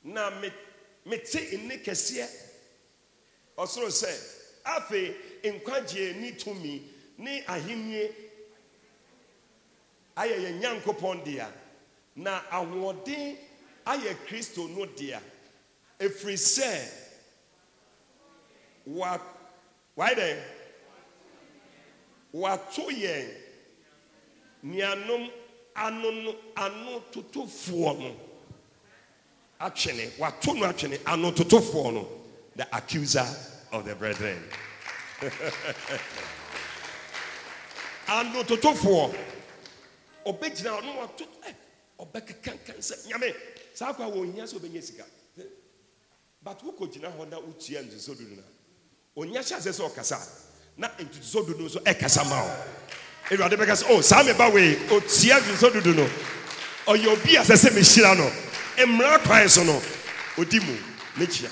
na 0.02 0.30
me 0.40 0.50
mete 1.06 1.40
nne 1.58 1.76
kɛseɛ. 1.84 2.26
Ɔsoro 3.56 3.90
sɛ 3.90 4.10
afei 4.64 5.14
nkwagyeɛ 5.44 6.16
ni 6.20 6.32
tumi 6.32 6.82
ne 7.18 7.42
ahennie 7.46 8.14
ayɛ 10.16 10.36
yɛn 10.44 10.60
nyankopɔn 10.60 11.24
dea. 11.24 11.52
Na 12.16 12.40
ahoɔden 12.50 13.36
ayɛ 13.86 14.14
kristo 14.26 14.68
no 14.68 14.86
dea. 14.86 15.20
Ɛfiri 15.98 16.36
sɛ 16.36 16.90
wa 18.86 19.18
wae 19.96 20.36
wato 22.32 22.90
yɛn 22.90 23.34
nuanom 24.62 25.30
ano 25.74 26.10
no 26.10 26.36
ano 26.56 27.00
totofoɔ 27.12 27.98
no. 27.98 28.27
Atwene 29.60 30.10
wato 30.18 30.54
no 30.54 30.66
atwene 30.66 31.00
ano 31.04 31.30
totofoɔ 31.32 31.92
no 31.94 32.08
the 32.56 32.66
accuser 32.76 33.26
of 33.72 33.84
the 33.84 33.94
brethren. 33.94 34.42
Ano 38.08 38.42
totofoɔ 38.42 39.14
ɔbɛgyina 40.26 40.70
hɔ 40.70 40.84
no 40.84 40.92
wato 40.96 41.24
ɛ 41.46 41.54
ɔbɛkekankan 42.00 42.78
sɛ 42.78 43.06
nyame 43.08 43.34
saa 43.74 43.92
kɔ 43.92 44.00
a 44.06 44.10
wɔhia 44.10 44.44
sɛ 44.44 44.58
ɔbɛnya 44.58 44.82
sika. 44.82 45.04
But 46.42 46.62
wokɔgyina 46.64 47.12
hɔ 47.14 47.28
na 47.28 47.36
wotua 47.38 47.82
ntutusɔ 47.82 48.16
dodo 48.16 48.34
no 48.36 48.42
a 48.42 49.20
ɔnya 49.26 49.40
hyɛ 49.44 49.56
asɛ 49.58 49.72
sɛ 49.72 49.90
ɔkasa. 49.90 50.18
Na 50.78 50.88
ntutusɔ 50.88 51.46
dodo 51.48 51.64
nso 51.68 51.80
ɛkasa 51.82 52.24
ma 52.30 52.42
wo. 52.42 52.50
Awurade 53.30 53.56
bɛka 53.58 53.76
sɛ 53.82 53.90
o 53.90 54.00
saa 54.00 54.22
meba 54.22 54.48
wei 54.54 54.74
ɔtua 54.88 55.40
ntutusɔ 55.40 55.72
dodo 55.74 55.92
no. 55.92 56.08
Ɔyɛ 56.86 57.06
obi 57.12 57.36
a 57.36 57.42
sɛ 57.42 57.70
mehyira 57.70 58.16
no 58.16 58.47
mmara 58.86 59.18
kwan 59.24 59.48
so 59.48 59.64
no 59.64 59.80
ɔdi 60.36 60.60
mu 60.60 60.74
ne 61.16 61.26
kyia 61.26 61.50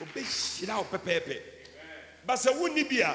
ɔbɛhyira 0.00 0.76
wo 0.78 0.84
pɛpɛɛpɛ. 0.92 1.36
Ba 2.26 2.34
sɛ 2.34 2.50
wonni 2.58 2.84
bi 2.88 3.00
a 3.00 3.14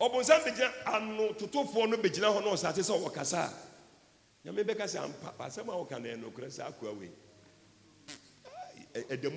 ɔbonsam 0.00 0.40
bɛgyina 0.44 0.72
ano 0.86 1.32
totofoɔ 1.34 1.88
no 1.90 1.96
bɛgyina 1.96 2.32
hɔ 2.32 2.44
na 2.44 2.50
ɔsate 2.50 2.82
sɛ 2.82 2.92
ɔwɔ 2.98 3.12
kasa 3.14 3.38
a 3.44 4.48
nyame 4.48 4.64
bɛka 4.64 4.84
sɛ 4.84 5.04
ampa 5.04 5.34
asɛm 5.44 5.68
a 5.68 5.76
woka 5.76 5.98
no 6.00 6.08
ɛ 6.08 6.16
nokorɛ 6.22 6.48
sɛ 6.48 6.66
akoa 6.68 6.92
wei. 6.98 7.10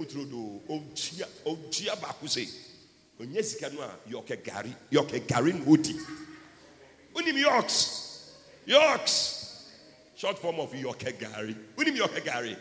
Turo 0.09 0.25
do 0.25 0.61
ɔgyia 1.45 1.95
baako 2.01 2.25
sɛ 2.25 2.49
ɔnya 3.19 3.43
sika 3.43 3.69
no 3.69 3.81
a 3.81 3.89
yɔkɛ 4.09 4.43
gari 4.43 4.73
yɔkɛ 4.91 5.27
gari 5.27 5.53
na 5.53 5.65
ɔdi. 5.65 5.95
Wonim 7.13 7.37
yorks 7.37 8.31
yorks 8.65 9.44
short 10.15 10.39
form 10.39 10.59
of 10.59 10.71
yɔkɛ 10.71 11.19
gari 11.19 11.55
wonim 11.77 11.95
yɔkɛ 11.97 12.23
gari 12.25 12.57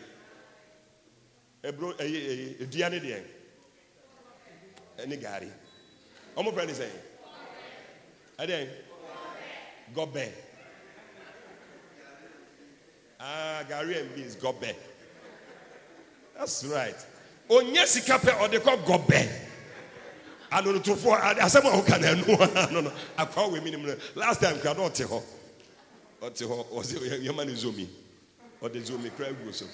ɛburo 1.63 1.93
ɛyɛ 1.97 2.19
ɛyɛ 2.29 2.61
edua 2.61 2.89
ne 2.91 2.99
deɛ 2.99 3.23
ɛne 4.97 5.21
gari 5.21 5.51
ɔmo 6.37 6.51
fɛ 6.53 6.67
ne 6.67 6.73
sɛ 6.73 6.87
ɛdeɛ 8.39 8.69
gɔbɛ 9.95 10.31
ah 13.19 13.63
gari 13.67 13.97
and 13.99 14.15
beans 14.15 14.35
gɔbɛ 14.35 14.75
that's 16.37 16.65
right. 16.65 16.95
Onye 17.49 17.85
sika 17.85 18.17
pɛ 18.19 18.31
ɔde 18.39 18.59
kɔ 18.59 18.83
gɔbɛ 18.85 19.27
anonotofo 20.51 21.15
asɛm 21.39 21.65
a 21.65 21.77
woka 21.77 21.97
na 21.99 22.07
ɛno 22.13 22.71
no 22.71 22.81
no. 22.81 22.91
Akwa 23.17 23.49
wɔ 23.49 23.63
mi 23.63 23.71
nim 23.71 23.85
no. 23.85 23.95
Last 24.15 24.41
time 24.41 24.57
na 24.57 24.73
ɔte 24.73 25.05
hɔ 25.07 25.23
ɔte 26.21 26.45
hɔ 26.45 26.65
ɔsɛ 26.71 27.21
yɛma 27.23 27.45
no 27.45 27.53
zomi. 27.53 27.87
Ɔde 28.61 28.81
zomi 28.85 29.09
kura 29.15 29.31
gu 29.43 29.51
so 29.53 29.65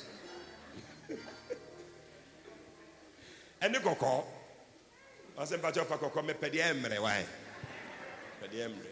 ɛne 3.62 3.80
kɔkɔɔ 3.80 4.24
ɔsɛ 5.38 5.58
mpakyɛ 5.60 5.86
ɔfa 5.86 5.98
kɔkɔɔ 6.00 6.24
mɛpɛ 6.26 6.52
deɛ 6.52 6.74
ɛmmerɛ 6.74 7.00
wae. 7.02 7.26
Pɛ 8.42 8.48
deɛ 8.52 8.66
ɛmmerɛ 8.68 8.92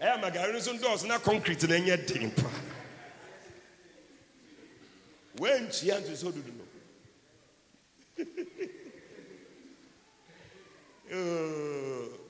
ɛyɛ 0.00 0.14
ama 0.14 0.30
gari 0.30 0.52
no 0.52 0.58
nso 0.58 0.72
dɔɔso 0.74 1.06
na 1.08 1.18
concrete 1.18 1.62
no 1.68 1.74
ɛnyɛ 1.74 2.06
den 2.06 2.30
pa 2.30 2.50
wɔantua 5.36 6.00
nto 6.00 6.12
sɛ 6.12 6.32
dudu 6.32 6.52
no. 6.52 6.64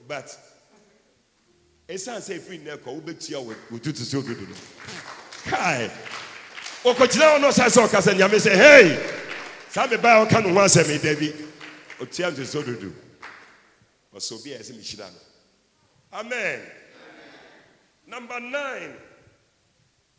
But 0.08 0.34
ɛsiane 1.88 2.20
sɛ 2.20 2.38
ɛfiri 2.38 2.58
nnɛ 2.60 2.76
kɔ 2.84 2.90
wobɛtua 3.00 3.40
wotutu 3.70 4.04
sɛ 4.04 4.18
ododo 4.20 4.46
no. 4.48 4.56
Kae. 5.44 5.88
Ɔkɔgyina 6.84 7.26
hɔ 7.32 7.40
no 7.40 7.48
ɔsae 7.48 7.68
sɛ 7.72 7.88
ɔka 7.88 7.98
sɛ 8.02 8.14
nyame 8.14 8.38
sɛ 8.38 8.52
hei 8.54 8.96
saa 9.70 9.86
mebaa 9.86 10.26
ɔka 10.26 10.42
no 10.44 10.52
ho 10.52 10.60
asɛm 10.60 11.00
da 11.02 11.14
bi 11.14 11.32
ɔtua 12.04 12.30
nto 12.30 12.42
ɔsɛ 14.14 14.32
obi 14.32 14.52
a 14.52 15.10
no. 15.10 15.18
Amen. 16.12 16.60
Number 18.06 18.40
nine. 18.40 18.96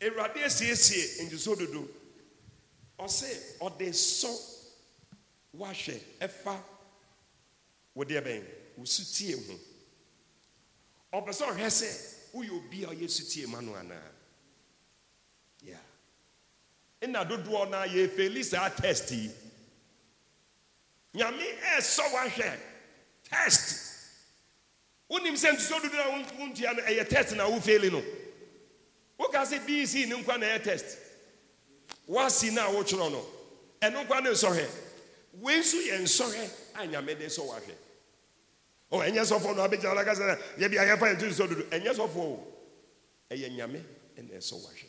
Awurade 0.00 0.42
asiesie 0.44 1.22
ntoso 1.28 1.56
dodo 1.56 1.88
ɔse 2.98 3.58
ɔde 3.60 3.88
sɔ 3.92 4.30
wahwɛ 5.56 6.00
ɛfa 6.20 6.62
wodeɛ 7.96 8.20
bɛn 8.24 8.44
wo 8.76 8.84
sutie 8.84 9.34
ho 9.34 9.54
ɔpɛ 11.12 11.30
sɛ 11.32 11.44
ɔhwɛ 11.50 11.70
sɛ 11.70 11.88
woyɛ 12.34 12.50
obi 12.50 12.84
a 12.84 12.88
ɔyɛ 12.88 13.08
sutie 13.10 13.46
ma 13.48 13.60
no 13.60 13.72
anaa 13.74 14.10
ya 15.62 15.78
nna 17.02 17.24
dodoɔ 17.24 17.70
no 17.70 17.78
yɛfeli 17.86 18.44
saa 18.44 18.68
test 18.70 19.10
yi. 19.10 19.30
Nyame 21.14 21.44
ɛsɔ 21.76 22.02
wahwɛ. 22.12 22.58
Test. 23.24 23.86
Wonim 25.10 25.34
sɛ 25.34 25.52
ntuso 25.52 25.82
dodo 25.82 25.98
a 25.98 26.24
wontua 26.38 26.76
no 26.76 26.82
ɛyɛ 26.82 27.08
test 27.08 27.34
na 27.34 27.48
wofeli 27.48 27.90
no. 27.90 28.02
Woka 29.18 29.42
sɛ 29.44 29.58
bec 29.66 30.08
ne 30.08 30.22
nkwa 30.22 30.38
na 30.38 30.46
ɛyɛ 30.46 30.62
test. 30.64 30.98
Woasi 32.08 32.52
no 32.52 32.66
a 32.68 32.72
wotwerɛ 32.84 33.10
no 33.10 33.26
ɛno 33.80 34.06
nkwa 34.06 34.22
ne 34.22 34.30
nsɔhwɛ. 34.30 34.68
Wei 35.40 35.58
nso 35.58 35.76
yɛ 35.78 36.00
nsɔhwɛ 36.02 36.50
a 36.76 36.86
nyame 36.86 37.18
de 37.18 37.26
sɔ 37.26 37.40
wahwɛ. 37.48 37.74
O 38.90 38.98
ɛnyɛ 38.98 39.22
sɔfoɔ 39.24 39.56
no 39.56 39.62
abɛgyina 39.66 39.92
ɔlaka 39.94 40.12
sɛ 40.14 40.38
yɛbi 40.58 40.76
ayɛfa 40.78 41.06
yɛn 41.10 41.18
to 41.18 41.26
nsɔ 41.26 41.48
dodo 41.48 41.62
ɛnyɛ 41.70 41.92
sɔfoɔ 41.94 42.16
o 42.16 42.46
ɛyɛ 43.30 43.48
nyame 43.56 43.80
ɛna 44.16 44.32
ɛsɔ 44.38 44.54
wahwɛ 44.64 44.88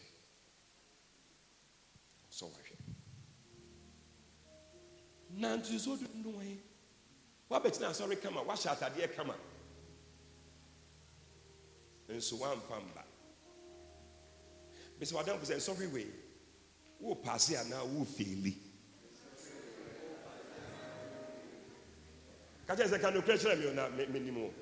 sɔ 2.32 2.46
wahwɛ 2.46 2.76
na 5.30 5.56
nto 5.58 5.70
nsɔ 5.74 6.00
dodo 6.00 6.30
wɔn 6.38 6.58
wabɛgyina 7.50 7.90
asɔre 7.92 8.22
kama 8.22 8.42
wahyɛ 8.44 8.70
atadeɛ 8.76 9.16
kama. 9.16 9.36
Nso 12.12 12.36
wamfa 12.38 12.80
mba 12.80 13.04
bɛsɛ 15.00 15.14
wadamfo 15.16 15.46
sɛ 15.46 15.56
nsɔhwɛ 15.58 15.92
wei 15.94 16.08
wo 17.00 17.16
paase 17.16 17.56
anaa 17.58 17.84
wo 17.86 18.06
feeli 18.06 18.54
kakyɛ 22.68 22.88
sɛ 22.88 23.00
ka 23.02 23.12
nokorɛ 23.12 23.38
kyerɛ 23.38 23.56
me 23.58 23.74
na 23.74 23.90
menim 23.90 24.38
o 24.38 24.54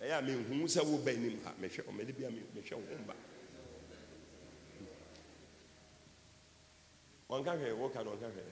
ɛyɛ 0.00 0.18
a 0.18 0.22
menhu 0.22 0.66
sɛ 0.68 0.80
woba 0.84 1.10
anim 1.10 1.40
ha 1.44 1.52
mehwɛ 1.60 1.82
ɔmɛde 1.88 2.12
bia 2.16 2.28
mehwɛ 2.30 2.74
wo 2.74 2.96
mba. 3.02 3.14
Ɔnka 7.30 7.52
hwɛ 7.58 7.72
woka 7.76 8.04
no 8.04 8.10
ɔnka 8.12 8.28
hwɛ 8.30 8.42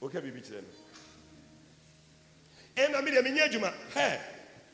woka 0.00 0.20
biribi 0.20 0.40
kyerɛ 0.40 0.62
no. 0.62 0.72
Ɛna 2.76 3.02
medeɛ 3.04 3.22
menyɛ 3.22 3.42
adwuma. 3.48 3.72
Hɛ 3.94 4.20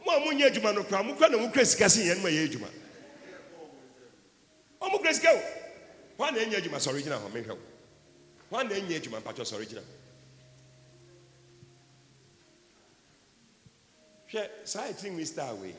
mo 0.05 0.13
a 0.13 0.21
monyɛ 0.21 0.51
adwuma 0.51 0.75
no 0.75 0.85
kora 0.85 1.03
mokora 1.03 1.31
na 1.31 1.39
mokura 1.39 1.67
sika 1.67 1.89
se 1.91 2.03
yɛn 2.05 2.17
no 2.19 2.23
ma 2.23 2.29
yɛ 2.29 2.49
adwuma. 2.49 2.69
Ɔmokura 4.81 5.13
sika 5.13 5.29
o. 5.35 6.23
Hɔ 6.23 6.33
na 6.33 6.39
ɛnyɛ 6.39 6.57
adwuma 6.63 6.79
sɔre 6.79 7.03
gyina 7.03 7.19
hɔ 7.19 7.31
mehwɛ 7.33 7.49
wo 7.49 7.74
hɔ 8.51 8.63
na 8.69 8.75
ɛnyɛ 8.75 8.97
adwuma 8.99 9.21
mpatwɔ 9.21 9.45
sɔre 9.45 9.67
gyina 9.69 9.83
hwɛ 14.31 14.51
saa 14.65 14.89
ɛtiri 14.91 15.11
nwi 15.11 15.25
star 15.27 15.55
wei 15.55 15.75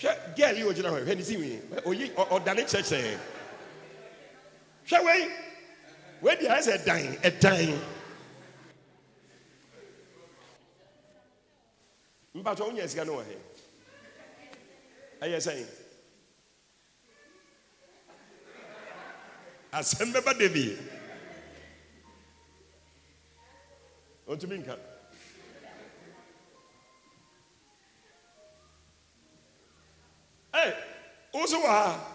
hwɛ 0.00 0.36
girl 0.36 0.56
yi 0.56 0.62
ogyina 0.64 0.88
hɔ 0.90 0.98
hwɛ 1.04 1.16
ne 1.16 1.22
ti 1.24 1.36
wi 1.36 1.60
oyi 1.84 2.10
ɔdane 2.14 2.62
kyerɛkyerɛ 2.70 3.18
hwɛ 4.88 5.04
wei 5.04 5.22
wei 6.22 6.36
deɛ 6.36 6.48
ayɛ 6.48 6.62
sɛ 6.62 6.72
ɛdan 6.78 7.20
ɛdan 7.22 7.78
mpatwɔ 12.34 12.66
wonya 12.66 12.88
sika 12.88 13.04
no 13.04 13.12
wɔ 13.18 13.24
he 13.26 13.36
ɛyɛ 15.26 15.38
sɛn 15.40 15.81
asɛm 19.72 20.12
bɛba 20.12 20.32
da 20.38 20.48
bi 20.48 20.76
ɔntumi 24.28 24.56
nka. 24.58 24.74
Hey, 30.54 30.72
wo 31.32 31.46
so 31.46 31.58
wɔ 31.60 31.66
ha 31.66 32.08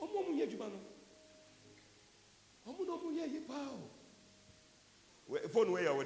ɔmo 0.00 0.16
ɔmo 0.22 0.30
yɛ 0.38 0.42
adwuma 0.46 0.66
no 0.70 0.78
ɔmo 2.66 2.86
na 2.86 2.92
ɔmo 2.94 3.08
yɛ 3.18 3.24
yi 3.32 3.40
paa 3.40 3.70
o 3.74 5.48
phone 5.48 5.72
wei 5.72 5.82
yɛ 5.84 5.94
wo 5.96 6.04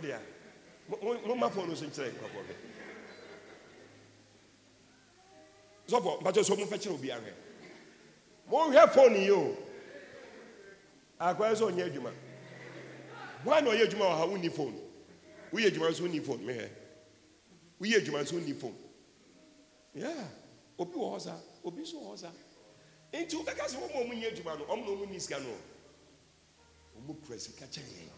dea 0.00 0.20
wo 0.88 1.36
no 1.66 1.74
so 1.74 1.84
nkyerɛ 1.86 2.10
nkɔfoɔ 2.12 2.42
hwɛ 2.48 2.54
sɔfo 5.88 6.20
mpatɔ 6.20 6.44
so 6.44 6.54
mo 6.56 6.64
fɛ 6.66 6.78
kyerɛ 6.78 6.94
obi 6.94 7.08
ahwɛ 7.10 7.32
mo 8.48 8.70
hwɛ 8.70 8.92
phone 8.92 9.14
yi 9.16 9.30
o. 9.30 9.56
Akɔyɛ 11.20 11.54
sɛ 11.56 11.64
adwuma 11.86 12.12
wɔn 13.44 13.64
na 13.64 13.70
ɔyɛ 13.70 13.86
adwuma 13.88 14.04
wɔ 14.04 14.16
ha 14.18 14.26
wo 14.26 14.36
ni 14.36 14.48
phone 14.48 14.80
woyɛ 15.52 15.66
adwuma 15.70 15.90
nso 15.90 16.06
ni 16.10 16.20
phone 16.20 16.38
mehwɛ 16.46 16.68
woyɛ 17.80 17.96
adwuma 18.00 18.22
nso 18.22 18.38
ni 18.44 18.52
phone 18.52 18.76
yeah. 19.94 20.28
Obi 20.78 20.92
wɔ 20.94 21.14
hɔ 21.16 21.20
obi 21.64 21.82
nso 21.82 21.94
wɔ 21.96 22.12
hɔ 22.12 22.18
saa. 22.18 22.32
Nti 23.12 23.34
wobɛka 23.36 23.64
sɛ 23.66 23.76
wɔn 23.80 23.90
wɔn 24.08 24.22
adwuma 24.30 24.58
no 24.58 24.64
wɔn 24.66 24.80
na 24.84 24.90
wɔn 24.92 25.10
ni 25.10 25.18
sika 25.18 25.40
no. 25.40 25.48
Wɔn 27.06 27.26
kura 27.26 27.38
sika 27.38 27.64
kyɛn 27.66 28.10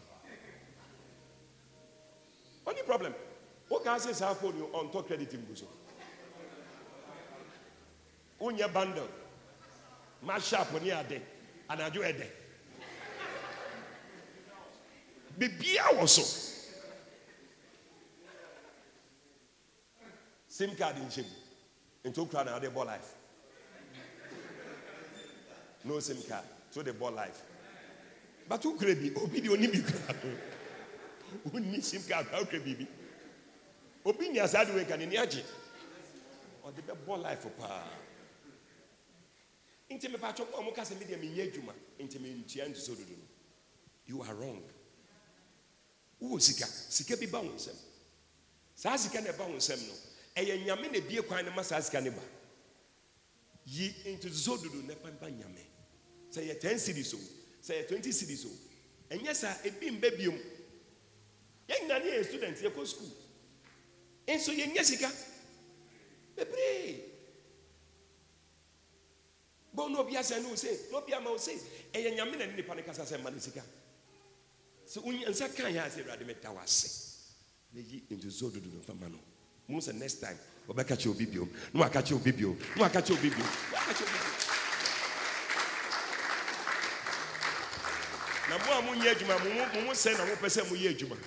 problem. 2.85 3.13
Woka 3.69 3.95
sɛ 3.97 4.13
saa 4.13 4.33
yi 4.41 4.61
ɔntɔ 4.73 5.07
credit 5.07 5.31
ngu 5.33 5.55
so 5.57 5.65
wonyɛ 8.41 8.73
bundle. 8.73 9.07
Ma 10.23 10.39
sharp 10.39 10.73
ne 10.81 10.91
ade 10.91 11.21
anadwo 11.69 12.03
ɛdɛ 12.03 12.27
bibia 15.37 15.83
wɔ 15.97 16.07
so. 16.07 16.23
Sim 20.47 20.75
card 20.75 20.97
nhyɛ 20.97 21.23
mu 21.23 22.09
nti 22.09 22.19
okura 22.19 22.43
na 22.45 22.59
ɔde 22.59 22.69
bɔ 22.73 22.85
life. 22.85 23.15
No 25.83 25.99
sim 25.99 26.21
card. 26.27 26.45
So 26.69 26.83
de 26.83 26.93
bɔ 26.93 27.15
life. 27.15 27.41
But 28.47 28.61
okura 28.61 28.93
bi 28.95 29.11
obi 29.19 29.41
de 29.41 29.49
oni 29.49 29.67
bi 29.67 29.79
kura 29.81 30.13
onni 31.53 31.81
sim 31.81 32.03
card 32.07 32.27
kura 32.27 32.41
okura 32.43 32.59
biribi 32.59 32.87
obi 34.05 34.29
nya 34.29 34.47
saa 34.47 34.65
de 34.65 34.73
wei 34.73 34.85
ka 34.85 34.95
ne 34.97 35.05
ni 35.05 35.15
agye 35.17 35.43
ɔde 36.65 36.81
bɛ 36.85 36.93
bɔ 37.07 37.21
life 37.23 37.47
paa 37.57 37.87
nti 39.91 40.07
mepatwɔ 40.07 40.51
mo 40.51 40.57
a 40.57 40.61
mo 40.63 40.71
kasa 40.71 40.95
mi 40.95 41.05
deɛ 41.05 41.17
menyɛ 41.19 41.51
adwuma. 41.51 41.73
Nti 41.99 42.17
mentua 42.19 42.67
nti 42.67 42.77
so 42.77 42.93
dodo 42.95 43.11
no. 43.11 43.27
You 44.05 44.21
are 44.23 44.35
wrong. 44.35 44.63
Wowɔ 46.21 46.41
sika. 46.41 46.65
Sika 46.65 47.17
bi 47.17 47.25
ba 47.25 47.39
wo 47.41 47.49
nsɛm 47.49 47.75
saa 48.75 48.97
sika 48.97 49.21
na 49.21 49.31
ɛba 49.31 49.47
wo 49.47 49.55
nsɛm 49.55 49.87
no 49.87 49.93
ɛyɛ 50.35 50.65
nyame 50.65 50.91
na 50.91 50.97
ebie 50.97 51.21
kwan 51.21 51.45
no 51.45 51.51
ma 51.51 51.61
saa 51.61 51.79
sika 51.81 52.01
no 52.01 52.11
ba. 52.11 52.21
Yi 53.65 53.89
ntotoso 54.05 54.57
dodo 54.63 54.81
na 54.87 54.95
pampa 54.95 55.25
nyame. 55.29 55.65
Sɛ 56.31 56.47
yɛ 56.47 56.59
10 56.59 56.79
cities 56.79 57.13
o 57.13 57.17
sɛ 57.61 57.83
yɛ 57.83 57.87
20 57.87 58.11
cities 58.11 58.45
o 58.45 58.49
ɛnyɛ 59.09 59.35
saa 59.35 59.55
ebi 59.63 59.91
mba 59.91 60.09
biom. 60.17 60.39
Yɛn 61.67 61.81
nyinaa 61.81 61.99
ne 62.03 62.11
yɛ 62.11 62.25
student 62.25 62.57
yɛkɔ 62.57 62.87
school. 62.87 63.11
Nso 64.27 64.51
yɛnyɛ 64.53 64.83
sika. 64.83 65.11
Bebree 66.35 67.10
bɔn 69.75 69.91
na 69.91 69.99
obi 69.99 70.13
asɛn 70.15 70.43
no 70.43 70.51
o 70.51 70.55
se 70.55 70.69
na 70.91 70.97
obi 70.97 71.13
ama 71.13 71.29
o 71.29 71.37
se 71.37 71.53
ɛyɛ 71.93 72.15
nyame 72.15 72.37
na 72.37 72.45
ne 72.45 72.55
nipa 72.55 72.75
ne 72.75 72.81
kasa 72.83 73.03
sɛ 73.03 73.21
ma 73.23 73.29
ne 73.29 73.39
sika. 73.39 73.61
Sɛ 74.87 75.01
wonya 75.03 75.29
nsa 75.29 75.47
kan 75.55 75.71
yɛ 75.73 75.85
asɛ 75.85 76.03
awurade 76.03 76.25
mɛda 76.27 76.53
wo 76.53 76.59
ase 76.59 77.17
na 77.73 77.79
yi 77.81 78.03
ntotoso 78.09 78.51
dodo 78.53 78.67
no 78.73 78.81
fa 78.81 78.93
ma 78.93 79.07
no. 79.07 79.17
Mu 79.67 79.79
sɛ 79.79 79.93
next 79.95 80.19
time 80.19 80.37
wɔbɛka 80.67 80.97
kyerɛ 80.97 81.09
obi 81.11 81.25
biom 81.25 81.49
na 81.73 81.79
waka 81.81 82.01
kyerɛ 82.01 82.15
obi 82.15 82.31
biom 82.31 82.57
na 82.75 82.81
waka 82.83 83.01
kyerɛ 83.01 83.17
obi 83.17 83.29
biom 83.29 83.47
waka 83.71 83.93
kyerɛ 83.93 84.07
obi 84.09 84.19
biom 84.19 84.37
na 88.49 88.57
mo 88.57 88.71
a 88.73 88.81
monyɛ 88.81 89.09
adwuma 89.15 89.37
mo 89.43 89.49
mo- 89.53 89.73
mo 89.73 89.81
mo 89.87 89.91
sɛ 89.93 90.11
na 90.17 90.25
mopɛ 90.25 90.47
sɛ 90.49 90.61
moyɛ 90.67 90.89
adwuma 90.97 91.17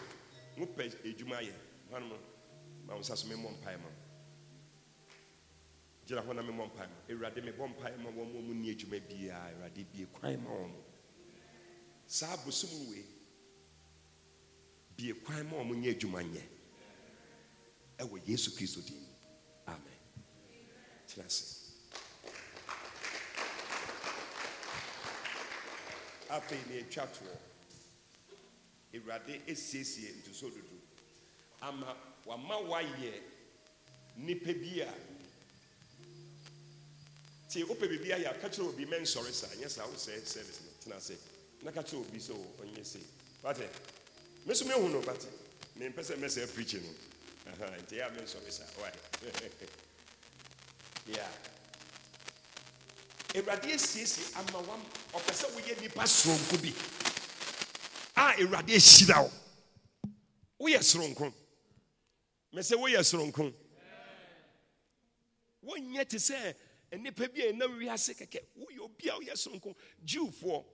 mopɛ 0.59 0.93
adwuma 1.05 1.41
yɛ 1.41 1.53
hɔnom 1.91 2.09
no 2.11 2.17
ma 2.87 2.95
wo 2.95 3.01
nsa 3.01 3.17
so 3.17 3.27
memmɔ 3.27 3.49
mpae 3.57 3.77
ma 3.81 3.89
wo. 3.89 4.04
Gyina 6.07 6.21
hɔ 6.23 6.35
na 6.35 6.43
memmɔ 6.43 6.67
mpae 6.67 6.87
ma 6.87 6.95
wo. 6.97 7.13
awurade 7.15 7.41
mebɔ 7.43 7.69
mpae 7.69 7.97
ma 8.03 8.11
wɔn 8.11 8.45
mu 8.47 8.55
ni 8.55 8.71
adwuma 8.75 9.01
biara. 9.09 9.55
Awurade 9.55 9.85
bie 9.93 10.07
kwan 10.13 10.37
ma 10.45 10.51
wɔn 10.51 10.73
saa 12.07 12.37
bosom 12.45 12.91
wei 12.91 13.05
bie 14.97 15.13
kwan 15.25 15.47
ma 15.49 15.57
wɔn 15.57 15.81
nyɛ 15.81 15.91
adwuma 15.97 16.23
nyɛ. 16.23 16.43
Ɛwɔ 17.99 18.21
yesu 18.29 18.51
kristo 18.51 18.81
din. 18.85 19.01
Mu. 19.01 19.09
amen. 19.69 19.99
Tena 21.07 21.25
ase. 21.27 21.61
Afei 26.29 26.59
na 26.69 26.81
atwa 26.81 27.07
toɔ 27.07 27.39
awurade 28.95 29.41
asiesie 29.49 30.13
ntoso 30.21 30.51
dodo. 30.51 30.77
Ama 31.63 31.97
wama 32.27 32.57
wayɛ 32.69 33.23
nnipa 34.19 34.53
bi 34.61 34.81
a 34.83 35.14
tie 37.55 37.63
wopɛ 37.65 37.87
biribi 37.87 38.11
ayɛ 38.13 38.41
ka 38.41 38.49
kyerɛ 38.49 38.67
obi 38.69 38.85
mɛnsɔre 38.85 39.33
saa 39.33 39.55
nyɛ 39.55 39.69
saa 39.71 39.87
wosɛ 39.87 40.27
service 40.27 40.61
no 40.67 40.71
tena 40.83 40.97
ase. 40.97 41.15
Na 41.63 41.71
ka 41.71 41.83
kyerɛ 41.83 42.01
obi 42.01 42.19
sɛ 42.19 42.33
o, 42.35 42.63
ɔnyɛ 42.63 42.85
sei 42.85 43.03
wate 43.45 43.61
eh, 43.63 43.71
me 44.45 44.55
so 44.55 44.65
mehu 44.65 44.91
no 44.91 45.01
bate 45.01 45.23
eh, 45.27 45.79
mempɛ 45.79 46.03
sɛ 46.03 46.17
mɛsɛ 46.19 46.49
preachi 46.51 46.83
no. 46.83 46.91
Nti 47.79 47.95
yɛ 47.95 48.09
a 48.09 48.11
mensɔre 48.11 48.51
saa 48.51 48.67
wae 48.81 48.91
yeah. 51.07 51.29
Awurade 53.35 53.71
asiesie 53.71 54.35
ama 54.37 54.59
wam 54.67 54.83
ɔpɛ 55.13 55.33
sɛ 55.33 55.47
woyɛ 55.55 55.77
nnipa 55.79 56.03
soronko 56.07 56.59
bi. 56.61 56.75
A 58.17 58.35
awurade 58.43 58.75
ahyira 58.75 59.23
wo. 59.23 59.31
Woyɛ 60.59 60.83
soronko. 60.83 61.33
Mɛ 62.53 62.61
sɛ 62.67 62.75
woyɛ 62.77 62.99
soronko. 63.05 63.55
Wonyɛ 65.65 66.09
te 66.09 66.17
sɛ 66.17 66.55
nnipa 66.93 67.28
bi 67.32 67.43
a 67.43 67.53
ɛnam 67.53 67.78
wiase 67.78 68.14
kɛkɛ 68.14 68.41
woyɛ 68.57 68.80
obi 68.80 69.09
a 69.09 69.12
woyɛ 69.18 69.37
soronko 69.37 69.74
jiwfoɔ 70.05 70.64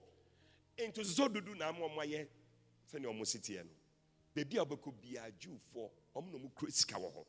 ntososo 0.77 1.29
dudu 1.29 1.55
na 1.55 1.67
ama 1.69 1.85
ɔmo 1.87 2.01
ayɛ 2.01 2.27
sɛnea 2.91 3.09
ɔmo 3.09 3.25
si 3.25 3.53
no. 3.55 3.69
Baabi 4.35 4.57
a 4.57 4.63
wobɛkɔ 4.65 4.91
biara 5.01 5.31
jiwfoɔ 5.31 5.91
ɔmo 6.15 6.31
na 6.31 6.37
ɔmo 6.37 6.55
kura 6.55 6.71
sika 6.71 6.95
wɔ 6.95 7.11
hɔ. 7.13 7.25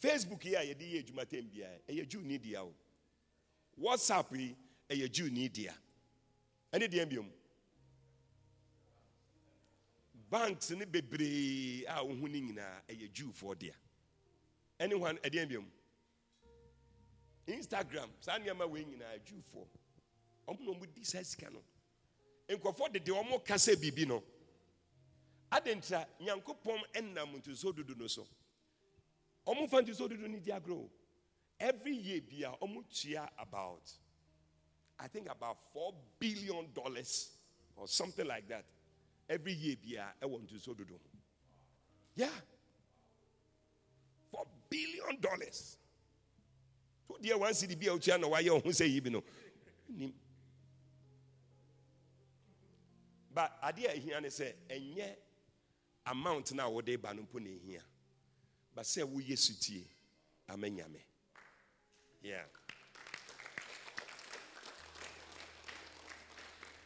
Facebook 0.00 0.44
yi 0.44 0.54
a 0.54 0.60
yɛde 0.62 0.82
yɛ 0.92 0.98
adwuma 1.04 1.24
tɛm 1.24 1.50
biara 1.50 1.78
ɛyɛ 1.88 2.08
jiw 2.08 2.22
ni 2.22 2.38
dea 2.38 2.62
o. 2.64 2.74
Whatsapp 3.78 4.32
yi 4.32 4.56
ɛyɛ 4.88 5.08
jiw 5.10 5.30
ni 5.30 5.48
dea. 5.48 5.74
Ɛne 6.72 6.88
deɛ 6.88 7.08
biom? 7.08 7.30
Banks 10.30 10.70
ne 10.70 10.84
bebree 10.84 11.84
a 11.86 12.04
wohu 12.04 12.28
ne 12.28 12.40
nyinaa 12.40 12.82
ɛyɛ 12.88 13.12
jiwfoɔ 13.12 13.58
dea. 13.58 13.74
Ɛne 14.78 14.94
hwan 14.98 15.16
ɛdeɛ 15.18 15.48
biom? 15.48 15.70
Instagram 17.46 18.10
saa 18.20 18.38
nneɛma 18.38 18.66
wei 18.70 18.84
nyinaa 18.84 19.18
jiwfoɔ 19.18 19.66
ɔmo 20.48 20.60
na 20.64 20.72
ɔmo 20.72 20.94
di 20.94 21.04
saa 21.04 21.22
sika 21.24 21.50
no. 21.50 21.62
Nkurɔfoɔ 22.48 22.92
dede 22.92 23.10
ɔmo 23.12 23.44
kasa 23.44 23.72
biribi 23.76 24.06
no. 24.06 24.22
Adentra 25.52 26.06
nyankopɔn 26.20 26.82
ɛnam 26.94 27.36
ntoso 27.40 27.72
dudu 27.72 27.96
no 27.96 28.06
so. 28.06 28.26
Ɔmofa 29.46 29.82
ntoso 29.82 30.08
dudu 30.08 30.28
no 30.28 30.38
di 30.38 30.50
agorɔ 30.50 30.88
every 31.58 31.94
year 31.94 32.20
bia 32.22 32.50
ɔmo 32.62 32.82
tua 32.88 33.30
about 33.38 33.92
i 34.98 35.06
think 35.08 35.28
about 35.30 35.58
four 35.72 35.94
billion 36.18 36.72
dollars 36.72 37.30
or 37.76 37.86
something 37.88 38.26
like 38.26 38.46
that. 38.48 38.64
Every 39.28 39.52
year 39.52 39.76
bia 39.76 40.12
ɛwɔ 40.20 40.40
ntoso 40.46 40.74
dudu 40.74 40.92
ho. 40.92 41.00
Yeah. 42.16 42.40
Four 44.30 44.46
billion 44.68 45.20
dollars 45.20 45.76
one 47.38 47.54
city 47.54 47.74
bi 47.74 47.86
a 47.86 47.90
otua 47.96 48.18
na 48.20 48.26
wayɛ 48.28 48.48
ɔho 48.62 48.66
sɛ 48.70 48.88
yi 48.88 49.00
bi 49.00 49.10
no? 49.10 49.22
Nim. 49.88 50.12
But 53.32 53.60
adeɛ 53.62 53.88
a 53.90 53.98
ehia 54.00 54.20
ne 54.22 54.28
sɛ 54.28 54.52
ɛnyɛ 54.68 55.16
amount 56.06 56.52
na 56.54 56.68
wɔde 56.68 57.00
ba 57.00 57.14
no 57.14 57.22
mpo 57.22 57.38
na 57.40 57.48
ehia 57.50 57.82
but 58.74 58.84
sɛ 58.84 59.02
woyɛ 59.04 59.36
sutie 59.38 59.84
ama 60.48 60.66
nyame 60.68 61.00
yeah 62.22 62.44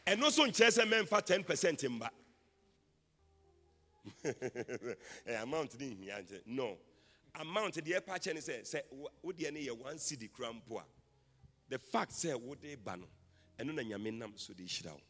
ɛno 0.05 0.27
nso 0.27 0.45
nkyerɛ 0.47 0.71
sɛ 0.71 0.83
mɛmfa 0.85 1.25
ten 1.25 1.43
percent 1.43 1.79
mba 1.83 2.09
amount 5.41 5.79
ne 5.79 5.95
nhia 5.95 6.21
nkyɛ 6.21 6.41
no 6.47 6.77
amount 7.39 7.73
deɛ 7.75 7.99
ɛpa 8.01 8.19
kyɛ 8.19 8.33
ne 8.33 8.39
sɛ 8.41 8.61
sɛ 8.63 8.81
wo- 8.91 9.11
wodeɛ 9.23 9.51
ne 9.53 9.65
yɛ 9.65 9.71
one 9.77 9.95
cedi 9.97 10.31
kora 10.31 10.51
mpo 10.53 10.79
a 10.79 10.85
the 11.69 11.79
fact 11.79 12.11
sɛ 12.11 12.39
wode 12.39 12.77
ba 12.83 12.95
no 12.97 13.07
ɛno 13.59 13.73
na 13.73 13.81
nyame 13.81 14.13
nam 14.13 14.33
so 14.37 14.53
de 14.53 14.63
hyira 14.63 14.91
wo. 14.93 15.01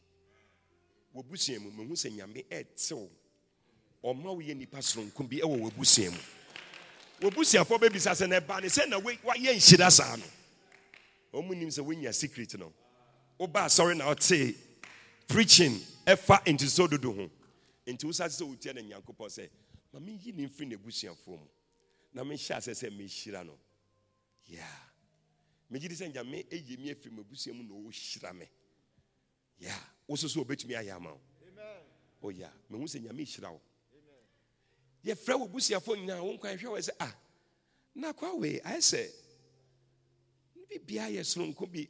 Wɔbusua 1.22 1.60
mu 1.60 1.70
mehu 1.70 1.92
sɛ 1.94 2.10
nyame 2.16 2.44
ɛtew 2.48 3.08
ɔma 4.04 4.24
woyɛ 4.36 4.54
nnipa 4.54 4.78
soronko 4.82 5.28
bi 5.28 5.36
ɛwɔ 5.38 5.70
wɔbusua 5.70 6.10
mu. 6.12 6.18
Wɔbusuafoɔ 7.30 7.78
bɛbisa 7.80 8.12
sɛ 8.12 8.28
na 8.28 8.40
ɛba 8.40 8.60
ne 8.62 8.68
sɛ 8.68 8.88
na 8.88 8.98
wayɛ 9.00 9.54
nhyira 9.56 9.90
saa 9.90 10.16
no? 10.16 10.24
Ɔmu 11.34 11.56
nim 11.56 11.68
sɛ 11.68 11.80
wonya 11.84 12.12
secret 12.14 12.58
no. 12.58 12.72
Woba 13.38 13.64
asɔre 13.66 13.96
na 13.96 14.04
ɔtee 14.14 14.54
preaching 15.28 15.72
ɛfa 16.06 16.42
ntiso 16.44 16.88
dodo 16.88 17.12
ho. 17.12 17.30
Nti 17.86 18.04
wosa 18.04 18.24
sɛ 18.26 18.42
wotia 18.46 18.74
no 18.74 18.82
nyankopɔn 18.82 19.28
sɛ 19.28 19.48
ma 19.92 20.00
meyi 20.00 20.32
ne 20.34 20.46
mfiri 20.46 20.66
n'abusuafoɔ 20.76 21.38
mu 21.38 21.46
na 22.16 22.24
mehyɛ 22.24 22.54
asɛ 22.56 22.72
sɛ 22.74 22.90
mehyira 22.90 23.44
no. 23.44 23.58
Ya 24.46 24.66
megye 25.70 25.88
di 25.88 25.94
sɛ 25.94 26.08
nyame 26.12 26.46
ɛyi 26.48 26.78
me 26.78 26.90
afiri 26.90 27.10
m'abusua 27.12 27.52
mu 27.54 27.62
na 27.62 27.74
ɔhyira 27.74 28.34
me. 28.34 28.48
Ya 29.58 29.74
wo 30.08 30.16
so 30.16 30.26
so 30.26 30.42
wɔbɛtumi 30.42 30.74
ayɛ 30.80 30.96
ama 30.96 31.12
wo. 31.12 31.20
O 32.22 32.30
ya 32.30 32.48
mehu 32.70 32.84
sɛ 32.84 33.02
nyame 33.02 33.22
hyira 33.22 33.52
wo. 33.52 33.60
Yɛfrɛ 35.04 35.38
wo 35.38 35.46
busuafoɔ 35.46 35.96
nyinaa 35.98 36.22
wo 36.22 36.32
nkwan 36.38 36.56
hwɛ 36.58 36.68
wɔ 36.72 36.80
sɛ 36.80 36.90
ah 37.00 37.14
na 37.94 38.12
kwa 38.14 38.34
wei 38.34 38.60
ayɛ 38.60 38.78
sɛ 38.80 39.12
ne 40.56 40.62
biribiaa 40.70 41.10
yɛ 41.12 41.20
soronko 41.22 41.66
bi 41.70 41.86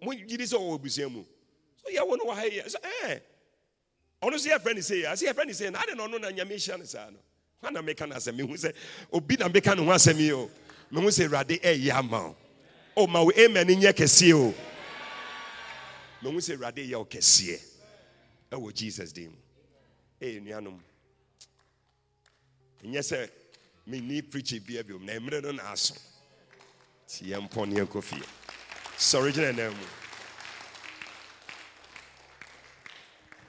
mogye 0.00 0.46
sɛ 0.46 0.54
ɔwɔ 0.54 0.78
abusua 0.78 1.10
mu. 1.10 1.24
So 1.82 1.90
yɛwo 1.90 2.16
no 2.16 2.24
wɔ 2.26 2.34
ha 2.36 2.42
yɛ 2.44 2.66
sɛ 2.66 2.80
ɛɛ 3.02 3.22
ɔno 4.22 4.38
so 4.38 4.48
yɛfrɛ 4.48 4.74
ne 4.76 4.80
sei 4.80 5.02
a? 5.02 5.10
Sɛ 5.14 5.32
yɛfrɛ 5.32 5.44
ne 5.44 5.52
sei 5.52 5.70
na 5.70 5.82
ade 5.82 5.96
na 5.96 6.06
ɔno 6.06 6.20
na 6.20 6.30
nyame 6.30 6.54
hyira 6.54 6.78
no 6.78 6.84
saa 6.84 7.10
no 7.10 7.18
na 7.62 7.82
meka 7.82 8.06
no 8.06 8.14
asɛm 8.14 8.36
mehu 8.36 8.54
sɛ 8.56 8.72
obi 9.12 9.36
na 9.36 9.48
meka 9.48 9.74
ne 9.76 9.84
ho 9.84 9.90
asɛm 9.92 10.18
yi 10.18 10.32
o 10.32 10.50
mehu 10.90 11.08
sɛ 11.08 11.26
awurade 11.26 11.60
ɛyɛ 11.60 11.88
eh, 11.88 11.90
ama 11.98 12.18
oh, 12.18 12.36
wo 12.96 13.04
o 13.04 13.06
ma 13.06 13.20
wo 13.22 13.30
amen 13.36 13.66
nyɛ 13.66 13.92
kɛseɛ 13.92 14.32
o. 14.34 14.54
Mehu 16.22 16.36
sɛ 16.38 16.56
awurade 16.56 16.88
yɛ 16.88 16.96
wo 16.98 17.04
kɛseɛ 17.04 17.60
ɛwɔ 18.52 18.74
jesus 18.74 19.12
din 19.12 19.30
mu 19.30 19.36
ɛyɛ 20.20 20.42
nuanom 20.42 20.80
ɛnyɛ 22.84 23.00
sɛ 23.02 23.30
menni 23.86 24.22
preacher 24.22 24.60
bia 24.60 24.82
biom 24.84 25.04
na 25.04 25.12
mmerɛ 25.14 25.42
no 25.42 25.52
naaso 25.52 25.94
nti 27.06 27.30
yɛmpɔ 27.32 27.68
ne 27.68 27.80
yɛnkɔ 27.80 28.02
fie. 28.02 28.22
Sɔre 28.98 29.32
gyina 29.32 29.52
nan 29.54 29.72
mu 29.72 29.86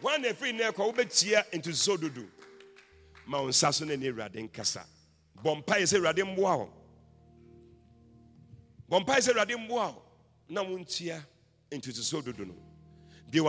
wọn 0.01 0.21
na 0.21 0.29
efiri 0.29 0.53
nnɛ 0.53 0.71
kɔ 0.73 0.93
wobɛtia 0.93 1.45
ntosuso 1.53 1.97
dodo 1.99 2.25
ma 3.27 3.41
wo 3.41 3.47
nsa 3.49 3.73
so 3.73 3.85
na 3.85 3.95
ne 3.95 4.07
awurade 4.07 4.41
nkasa. 4.41 4.85
Bɔ 5.43 5.61
mpaeɛ 5.61 5.85
sɛ 5.85 5.97
awurade 5.97 6.23
mboa 6.23 6.57
wo. 6.57 6.69
Bɔ 8.89 8.99
mpaeɛ 9.03 9.19
sɛ 9.21 9.29
awurade 9.33 9.55
mboa 9.57 9.93
wo 9.93 10.01
na 10.49 10.63
wontia 10.63 11.23
ntosuso 11.71 12.23
dodo 12.23 12.45
no. 12.45 12.55
Bie 13.29 13.41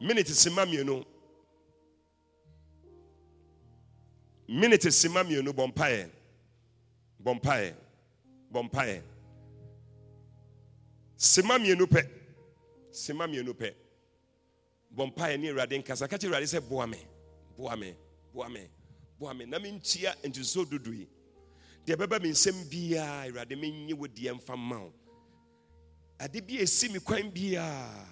minute 0.00 0.28
sima 0.28 0.64
mmienu. 0.66 1.04
Minute 4.48 4.90
sima 4.90 5.24
mmienu 5.24 5.52
bɔ 5.52 5.72
mpaeɛ 5.72 6.10
bɔ 7.24 7.40
mpaeɛ 7.40 7.74
bɔ 8.52 8.62
mpaeɛ 8.70 9.02
sima 11.16 11.58
mmienu 11.58 11.86
pɛ 11.86 12.08
sima 12.90 13.26
mmienu 13.26 13.52
pɛ 13.52 13.74
bɔ 14.94 15.12
mpaeɛ 15.12 15.40
ne 15.40 15.48
awurade 15.50 15.78
nkasa. 15.82 16.08
Ka 16.08 16.16
kyerɛ 16.16 16.30
awurade 16.34 16.46
sɛ 16.46 16.68
boa 16.68 16.86
me 16.86 16.98
boa 17.56 17.76
me 17.76 17.94
boa 18.32 18.48
me 18.48 18.68
boa 19.18 19.34
me 19.34 19.44
na 19.46 19.58
mentia 19.58 20.14
ntosuo 20.22 20.68
dodo 20.68 20.92
yi. 20.92 21.08
Deɛ 21.86 21.96
ɛbɛba 21.96 22.22
me 22.22 22.30
nsɛm 22.30 22.64
biara 22.70 23.28
awurade 23.28 23.56
menye 23.58 23.94
wo 23.94 24.06
deɛ 24.06 24.34
mfa 24.34 24.54
wo. 24.56 24.92
Ade 26.20 26.40
bi 26.46 26.54
ɛsi 26.62 26.92
me 26.92 27.00
kwan 27.00 27.30
biara 27.30 28.06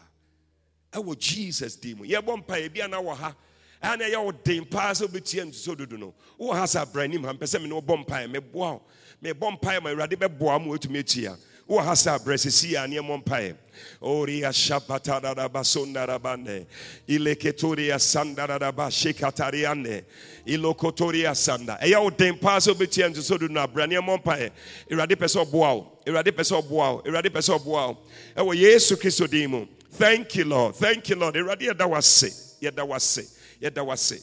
ɛwɔ 0.93 1.19
jesus 1.19 1.77
din 1.77 1.99
mu. 1.99 2.05
Yɛbɔ 2.05 2.45
mpaeɛ 2.45 2.73
bia 2.73 2.89
na 2.89 3.01
wɔ 3.01 3.17
ha 3.17 3.37
ɛa 3.83 3.99
na 3.99 4.05
ɛyɛ 4.05 4.25
wo 4.25 4.33
den 4.33 4.65
paa 4.65 4.93
sɛ 4.93 5.07
wobɛtia 5.07 5.45
ntosuo 5.45 5.77
dodo 5.77 5.97
no. 5.97 6.15
Wowɔ 6.39 6.55
ha 6.55 6.65
sɛ 6.65 6.83
abra 6.83 7.05
anim 7.05 7.23
ha 7.23 7.33
mpɛ 7.33 7.43
sɛ 7.45 7.63
me 7.63 7.69
ne 7.69 7.81
wobɔ 7.81 8.05
mpaeɛ 8.05 8.31
meboa 8.31 8.81
mebɔ 9.23 9.59
mpaeɛ 9.61 9.83
ma 9.83 9.91
awurade 9.91 10.17
bɛboa 10.17 10.61
ma 10.61 10.67
watumi 10.73 10.99
atia 10.99 11.39
wowɔ 11.73 11.85
ha 11.85 11.93
sɛ 11.93 12.19
sɛsi 12.19 12.75
a 12.77 12.87
neɛmɔ 12.87 13.25
mpaeɛ 13.25 13.57
oria 14.03 14.51
shabatadadaba 14.53 15.63
sondarabane 15.65 16.67
ileketoria 17.09 17.99
sandaradaba 17.99 18.91
shekatariane 18.91 20.05
ilokotoria 20.47 21.35
sanda. 21.35 21.79
Ɛyɛ 21.81 22.03
wo 22.03 22.11
den 22.11 22.39
paa 22.39 22.59
sɛ 22.59 22.75
wobɛtia 22.75 23.09
ntosuo 23.11 23.39
dodo 23.39 23.49
no 23.49 23.61
abra 23.63 23.87
neɛmɔ 23.87 24.23
mpaeɛ 24.23 24.51
awurade 24.91 25.17
pɛ 25.17 25.27
sɛ 25.27 25.45
ɔboa 25.47 25.75
wo 25.75 25.99
awurade 26.07 26.31
pɛ 26.33 26.43
sɛ 26.43 26.63
ɔboa 26.63 26.71
wo 26.71 27.03
awurade 27.07 27.31
pɛ 27.31 27.41
sɛ 27.41 27.59
ɔboa 27.59 27.97
wo 28.45 28.53
yesu 28.53 28.97
kristo 28.97 29.29
din 29.29 29.51
mu 29.51 29.67
thank 29.93 30.35
you 30.37 30.45
lord. 30.45 30.75
Thank 30.75 31.09
you 31.09 31.17
lord. 31.17 31.35
Awurade 31.35 31.61
yɛda 31.61 31.89
wase 31.89 32.59
yɛda 32.61 32.87
wase 32.87 33.31
yɛda 33.61 33.85
wase 33.87 34.21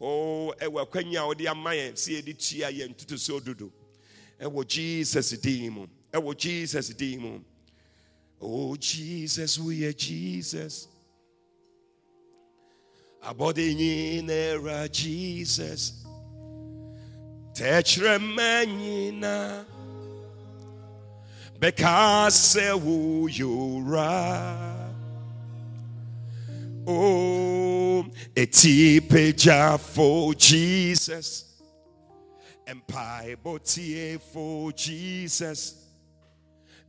o 0.00 0.54
ɛwɔ 0.58 0.86
akwanya 0.86 1.22
a 1.22 1.26
wode 1.26 1.46
ama 1.46 1.70
yɛn 1.70 1.92
sɛ 1.94 2.22
yɛde 2.22 2.36
tua 2.38 2.70
yɛn 2.70 2.94
ntotosoɔ 2.94 3.44
dodo 3.44 3.70
ɛwɔ 4.40 4.66
jesus 4.66 5.30
din 5.40 5.72
mu 5.72 5.86
ɛwɔ 6.12 6.36
jesus 6.36 6.88
din 6.90 7.20
mu 7.20 7.40
oh 8.40 8.76
jesus 8.76 9.58
woyɛ 9.58 9.96
jesus. 9.96 10.88
Abɔde 13.22 13.74
nyinara 13.74 14.90
jesus. 14.90 16.04
Tɛkyerɛma 17.54 18.66
nyina 18.66 19.64
bɛka 21.60 22.28
sɛ 22.30 22.72
woyɛ 22.78 23.44
owura 23.44 24.82
Oh, 26.84 28.04
eti 28.34 28.98
for 29.78 30.34
Jesus. 30.34 31.44
Empire 32.66 33.36
botie 33.36 34.20
for 34.20 34.72
Jesus. 34.72 35.81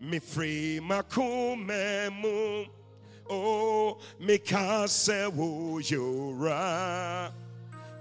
Me 0.03 0.19
free 0.19 0.79
makumemu. 0.83 2.67
Oh, 3.29 3.97
me 4.19 4.37
kase 4.37 5.27
wo 5.33 5.79
yora. 5.79 7.31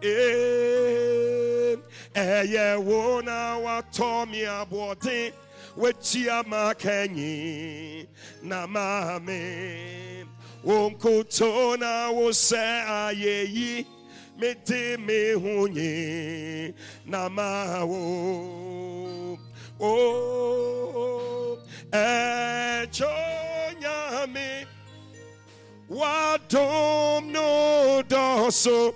Eh, 0.03 1.77
eye 2.17 2.77
wo 2.77 3.21
na 3.21 3.59
wa 3.59 3.83
tomi 3.93 4.43
abote. 4.43 5.33
Wetia 5.77 6.43
makenyi 6.43 8.07
na 8.43 8.67
mame. 8.67 10.27
Wonkotona 10.65 12.13
wo 12.13 12.33
se 12.33 12.57
ayeyi 12.57 13.87
mete 14.39 14.97
me 14.99 15.35
hunye 15.35 16.75
na 17.07 17.29
ma 17.29 17.85
wo 17.85 19.39
o 19.81 21.52
e 21.93 22.87
chonya 22.91 24.27
me 24.33 24.65
wadom 25.89 27.31
no 27.31 28.03
doso 28.09 28.95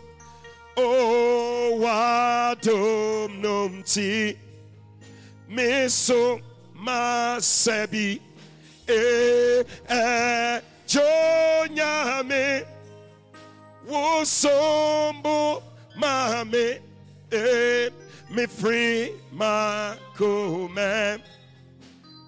o 0.76 1.78
wadom 1.80 3.40
nom 3.40 3.82
ti 3.82 4.36
meso 5.48 6.40
masebi 6.74 8.20
e 8.88 9.64
e 9.88 10.60
jonyame 10.86 12.64
Wosombo 13.86 15.62
mame 15.96 16.80
eh, 17.30 17.90
me 18.30 18.46
free 18.46 19.12
my 19.32 19.96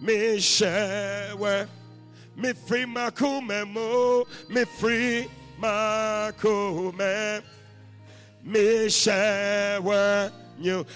kume 0.01 0.07
me 0.07 0.36
shewe 0.38 1.66
me 2.36 2.53
free 2.53 2.84
my 2.86 3.11
kume 3.11 3.72
mo 3.72 4.24
me 4.49 4.64
free 4.64 5.26
my 5.59 6.32
kume 6.38 7.42
me 8.44 8.86
shewe 8.86 10.30
you 10.59 10.86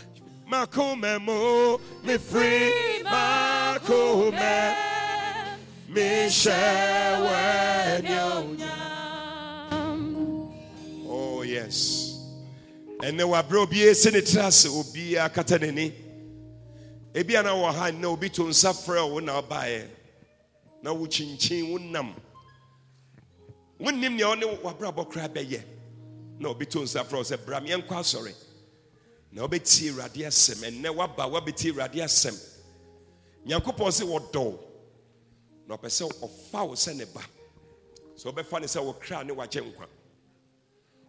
makume 0.51 1.21
mo 1.21 1.81
me 2.05 2.19
free 2.19 2.73
makume 3.05 4.75
me 5.89 6.27
shewe 6.29 8.09
you 8.09 8.59
Oh, 11.15 11.43
yes. 11.43 12.25
And 13.03 13.17
now, 13.19 13.43
bro, 13.43 13.67
be 13.67 13.89
a 13.89 13.95
senator, 13.95 14.49
will 14.71 14.87
be 14.95 15.17
a 15.17 15.29
catanini. 15.29 15.93
Ebi 17.15 17.37
ana 17.37 17.51
wɔ 17.51 17.73
ha 17.75 17.91
na 17.91 18.09
obi 18.09 18.31
to 18.31 18.45
nsa 18.45 18.73
frɛ 18.73 19.11
wo 19.11 19.21
na 19.21 19.41
ɔbaeɛ. 19.43 19.89
Na 20.83 20.93
wo 20.93 21.07
kyinkyin 21.07 21.71
wo 21.71 21.79
nam 21.79 22.15
wonnim 23.79 24.17
nea 24.17 24.27
ɔne 24.35 24.63
wabrabɔ 24.63 25.11
koraa 25.11 25.29
bɛyɛ. 25.29 25.63
Na 26.39 26.49
obi 26.49 26.65
to 26.65 26.79
nsa 26.81 27.05
frɛ 27.05 27.17
wo 27.17 27.23
sɛ 27.23 27.45
bra 27.45 27.61
meɛnkɔ 27.61 27.89
asɔre. 27.91 28.35
Na 29.31 29.47
wobɛtie 29.47 29.91
awurade 29.91 30.25
asɛm. 30.27 30.63
Ɛnnɛ 30.65 30.89
woaba 30.97 31.29
woabɛtie 31.31 31.73
awurade 31.73 32.01
asɛm. 32.03 32.35
Nyankopɔn 33.47 33.93
sɛ 33.93 34.05
wɔdɔ 34.09 34.59
na 35.69 35.77
ɔpɛ 35.77 35.89
sɛ 35.91 36.09
ɔfa 36.09 36.67
wo 36.67 36.75
sɛ 36.75 36.97
ne 36.97 37.05
ba. 37.05 37.21
Sɛ 38.17 38.33
wɔbɛfa 38.33 38.61
ne 38.61 38.67
sɛ 38.67 38.83
wo 38.83 38.95
kra 38.95 39.23
ne 39.23 39.35
wagye 39.35 39.61
nkwa. 39.61 39.87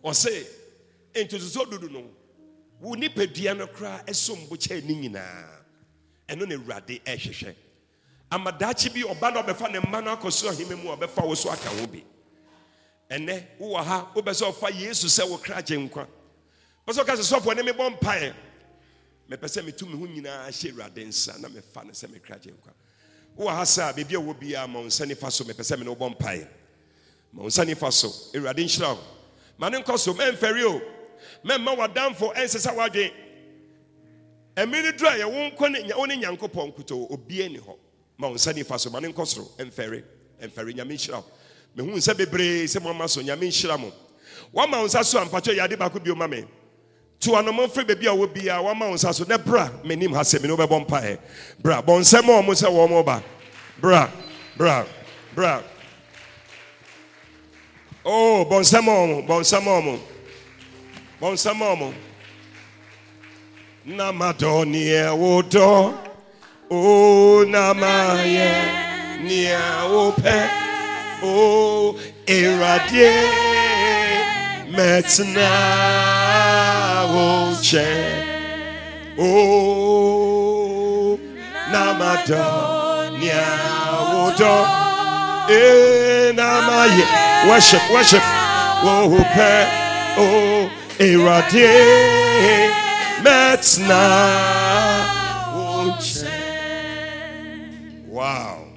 Ɔse 0.04 0.48
ntotoso 1.16 1.66
dudu 1.66 1.90
no 1.90 2.04
wo 2.82 2.94
nipadua 2.94 3.56
no 3.56 3.68
koraa 3.68 4.04
ɛsom 4.06 4.50
bo 4.50 4.58
kyɛɛ 4.58 4.84
nyinaa 4.84 5.63
ɛno 6.34 6.48
ne 6.48 6.56
awurade 6.56 7.02
ɛhwehwɛ. 7.04 7.56
Amadaakye 8.32 8.94
bi 8.94 9.04
ɔba 9.04 9.34
na 9.34 9.44
ɔbɛfa 9.44 9.72
ne 9.72 9.80
mma 9.80 10.02
no 10.04 10.16
akɔ 10.16 10.32
so 10.32 10.50
ɔheme 10.50 10.82
mu 10.84 10.90
ɔbɛfa 10.96 11.28
wo 11.28 11.36
so 11.36 11.50
aka 11.52 11.70
wo 11.80 11.88
bi. 11.88 12.04
Ɛnɛ 13.10 13.44
wowɔ 13.60 13.84
ha 13.84 14.12
wobɛ 14.16 14.32
sɛ 14.34 14.52
ɔfa 14.52 14.80
yesu 14.80 15.08
sɛ 15.08 15.30
wo 15.30 15.38
kra 15.38 15.62
gye 15.62 15.78
nkwa. 15.78 16.08
Pɛ 16.88 16.94
sɛ 16.94 17.04
ɔka 17.04 17.16
sɛ 17.16 17.40
sɔfoɔ 17.40 17.56
ne 17.56 17.72
mebɔ 17.72 18.00
mpaeɛ. 18.00 18.34
Mepɛ 19.30 19.44
sɛ 19.46 19.64
metu 19.66 19.86
me 19.88 19.98
ho 19.98 20.06
nyinaa 20.08 20.48
hyɛ 20.48 20.72
awurade 20.74 21.06
nsa 21.08 21.40
na 21.40 21.48
mefa 21.50 21.84
no 21.86 21.92
sɛ 21.92 22.08
mekra 22.10 22.42
gye 22.42 22.52
nkwa. 22.52 22.74
Wowɔ 23.38 23.50
ha 23.56 23.62
sɛ 23.62 23.90
a 23.90 23.94
biribi 23.94 24.16
a 24.16 24.22
wɔ 24.22 24.40
biara 24.40 24.68
ma 24.68 24.80
wo 24.80 24.86
nsa 24.86 25.06
nifa 25.06 25.32
so 25.32 25.44
mepɛ 25.44 25.60
sɛ 25.62 25.78
me 25.78 25.86
ne 25.86 25.96
wobɔ 25.96 26.18
mpaeɛ. 26.18 26.48
Ma 27.34 27.44
wo 27.44 27.48
nsa 27.50 27.66
nifa 27.66 27.92
so. 27.94 28.10
Awurade 28.34 28.64
nhyira 28.64 28.96
wo. 28.96 29.04
Ma 29.60 29.70
ne 29.70 29.80
nkɔ 29.82 30.00
so 30.00 30.14
mɛmfɛre 30.14 30.64
o. 30.66 30.82
Mɛmma 31.46 31.78
w'adamfo 31.78 32.34
ɛnsɛ 32.36 32.58
sɛ 32.68 32.76
woadwen 32.76 33.12
ɛmi 34.56 34.84
no 34.84 34.92
duru 34.92 35.08
a 35.10 35.18
yɛwo 35.18 35.52
nkɔ 35.52 35.72
ne 35.72 35.94
wo 35.96 36.06
ne 36.06 36.16
nyankopɔn 36.18 36.74
nkutoo 36.74 37.12
obie 37.12 37.50
ni 37.50 37.58
hɔ 37.60 37.76
ma 38.18 38.28
wo 38.28 38.36
nsa 38.36 38.54
nifa 38.54 38.80
so 38.80 38.90
ma 38.90 39.00
ne 39.00 39.08
nkɔ 39.10 39.26
soro 39.26 39.48
ɛmfɛre 39.58 40.04
ɛmfɛre 40.42 40.74
nyame 40.76 40.94
nhyira 40.94 41.18
wo. 41.18 41.26
Mehu 41.76 41.98
nsa 41.98 42.14
bebree 42.14 42.66
sɛ 42.66 42.80
moama 42.82 43.10
so 43.10 43.22
nyame 43.22 43.48
nhyira 43.48 43.80
mo. 43.80 43.92
Woama 44.54 44.80
wo 44.80 44.86
nsa 44.86 45.04
so 45.04 45.20
a 45.20 45.26
mpatwɛ 45.26 45.58
yɛade 45.58 45.78
baako 45.78 46.00
bio 46.04 46.16
ma 46.16 46.28
me. 46.28 46.46
To 47.20 47.32
anɔmɔmfiri 47.32 47.88
baabi 47.88 48.06
a 48.08 48.12
wɔ 48.16 48.34
biara 48.34 48.62
woama 48.64 48.90
wo 48.90 48.94
nsa 48.94 49.14
so. 49.14 49.24
Ne 49.24 49.38
bra 49.38 49.70
m'anim 49.84 50.14
ha 50.14 50.22
sɛ 50.22 50.42
me 50.42 50.48
ne 50.48 50.56
wobɛbɔ 50.56 50.86
mpaeɛ 50.88 51.20
bra 51.62 51.82
bɔ 51.82 52.00
nsɛm 52.00 52.30
a 52.30 52.42
ɔmo 52.42 52.54
sɛ 52.54 52.70
wɔ 52.70 52.90
mo 52.90 53.04
ba. 53.04 53.24
Bra 53.80 54.10
bra 54.56 54.86
bra. 55.34 55.64
Oh, 58.06 58.44
bon 58.46 58.64
samo, 58.64 59.26
bon 59.26 59.44
samo, 59.44 59.98
bon 61.20 61.38
samo. 63.86 63.98
Namadonia 63.98 65.14
wodo, 65.18 65.94
oh 66.72 67.46
namaye, 67.48 68.52
nia 69.24 69.84
ope, 69.86 70.50
oh 71.24 71.96
eradie, 72.26 73.14
metna 74.72 75.52
oche, 77.12 77.88
oh 79.18 79.60
namadonia 81.72 83.44
wodo, 84.14 84.66
eh 85.50 86.32
namaye. 86.34 87.04
Worship, 87.50 87.82
worship. 87.92 88.24
O 88.86 89.08
Oh, 90.16 90.70
pay, 93.58 93.84
oh, 95.54 95.98
eradie, 95.98 96.24
metna. 96.24 96.38
Wow. 98.08 98.68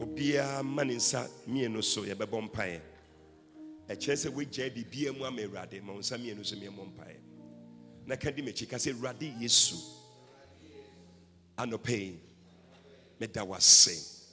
Obia 0.00 0.62
maninsa 0.62 1.28
mienu 1.46 1.82
so 1.82 2.02
yɛbɛbɔ 2.02 2.42
mpaeɛ 2.50 2.80
ɛkyerɛ 3.88 4.16
sɛ 4.16 4.28
woagyae 4.32 4.70
biribia 4.74 5.12
mu 5.16 5.24
ama 5.24 5.42
awurade 5.42 5.82
ma 5.82 5.92
wo 5.92 5.98
nsa 5.98 6.18
mmienu 6.18 6.44
so 6.44 6.56
miɛmmɔ 6.56 6.92
mpaeɛ 6.92 7.16
na 8.06 8.16
ka 8.16 8.30
di 8.30 8.42
m'akyi 8.42 8.68
ka 8.68 8.76
sɛ 8.76 8.92
awurade 8.94 9.34
yesu 9.40 9.76
yi 11.88 12.18
meda 13.20 13.44
wase 13.44 14.24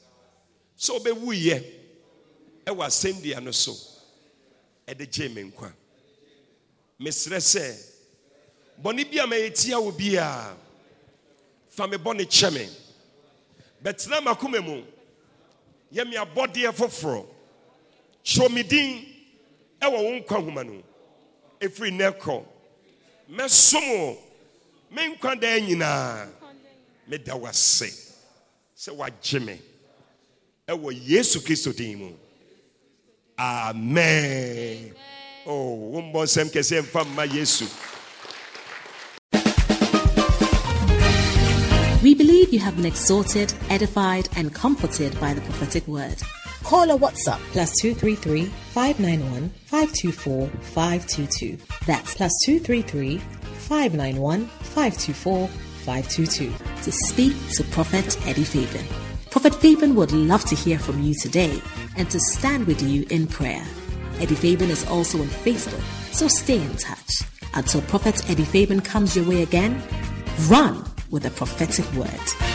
sɛ 0.77 0.91
wobɛwuyɛ 0.99 1.63
ɛwɔ 2.65 2.85
asɛnnua 2.85 3.43
no 3.43 3.51
so 3.51 3.73
ɛde 4.87 5.09
gye 5.11 5.27
me 5.29 5.43
nkwa 5.51 5.73
mesrɛ 6.99 7.37
sɛ 7.39 7.94
bɔne 8.81 9.09
bi 9.09 9.19
a 9.19 9.25
mayɛtia 9.27 9.81
wo 9.81 9.91
biara 9.91 10.55
fa 11.69 11.87
me 11.87 11.97
bɔne 11.97 12.25
kyɛ 12.25 12.53
me. 12.53 12.69
Bɛtena 13.83 14.21
m'akoma 14.21 14.63
mu 14.63 14.83
yɛ 15.93 16.07
me 16.09 16.15
abɔdeɛ 16.17 16.71
foforɔ 16.73 17.25
kyerɛ 18.23 18.51
me 18.53 18.63
din 18.63 19.05
ɛwɔ 19.81 19.91
wo 20.03 20.19
nkwa 20.19 20.41
nhoma 20.41 20.65
no. 20.65 20.83
Ɛfiri 21.59 21.91
nnɛ 21.91 22.19
kɔ. 22.19 22.45
Mɛsom 23.31 23.97
wo 23.99 24.17
me 24.91 25.15
nkwa 25.15 25.39
daa 25.39 25.59
nyinaa 25.59 26.27
meda 27.07 27.35
wo 27.35 27.47
ase 27.47 28.13
sɛ 28.75 28.89
woagye 28.95 29.39
me. 29.45 29.61
Ɛwɔ 30.67 31.07
yesu 31.07 31.39
kristo 31.39 31.75
din 31.75 31.99
mu. 31.99 32.13
Amen. 33.37 34.95
Oh 35.45 35.91
wombɔ 35.93 36.23
nsɛm 36.25 36.49
kɛsɛ 36.49 36.81
mfa 36.81 37.03
mma 37.05 37.25
yesu 37.31 37.65
We 42.05 42.13
believe 42.13 42.53
you 42.53 42.59
have 42.59 42.75
been 42.75 42.85
exhorted, 42.85 43.51
edified, 43.71 44.29
and 44.35 44.53
comforted 44.53 45.19
by 45.19 45.33
the 45.33 45.41
prophetic 45.41 45.87
word. 45.87 46.21
Call 46.63 46.91
or 46.91 46.99
WhatsApp 46.99 47.39
plus 47.51 47.73
233 47.81 48.45
591 48.45 49.49
524 49.65 50.47
522. 50.47 51.57
That's 51.87 52.13
plus 52.13 52.31
233 52.45 53.17
591 53.17 54.45
524 54.45 55.47
522. 55.47 56.53
To 56.83 56.91
speak 56.91 57.33
to 57.53 57.63
Prophet 57.71 58.15
Eddie 58.27 58.43
Fabian. 58.43 58.85
Prophet 59.31 59.55
Fabian 59.55 59.95
would 59.95 60.11
love 60.11 60.45
to 60.45 60.55
hear 60.55 60.77
from 60.77 61.01
you 61.01 61.15
today 61.19 61.59
and 61.97 62.07
to 62.11 62.19
stand 62.19 62.67
with 62.67 62.83
you 62.83 63.07
in 63.09 63.25
prayer. 63.25 63.65
Eddie 64.19 64.35
Fabian 64.35 64.69
is 64.69 64.85
also 64.89 65.21
on 65.21 65.27
Facebook, 65.27 65.81
so 66.13 66.27
stay 66.27 66.61
in 66.61 66.77
touch. 66.77 67.23
Until 67.55 67.81
Prophet 67.81 68.29
Eddie 68.29 68.45
Fabian 68.45 68.81
comes 68.81 69.15
your 69.15 69.27
way 69.27 69.41
again, 69.41 69.81
run 70.49 70.85
with 71.15 71.25
a 71.25 71.31
prophetic 71.31 71.89
word. 71.93 72.54